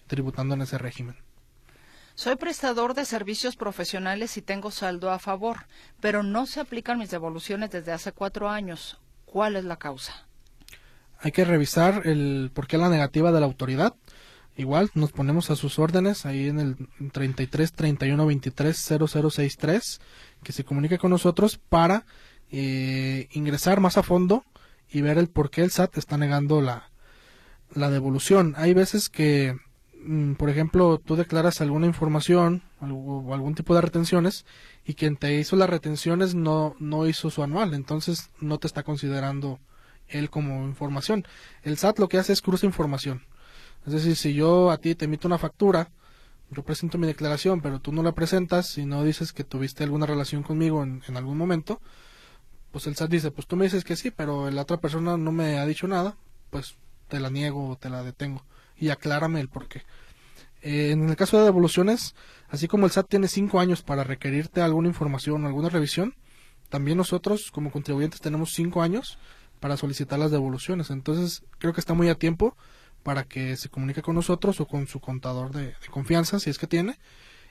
tributando 0.07 0.55
en 0.55 0.61
ese 0.61 0.77
régimen. 0.77 1.24
Soy 2.15 2.37
prestador 2.37 2.93
de 2.93 3.03
servicios 3.03 3.57
profesionales 3.57 4.37
y 4.37 4.41
tengo 4.41 4.71
saldo 4.71 5.11
a 5.11 5.19
favor, 5.19 5.67
pero 5.99 6.23
no 6.23 6.45
se 6.45 6.61
aplican 6.61 6.97
mis 6.97 7.11
devoluciones 7.11 7.71
desde 7.71 7.91
hace 7.91 8.13
cuatro 8.13 8.49
años. 8.49 9.01
¿Cuál 9.25 9.57
es 9.57 9.65
la 9.65 9.75
causa? 9.75 10.25
Hay 11.19 11.33
que 11.33 11.43
revisar 11.43 12.07
el 12.07 12.51
por 12.53 12.67
qué 12.67 12.77
la 12.77 12.87
negativa 12.87 13.33
de 13.33 13.41
la 13.41 13.45
autoridad. 13.45 13.95
Igual 14.55 14.91
nos 14.93 15.11
ponemos 15.11 15.49
a 15.49 15.57
sus 15.57 15.77
órdenes 15.77 16.25
ahí 16.25 16.47
en 16.47 16.59
el 16.61 17.11
33 17.11 17.73
31 17.73 18.25
23 18.25 18.77
0063 18.77 19.99
que 20.41 20.53
se 20.53 20.63
comunique 20.63 20.97
con 20.97 21.11
nosotros 21.11 21.57
para 21.57 22.05
eh, 22.49 23.27
ingresar 23.33 23.81
más 23.81 23.97
a 23.97 24.03
fondo 24.03 24.45
y 24.89 25.01
ver 25.01 25.17
el 25.17 25.27
por 25.27 25.49
qué 25.49 25.63
el 25.63 25.71
SAT 25.71 25.97
está 25.97 26.17
negando 26.17 26.61
la, 26.61 26.91
la 27.73 27.89
devolución. 27.89 28.53
Hay 28.55 28.73
veces 28.73 29.09
que 29.09 29.57
por 30.37 30.49
ejemplo, 30.49 30.99
tú 30.99 31.15
declaras 31.15 31.61
alguna 31.61 31.87
información 31.87 32.61
o 32.79 33.33
algún 33.33 33.55
tipo 33.55 33.73
de 33.73 33.81
retenciones 33.81 34.45
y 34.85 34.93
quien 34.93 35.17
te 35.17 35.35
hizo 35.39 35.55
las 35.55 35.69
retenciones 35.69 36.35
no, 36.35 36.75
no 36.79 37.07
hizo 37.07 37.29
su 37.29 37.41
anual, 37.43 37.73
entonces 37.73 38.29
no 38.39 38.59
te 38.59 38.67
está 38.67 38.83
considerando 38.83 39.59
él 40.07 40.29
como 40.29 40.65
información. 40.65 41.25
El 41.63 41.77
SAT 41.77 41.99
lo 41.99 42.07
que 42.07 42.19
hace 42.19 42.33
es 42.33 42.41
cruza 42.41 42.65
información. 42.65 43.23
Es 43.85 43.93
decir, 43.93 44.15
si 44.15 44.33
yo 44.33 44.71
a 44.71 44.77
ti 44.77 44.95
te 44.95 45.05
emito 45.05 45.27
una 45.27 45.37
factura, 45.37 45.89
yo 46.51 46.63
presento 46.63 46.97
mi 46.97 47.07
declaración, 47.07 47.61
pero 47.61 47.79
tú 47.79 47.91
no 47.91 48.03
la 48.03 48.13
presentas 48.13 48.77
y 48.77 48.85
no 48.85 49.03
dices 49.03 49.33
que 49.33 49.43
tuviste 49.43 49.83
alguna 49.83 50.05
relación 50.05 50.43
conmigo 50.43 50.83
en, 50.83 51.01
en 51.07 51.17
algún 51.17 51.37
momento, 51.37 51.81
pues 52.71 52.87
el 52.87 52.95
SAT 52.95 53.09
dice, 53.09 53.31
pues 53.31 53.47
tú 53.47 53.55
me 53.55 53.65
dices 53.65 53.83
que 53.83 53.95
sí, 53.95 54.11
pero 54.11 54.51
la 54.51 54.61
otra 54.61 54.77
persona 54.77 55.17
no 55.17 55.31
me 55.31 55.57
ha 55.57 55.65
dicho 55.65 55.87
nada, 55.87 56.17
pues 56.51 56.75
te 57.07 57.19
la 57.19 57.29
niego 57.29 57.69
o 57.69 57.75
te 57.75 57.89
la 57.89 58.03
detengo 58.03 58.43
y 58.77 58.89
aclárame 58.89 59.39
el 59.39 59.49
por 59.49 59.67
qué. 59.67 59.83
Eh, 60.61 60.91
en 60.91 61.09
el 61.09 61.15
caso 61.15 61.37
de 61.37 61.45
devoluciones, 61.45 62.15
así 62.49 62.67
como 62.67 62.85
el 62.85 62.91
SAT 62.91 63.07
tiene 63.09 63.27
cinco 63.27 63.59
años 63.59 63.83
para 63.83 64.03
requerirte 64.03 64.61
alguna 64.61 64.87
información 64.87 65.43
o 65.43 65.47
alguna 65.47 65.69
revisión, 65.69 66.15
también 66.69 66.97
nosotros 66.97 67.51
como 67.51 67.71
contribuyentes 67.71 68.21
tenemos 68.21 68.53
cinco 68.53 68.81
años 68.81 69.19
para 69.59 69.77
solicitar 69.77 70.19
las 70.19 70.31
devoluciones. 70.31 70.89
Entonces 70.89 71.43
creo 71.59 71.73
que 71.73 71.79
está 71.79 71.93
muy 71.93 72.09
a 72.09 72.15
tiempo 72.15 72.57
para 73.03 73.23
que 73.23 73.55
se 73.55 73.69
comunique 73.69 74.01
con 74.01 74.15
nosotros 74.15 74.59
o 74.59 74.67
con 74.67 74.87
su 74.87 74.99
contador 74.99 75.51
de, 75.51 75.67
de 75.67 75.87
confianza, 75.91 76.39
si 76.39 76.49
es 76.49 76.57
que 76.57 76.67
tiene, 76.67 76.97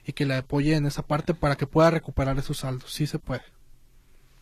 y 0.05 0.13
que 0.13 0.27
le 0.27 0.35
apoye 0.35 0.75
en 0.75 0.87
esa 0.87 1.03
parte 1.03 1.35
para 1.35 1.57
que 1.57 1.67
pueda 1.67 1.91
recuperar 1.91 2.37
esos 2.39 2.59
saldos. 2.59 2.93
Sí 2.93 3.07
se 3.07 3.19
puede. 3.19 3.43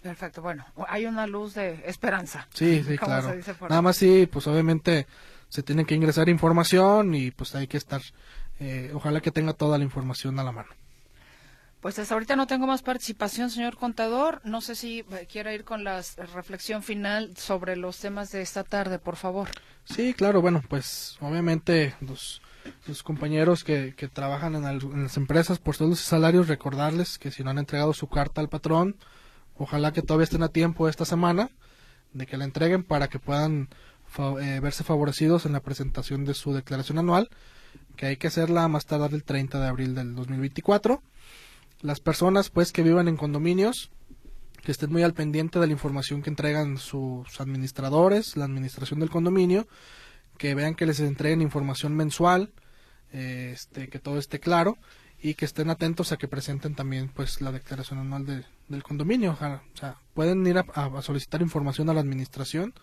Perfecto, 0.02 0.42
bueno, 0.42 0.66
hay 0.88 1.06
una 1.06 1.28
luz 1.28 1.54
de 1.54 1.80
esperanza. 1.86 2.48
Sí, 2.52 2.82
sí, 2.84 2.98
claro. 2.98 3.32
Nada 3.68 3.82
más 3.82 3.96
sí, 3.96 4.28
pues 4.30 4.46
obviamente 4.48 5.06
se 5.52 5.62
tiene 5.62 5.84
que 5.84 5.94
ingresar 5.94 6.30
información 6.30 7.14
y 7.14 7.30
pues 7.30 7.54
hay 7.54 7.66
que 7.66 7.76
estar, 7.76 8.00
eh, 8.58 8.90
ojalá 8.94 9.20
que 9.20 9.30
tenga 9.30 9.52
toda 9.52 9.76
la 9.76 9.84
información 9.84 10.38
a 10.38 10.44
la 10.44 10.50
mano. 10.50 10.70
Pues 11.82 11.98
hasta 11.98 12.14
ahorita 12.14 12.36
no 12.36 12.46
tengo 12.46 12.66
más 12.66 12.80
participación, 12.80 13.50
señor 13.50 13.76
contador. 13.76 14.40
No 14.44 14.62
sé 14.62 14.74
si 14.74 15.00
eh, 15.00 15.28
quiera 15.30 15.52
ir 15.52 15.64
con 15.64 15.84
la 15.84 16.02
reflexión 16.34 16.82
final 16.82 17.36
sobre 17.36 17.76
los 17.76 17.98
temas 17.98 18.32
de 18.32 18.40
esta 18.40 18.64
tarde, 18.64 18.98
por 18.98 19.16
favor. 19.16 19.50
Sí, 19.84 20.14
claro, 20.14 20.40
bueno, 20.40 20.62
pues 20.66 21.18
obviamente 21.20 21.96
los, 22.00 22.40
los 22.86 23.02
compañeros 23.02 23.62
que, 23.62 23.94
que 23.94 24.08
trabajan 24.08 24.54
en, 24.54 24.64
en, 24.64 25.02
las 25.02 25.18
empresas 25.18 25.58
por 25.58 25.76
sueldos 25.76 26.00
y 26.00 26.04
salarios, 26.04 26.48
recordarles 26.48 27.18
que 27.18 27.30
si 27.30 27.44
no 27.44 27.50
han 27.50 27.58
entregado 27.58 27.92
su 27.92 28.08
carta 28.08 28.40
al 28.40 28.48
patrón, 28.48 28.96
ojalá 29.58 29.92
que 29.92 30.00
todavía 30.00 30.24
estén 30.24 30.44
a 30.44 30.48
tiempo 30.48 30.88
esta 30.88 31.04
semana 31.04 31.50
de 32.14 32.26
que 32.26 32.38
la 32.38 32.44
entreguen 32.44 32.84
para 32.84 33.08
que 33.08 33.18
puedan 33.18 33.68
eh, 34.18 34.60
verse 34.60 34.84
favorecidos 34.84 35.46
en 35.46 35.52
la 35.52 35.60
presentación 35.60 36.24
de 36.24 36.34
su 36.34 36.52
declaración 36.52 36.98
anual, 36.98 37.28
que 37.96 38.06
hay 38.06 38.16
que 38.16 38.26
hacerla 38.26 38.68
más 38.68 38.86
tardar 38.86 39.14
el 39.14 39.24
30 39.24 39.60
de 39.60 39.66
abril 39.66 39.94
del 39.94 40.14
2024. 40.14 41.02
Las 41.80 42.00
personas 42.00 42.50
pues 42.50 42.72
que 42.72 42.82
vivan 42.82 43.08
en 43.08 43.16
condominios, 43.16 43.90
que 44.62 44.72
estén 44.72 44.92
muy 44.92 45.02
al 45.02 45.14
pendiente 45.14 45.58
de 45.58 45.66
la 45.66 45.72
información 45.72 46.22
que 46.22 46.30
entregan 46.30 46.78
sus 46.78 47.40
administradores, 47.40 48.36
la 48.36 48.44
administración 48.44 49.00
del 49.00 49.10
condominio, 49.10 49.66
que 50.38 50.54
vean 50.54 50.74
que 50.74 50.86
les 50.86 51.00
entreguen 51.00 51.42
información 51.42 51.94
mensual, 51.96 52.52
eh, 53.12 53.50
este, 53.52 53.88
que 53.88 53.98
todo 53.98 54.18
esté 54.18 54.40
claro 54.40 54.78
y 55.20 55.34
que 55.34 55.44
estén 55.44 55.70
atentos 55.70 56.12
a 56.12 56.16
que 56.16 56.28
presenten 56.28 56.74
también 56.74 57.08
pues 57.08 57.40
la 57.40 57.52
declaración 57.52 57.98
anual 57.98 58.44
del 58.68 58.82
condominio. 58.82 59.32
O 59.32 59.78
sea, 59.78 59.96
pueden 60.14 60.46
ir 60.46 60.58
a 60.58 61.02
solicitar 61.02 61.42
información 61.42 61.88
a 61.90 61.94
la 61.94 62.00
administración 62.00 62.74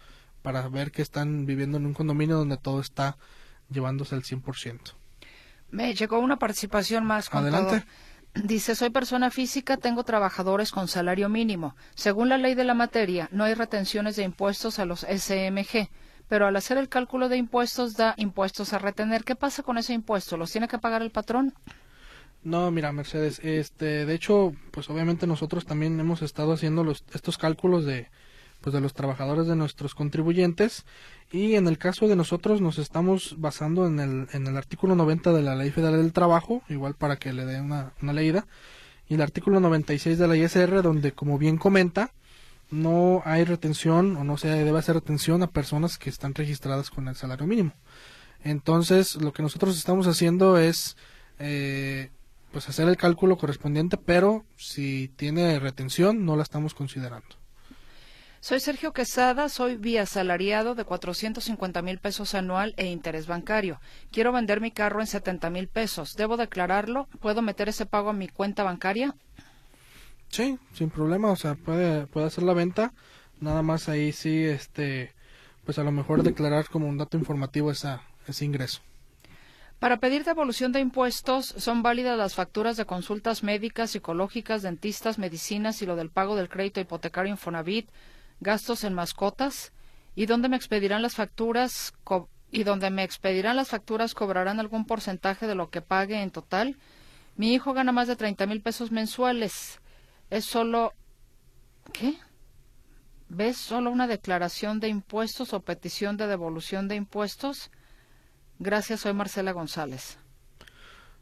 para 0.41 0.67
ver 0.69 0.91
que 0.91 1.01
están 1.01 1.45
viviendo 1.45 1.77
en 1.77 1.85
un 1.85 1.93
condominio 1.93 2.37
donde 2.37 2.57
todo 2.57 2.81
está 2.81 3.17
llevándose 3.69 4.15
al 4.15 4.23
100%. 4.23 4.93
Me 5.71 5.93
llegó 5.93 6.19
una 6.19 6.39
participación 6.39 7.05
más. 7.05 7.33
Adelante. 7.33 7.85
Dice, 8.35 8.75
soy 8.75 8.89
persona 8.91 9.31
física, 9.31 9.77
tengo 9.77 10.03
trabajadores 10.03 10.71
con 10.71 10.87
salario 10.87 11.29
mínimo. 11.29 11.75
Según 11.95 12.29
la 12.29 12.37
ley 12.37 12.53
de 12.53 12.63
la 12.63 12.73
materia, 12.73 13.27
no 13.31 13.43
hay 13.43 13.55
retenciones 13.55 14.15
de 14.15 14.23
impuestos 14.23 14.79
a 14.79 14.85
los 14.85 15.01
SMG, 15.01 15.89
pero 16.27 16.45
al 16.45 16.55
hacer 16.55 16.77
el 16.77 16.89
cálculo 16.89 17.27
de 17.27 17.37
impuestos 17.37 17.95
da 17.95 18.13
impuestos 18.17 18.73
a 18.73 18.79
retener. 18.79 19.23
¿Qué 19.23 19.35
pasa 19.35 19.63
con 19.63 19.77
ese 19.77 19.93
impuesto? 19.93 20.37
¿Los 20.37 20.51
tiene 20.51 20.67
que 20.67 20.77
pagar 20.77 21.01
el 21.01 21.11
patrón? 21.11 21.53
No, 22.43 22.71
mira, 22.71 22.91
Mercedes, 22.91 23.39
este, 23.43 24.05
de 24.05 24.13
hecho, 24.13 24.53
pues 24.71 24.89
obviamente 24.89 25.27
nosotros 25.27 25.65
también 25.65 25.99
hemos 25.99 26.21
estado 26.21 26.53
haciendo 26.53 26.83
los, 26.83 27.03
estos 27.13 27.37
cálculos 27.37 27.83
de, 27.83 28.09
pues 28.61 28.73
de 28.73 28.81
los 28.81 28.93
trabajadores 28.93 29.47
de 29.47 29.55
nuestros 29.55 29.95
contribuyentes 29.95 30.85
y 31.31 31.55
en 31.55 31.67
el 31.67 31.77
caso 31.77 32.07
de 32.07 32.15
nosotros 32.15 32.61
nos 32.61 32.77
estamos 32.79 33.35
basando 33.37 33.85
en 33.85 33.99
el, 33.99 34.27
en 34.33 34.47
el 34.47 34.57
artículo 34.57 34.95
90 34.95 35.31
de 35.33 35.41
la 35.41 35.55
Ley 35.55 35.71
Federal 35.71 36.01
del 36.01 36.13
Trabajo, 36.13 36.63
igual 36.69 36.95
para 36.95 37.17
que 37.17 37.33
le 37.33 37.45
dé 37.45 37.61
una, 37.61 37.93
una 38.01 38.13
leída, 38.13 38.47
y 39.07 39.15
el 39.15 39.21
artículo 39.21 39.59
96 39.59 40.17
de 40.17 40.27
la 40.27 40.35
ISR 40.35 40.81
donde 40.81 41.13
como 41.13 41.37
bien 41.37 41.57
comenta 41.57 42.11
no 42.71 43.21
hay 43.25 43.43
retención 43.45 44.15
o 44.17 44.23
no 44.23 44.37
se 44.37 44.47
debe 44.47 44.77
hacer 44.77 44.95
retención 44.95 45.41
a 45.41 45.47
personas 45.47 45.97
que 45.97 46.09
están 46.09 46.35
registradas 46.35 46.89
con 46.89 47.07
el 47.07 47.15
salario 47.15 47.47
mínimo. 47.47 47.73
Entonces 48.43 49.15
lo 49.15 49.33
que 49.33 49.41
nosotros 49.41 49.77
estamos 49.77 50.07
haciendo 50.07 50.57
es 50.57 50.95
eh, 51.39 52.11
pues 52.51 52.69
hacer 52.69 52.87
el 52.87 52.97
cálculo 52.97 53.37
correspondiente, 53.37 53.97
pero 53.97 54.45
si 54.55 55.11
tiene 55.15 55.59
retención 55.59 56.25
no 56.25 56.35
la 56.35 56.43
estamos 56.43 56.73
considerando. 56.73 57.38
Soy 58.41 58.61
Sergio 58.61 58.93
Quesada, 58.93 59.49
soy 59.49 59.75
vía 59.75 60.05
salariado 60.05 60.73
de 60.73 60.85
450 60.85 61.81
mil 61.81 61.99
pesos 61.99 62.33
anual 62.33 62.73
e 62.77 62.85
interés 62.85 63.27
bancario. 63.27 63.81
Quiero 64.11 64.31
vender 64.31 64.61
mi 64.61 64.71
carro 64.71 65.01
en 65.01 65.07
70 65.07 65.49
mil 65.49 65.67
pesos. 65.67 66.15
¿Debo 66.15 66.37
declararlo? 66.37 67.09
¿Puedo 67.19 67.41
meter 67.41 67.67
ese 67.67 67.85
pago 67.85 68.11
a 68.11 68.13
mi 68.13 68.29
cuenta 68.29 68.63
bancaria? 68.63 69.13
Sí, 70.29 70.57
sin 70.71 70.89
problema. 70.89 71.31
O 71.31 71.35
sea, 71.35 71.55
puede, 71.55 72.07
puede 72.07 72.27
hacer 72.27 72.45
la 72.45 72.53
venta. 72.53 72.93
Nada 73.41 73.61
más 73.61 73.89
ahí 73.89 74.13
sí, 74.13 74.45
este, 74.45 75.13
pues 75.65 75.77
a 75.77 75.83
lo 75.83 75.91
mejor 75.91 76.23
declarar 76.23 76.69
como 76.69 76.87
un 76.87 76.97
dato 76.97 77.17
informativo 77.17 77.71
esa, 77.71 78.03
ese 78.25 78.45
ingreso. 78.45 78.79
Para 79.79 79.97
pedir 79.97 80.23
devolución 80.23 80.71
de 80.71 80.79
impuestos, 80.79 81.45
¿son 81.57 81.83
válidas 81.83 82.17
las 82.17 82.35
facturas 82.35 82.77
de 82.77 82.85
consultas 82.85 83.43
médicas, 83.43 83.91
psicológicas, 83.91 84.61
dentistas, 84.61 85.19
medicinas 85.19 85.81
y 85.81 85.85
lo 85.85 85.97
del 85.97 86.09
pago 86.09 86.37
del 86.37 86.49
crédito 86.49 86.79
hipotecario 86.79 87.31
Infonavit, 87.31 87.89
gastos 88.39 88.83
en 88.83 88.93
mascotas 88.93 89.71
y 90.15 90.25
donde 90.25 90.49
me 90.49 90.55
expedirán 90.55 91.01
las 91.01 91.15
facturas 91.15 91.93
y 92.51 92.63
donde 92.63 92.89
me 92.89 93.03
expedirán 93.03 93.55
las 93.55 93.69
facturas 93.69 94.13
cobrarán 94.13 94.59
algún 94.59 94.85
porcentaje 94.85 95.47
de 95.47 95.55
lo 95.55 95.69
que 95.69 95.81
pague 95.81 96.21
en 96.21 96.31
total. 96.31 96.77
Mi 97.35 97.53
hijo 97.53 97.73
gana 97.73 97.91
más 97.91 98.07
de 98.07 98.15
30 98.15 98.45
mil 98.47 98.61
pesos 98.61 98.91
mensuales. 98.91 99.79
Es 100.29 100.45
solo 100.45 100.93
¿qué? 101.93 102.17
¿Ves 103.29 103.57
solo 103.57 103.91
una 103.91 104.07
declaración 104.07 104.79
de 104.79 104.87
impuestos 104.87 105.53
o 105.53 105.61
petición 105.61 106.17
de 106.17 106.27
devolución 106.27 106.87
de 106.87 106.95
impuestos? 106.95 107.69
Gracias, 108.57 109.01
soy 109.01 109.13
Marcela 109.13 109.51
González. 109.51 110.17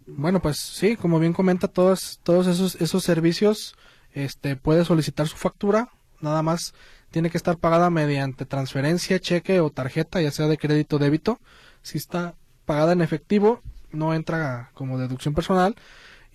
Bueno, 0.06 0.42
pues 0.42 0.58
sí, 0.58 0.96
como 0.96 1.20
bien 1.20 1.34
comenta, 1.34 1.68
todos, 1.68 2.20
todos 2.24 2.48
esos, 2.48 2.76
esos 2.76 3.04
servicios, 3.04 3.76
este, 4.14 4.56
puede 4.56 4.86
solicitar 4.86 5.28
su 5.28 5.36
factura, 5.36 5.90
nada 6.22 6.42
más 6.42 6.74
tiene 7.12 7.30
que 7.30 7.38
estar 7.38 7.58
pagada 7.58 7.90
mediante 7.90 8.46
transferencia, 8.46 9.20
cheque 9.20 9.60
o 9.60 9.70
tarjeta, 9.70 10.22
ya 10.22 10.32
sea 10.32 10.48
de 10.48 10.58
crédito 10.58 10.98
o 10.98 11.00
débito. 11.00 11.40
Si 11.82 11.98
está 11.98 12.36
pagada 12.66 12.94
en 12.94 13.02
efectivo, 13.02 13.62
no 13.92 14.14
entra 14.14 14.72
como 14.74 14.98
deducción 14.98 15.34
personal. 15.34 15.76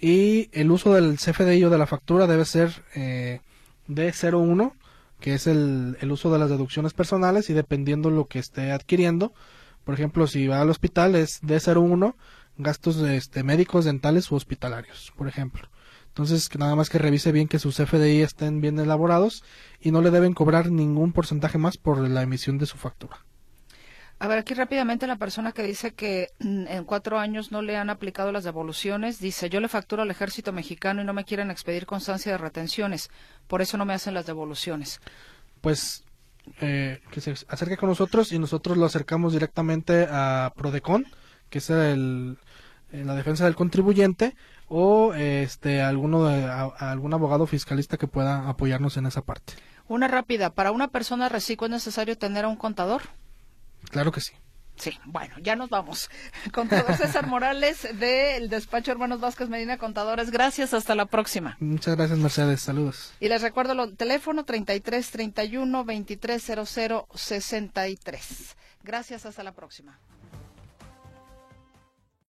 Y 0.01 0.49
el 0.53 0.70
uso 0.70 0.95
del 0.95 1.16
CFDI 1.16 1.64
o 1.64 1.70
de 1.70 1.79
la 1.79 1.87
factura 1.87 2.27
debe 2.27 2.45
ser 2.45 2.83
eh, 2.95 3.41
de 3.87 4.12
01 4.12 4.75
que 5.20 5.35
es 5.35 5.47
el, 5.47 5.97
el 6.01 6.11
uso 6.11 6.33
de 6.33 6.39
las 6.41 6.51
deducciones 6.51 6.95
personales 6.95 7.49
y 7.49 7.53
dependiendo 7.53 8.11
lo 8.11 8.27
que 8.27 8.41
esté 8.41 8.73
adquiriendo. 8.73 9.33
Por 9.85 9.95
ejemplo 9.95 10.27
si 10.27 10.49
va 10.49 10.61
al 10.61 10.68
hospital 10.68 11.14
es 11.14 11.41
D01 11.43 12.14
gastos 12.59 12.97
este, 12.99 13.43
médicos 13.43 13.85
dentales 13.85 14.31
u 14.31 14.35
hospitalarios 14.35 15.12
por 15.16 15.29
ejemplo 15.29 15.68
entonces, 16.13 16.51
que 16.51 16.59
nada 16.59 16.77
más 16.77 16.91
que 16.91 16.99
revise 16.99 17.33
bien 17.33 17.49
que 17.49 17.59
sus 17.59 17.77
FDI 17.77 18.21
estén 18.21 18.61
bien 18.61 18.79
elaborados 18.79 19.43
y 19.81 19.93
no 19.93 20.03
le 20.03 20.11
deben 20.11 20.35
cobrar 20.35 20.71
ningún 20.71 21.15
porcentaje 21.15 21.57
más 21.57 21.79
por 21.79 22.07
la 22.07 22.21
emisión 22.21 22.59
de 22.59 22.67
su 22.67 22.77
factura. 22.77 23.25
A 24.19 24.29
ver, 24.29 24.39
aquí 24.39 24.53
rápidamente 24.53 25.07
la 25.07 25.17
persona 25.17 25.53
que 25.53 25.63
dice 25.63 25.95
que 25.95 26.29
mm, 26.39 26.67
en 26.69 26.85
cuatro 26.85 27.19
años 27.19 27.51
no 27.51 27.63
le 27.63 27.79
han 27.79 27.89
aplicado 27.89 28.31
las 28.31 28.45
devoluciones, 28.45 29.21
dice, 29.21 29.49
yo 29.49 29.59
le 29.59 29.69
facturo 29.69 30.03
al 30.03 30.11
ejército 30.11 30.53
mexicano 30.53 31.01
y 31.01 31.07
no 31.07 31.15
me 31.15 31.25
quieren 31.25 31.51
expedir 31.51 31.87
constancia 31.87 32.33
de 32.33 32.39
retenciones, 32.39 33.09
por 33.47 33.63
eso 33.63 33.79
no 33.79 33.87
me 33.87 33.95
hacen 33.95 34.13
las 34.13 34.27
devoluciones. 34.27 35.01
Pues 35.63 36.05
eh, 36.61 37.01
que 37.11 37.23
se 37.23 37.35
acerque 37.49 37.79
con 37.79 37.89
nosotros 37.89 38.33
y 38.33 38.39
nosotros 38.39 38.77
lo 38.77 38.85
acercamos 38.85 39.33
directamente 39.33 40.07
a 40.11 40.53
Prodecon, 40.55 41.07
que 41.49 41.59
es 41.59 41.71
el, 41.71 42.37
la 42.93 43.15
defensa 43.15 43.47
del 43.47 43.57
contribuyente, 43.57 44.37
o 44.75 45.12
este 45.12 45.83
alguno 45.83 46.25
de, 46.25 46.47
algún 46.47 47.12
abogado 47.12 47.47
fiscalista 47.47 47.99
que 47.99 48.07
pueda 48.07 48.49
apoyarnos 48.49 48.97
en 48.97 49.05
esa 49.05 49.20
parte. 49.20 49.53
Una 49.87 50.09
rápida, 50.09 50.55
para 50.55 50.73
una 50.73 50.89
persona 50.89 51.29
reciclo 51.29 51.66
es 51.66 51.73
necesario 51.73 52.16
tener 52.16 52.47
a 52.47 52.49
un 52.49 52.57
contador? 52.57 53.03
Claro 53.91 54.12
que 54.12 54.23
sí. 54.23 54.33
Sí, 54.77 54.99
bueno, 55.05 55.35
ya 55.43 55.57
nos 55.57 55.68
vamos. 55.68 56.09
Contador 56.55 56.97
César 56.97 57.27
Morales 57.27 57.87
del 57.99 58.49
despacho 58.49 58.91
Hermanos 58.91 59.20
Vázquez 59.20 59.51
Medina 59.51 59.77
Contadores, 59.77 60.31
gracias, 60.31 60.73
hasta 60.73 60.95
la 60.95 61.05
próxima. 61.05 61.59
Muchas 61.61 61.95
gracias, 61.95 62.18
Mercedes, 62.18 62.62
saludos. 62.62 63.12
Y 63.20 63.29
les 63.29 63.43
recuerdo 63.43 63.75
el 63.75 63.95
teléfono 63.95 64.47
33 64.47 65.11
31 65.11 65.85
23 65.85 66.43
00 66.64 67.09
63. 67.14 68.57
Gracias, 68.83 69.27
hasta 69.27 69.43
la 69.43 69.53
próxima. 69.53 69.99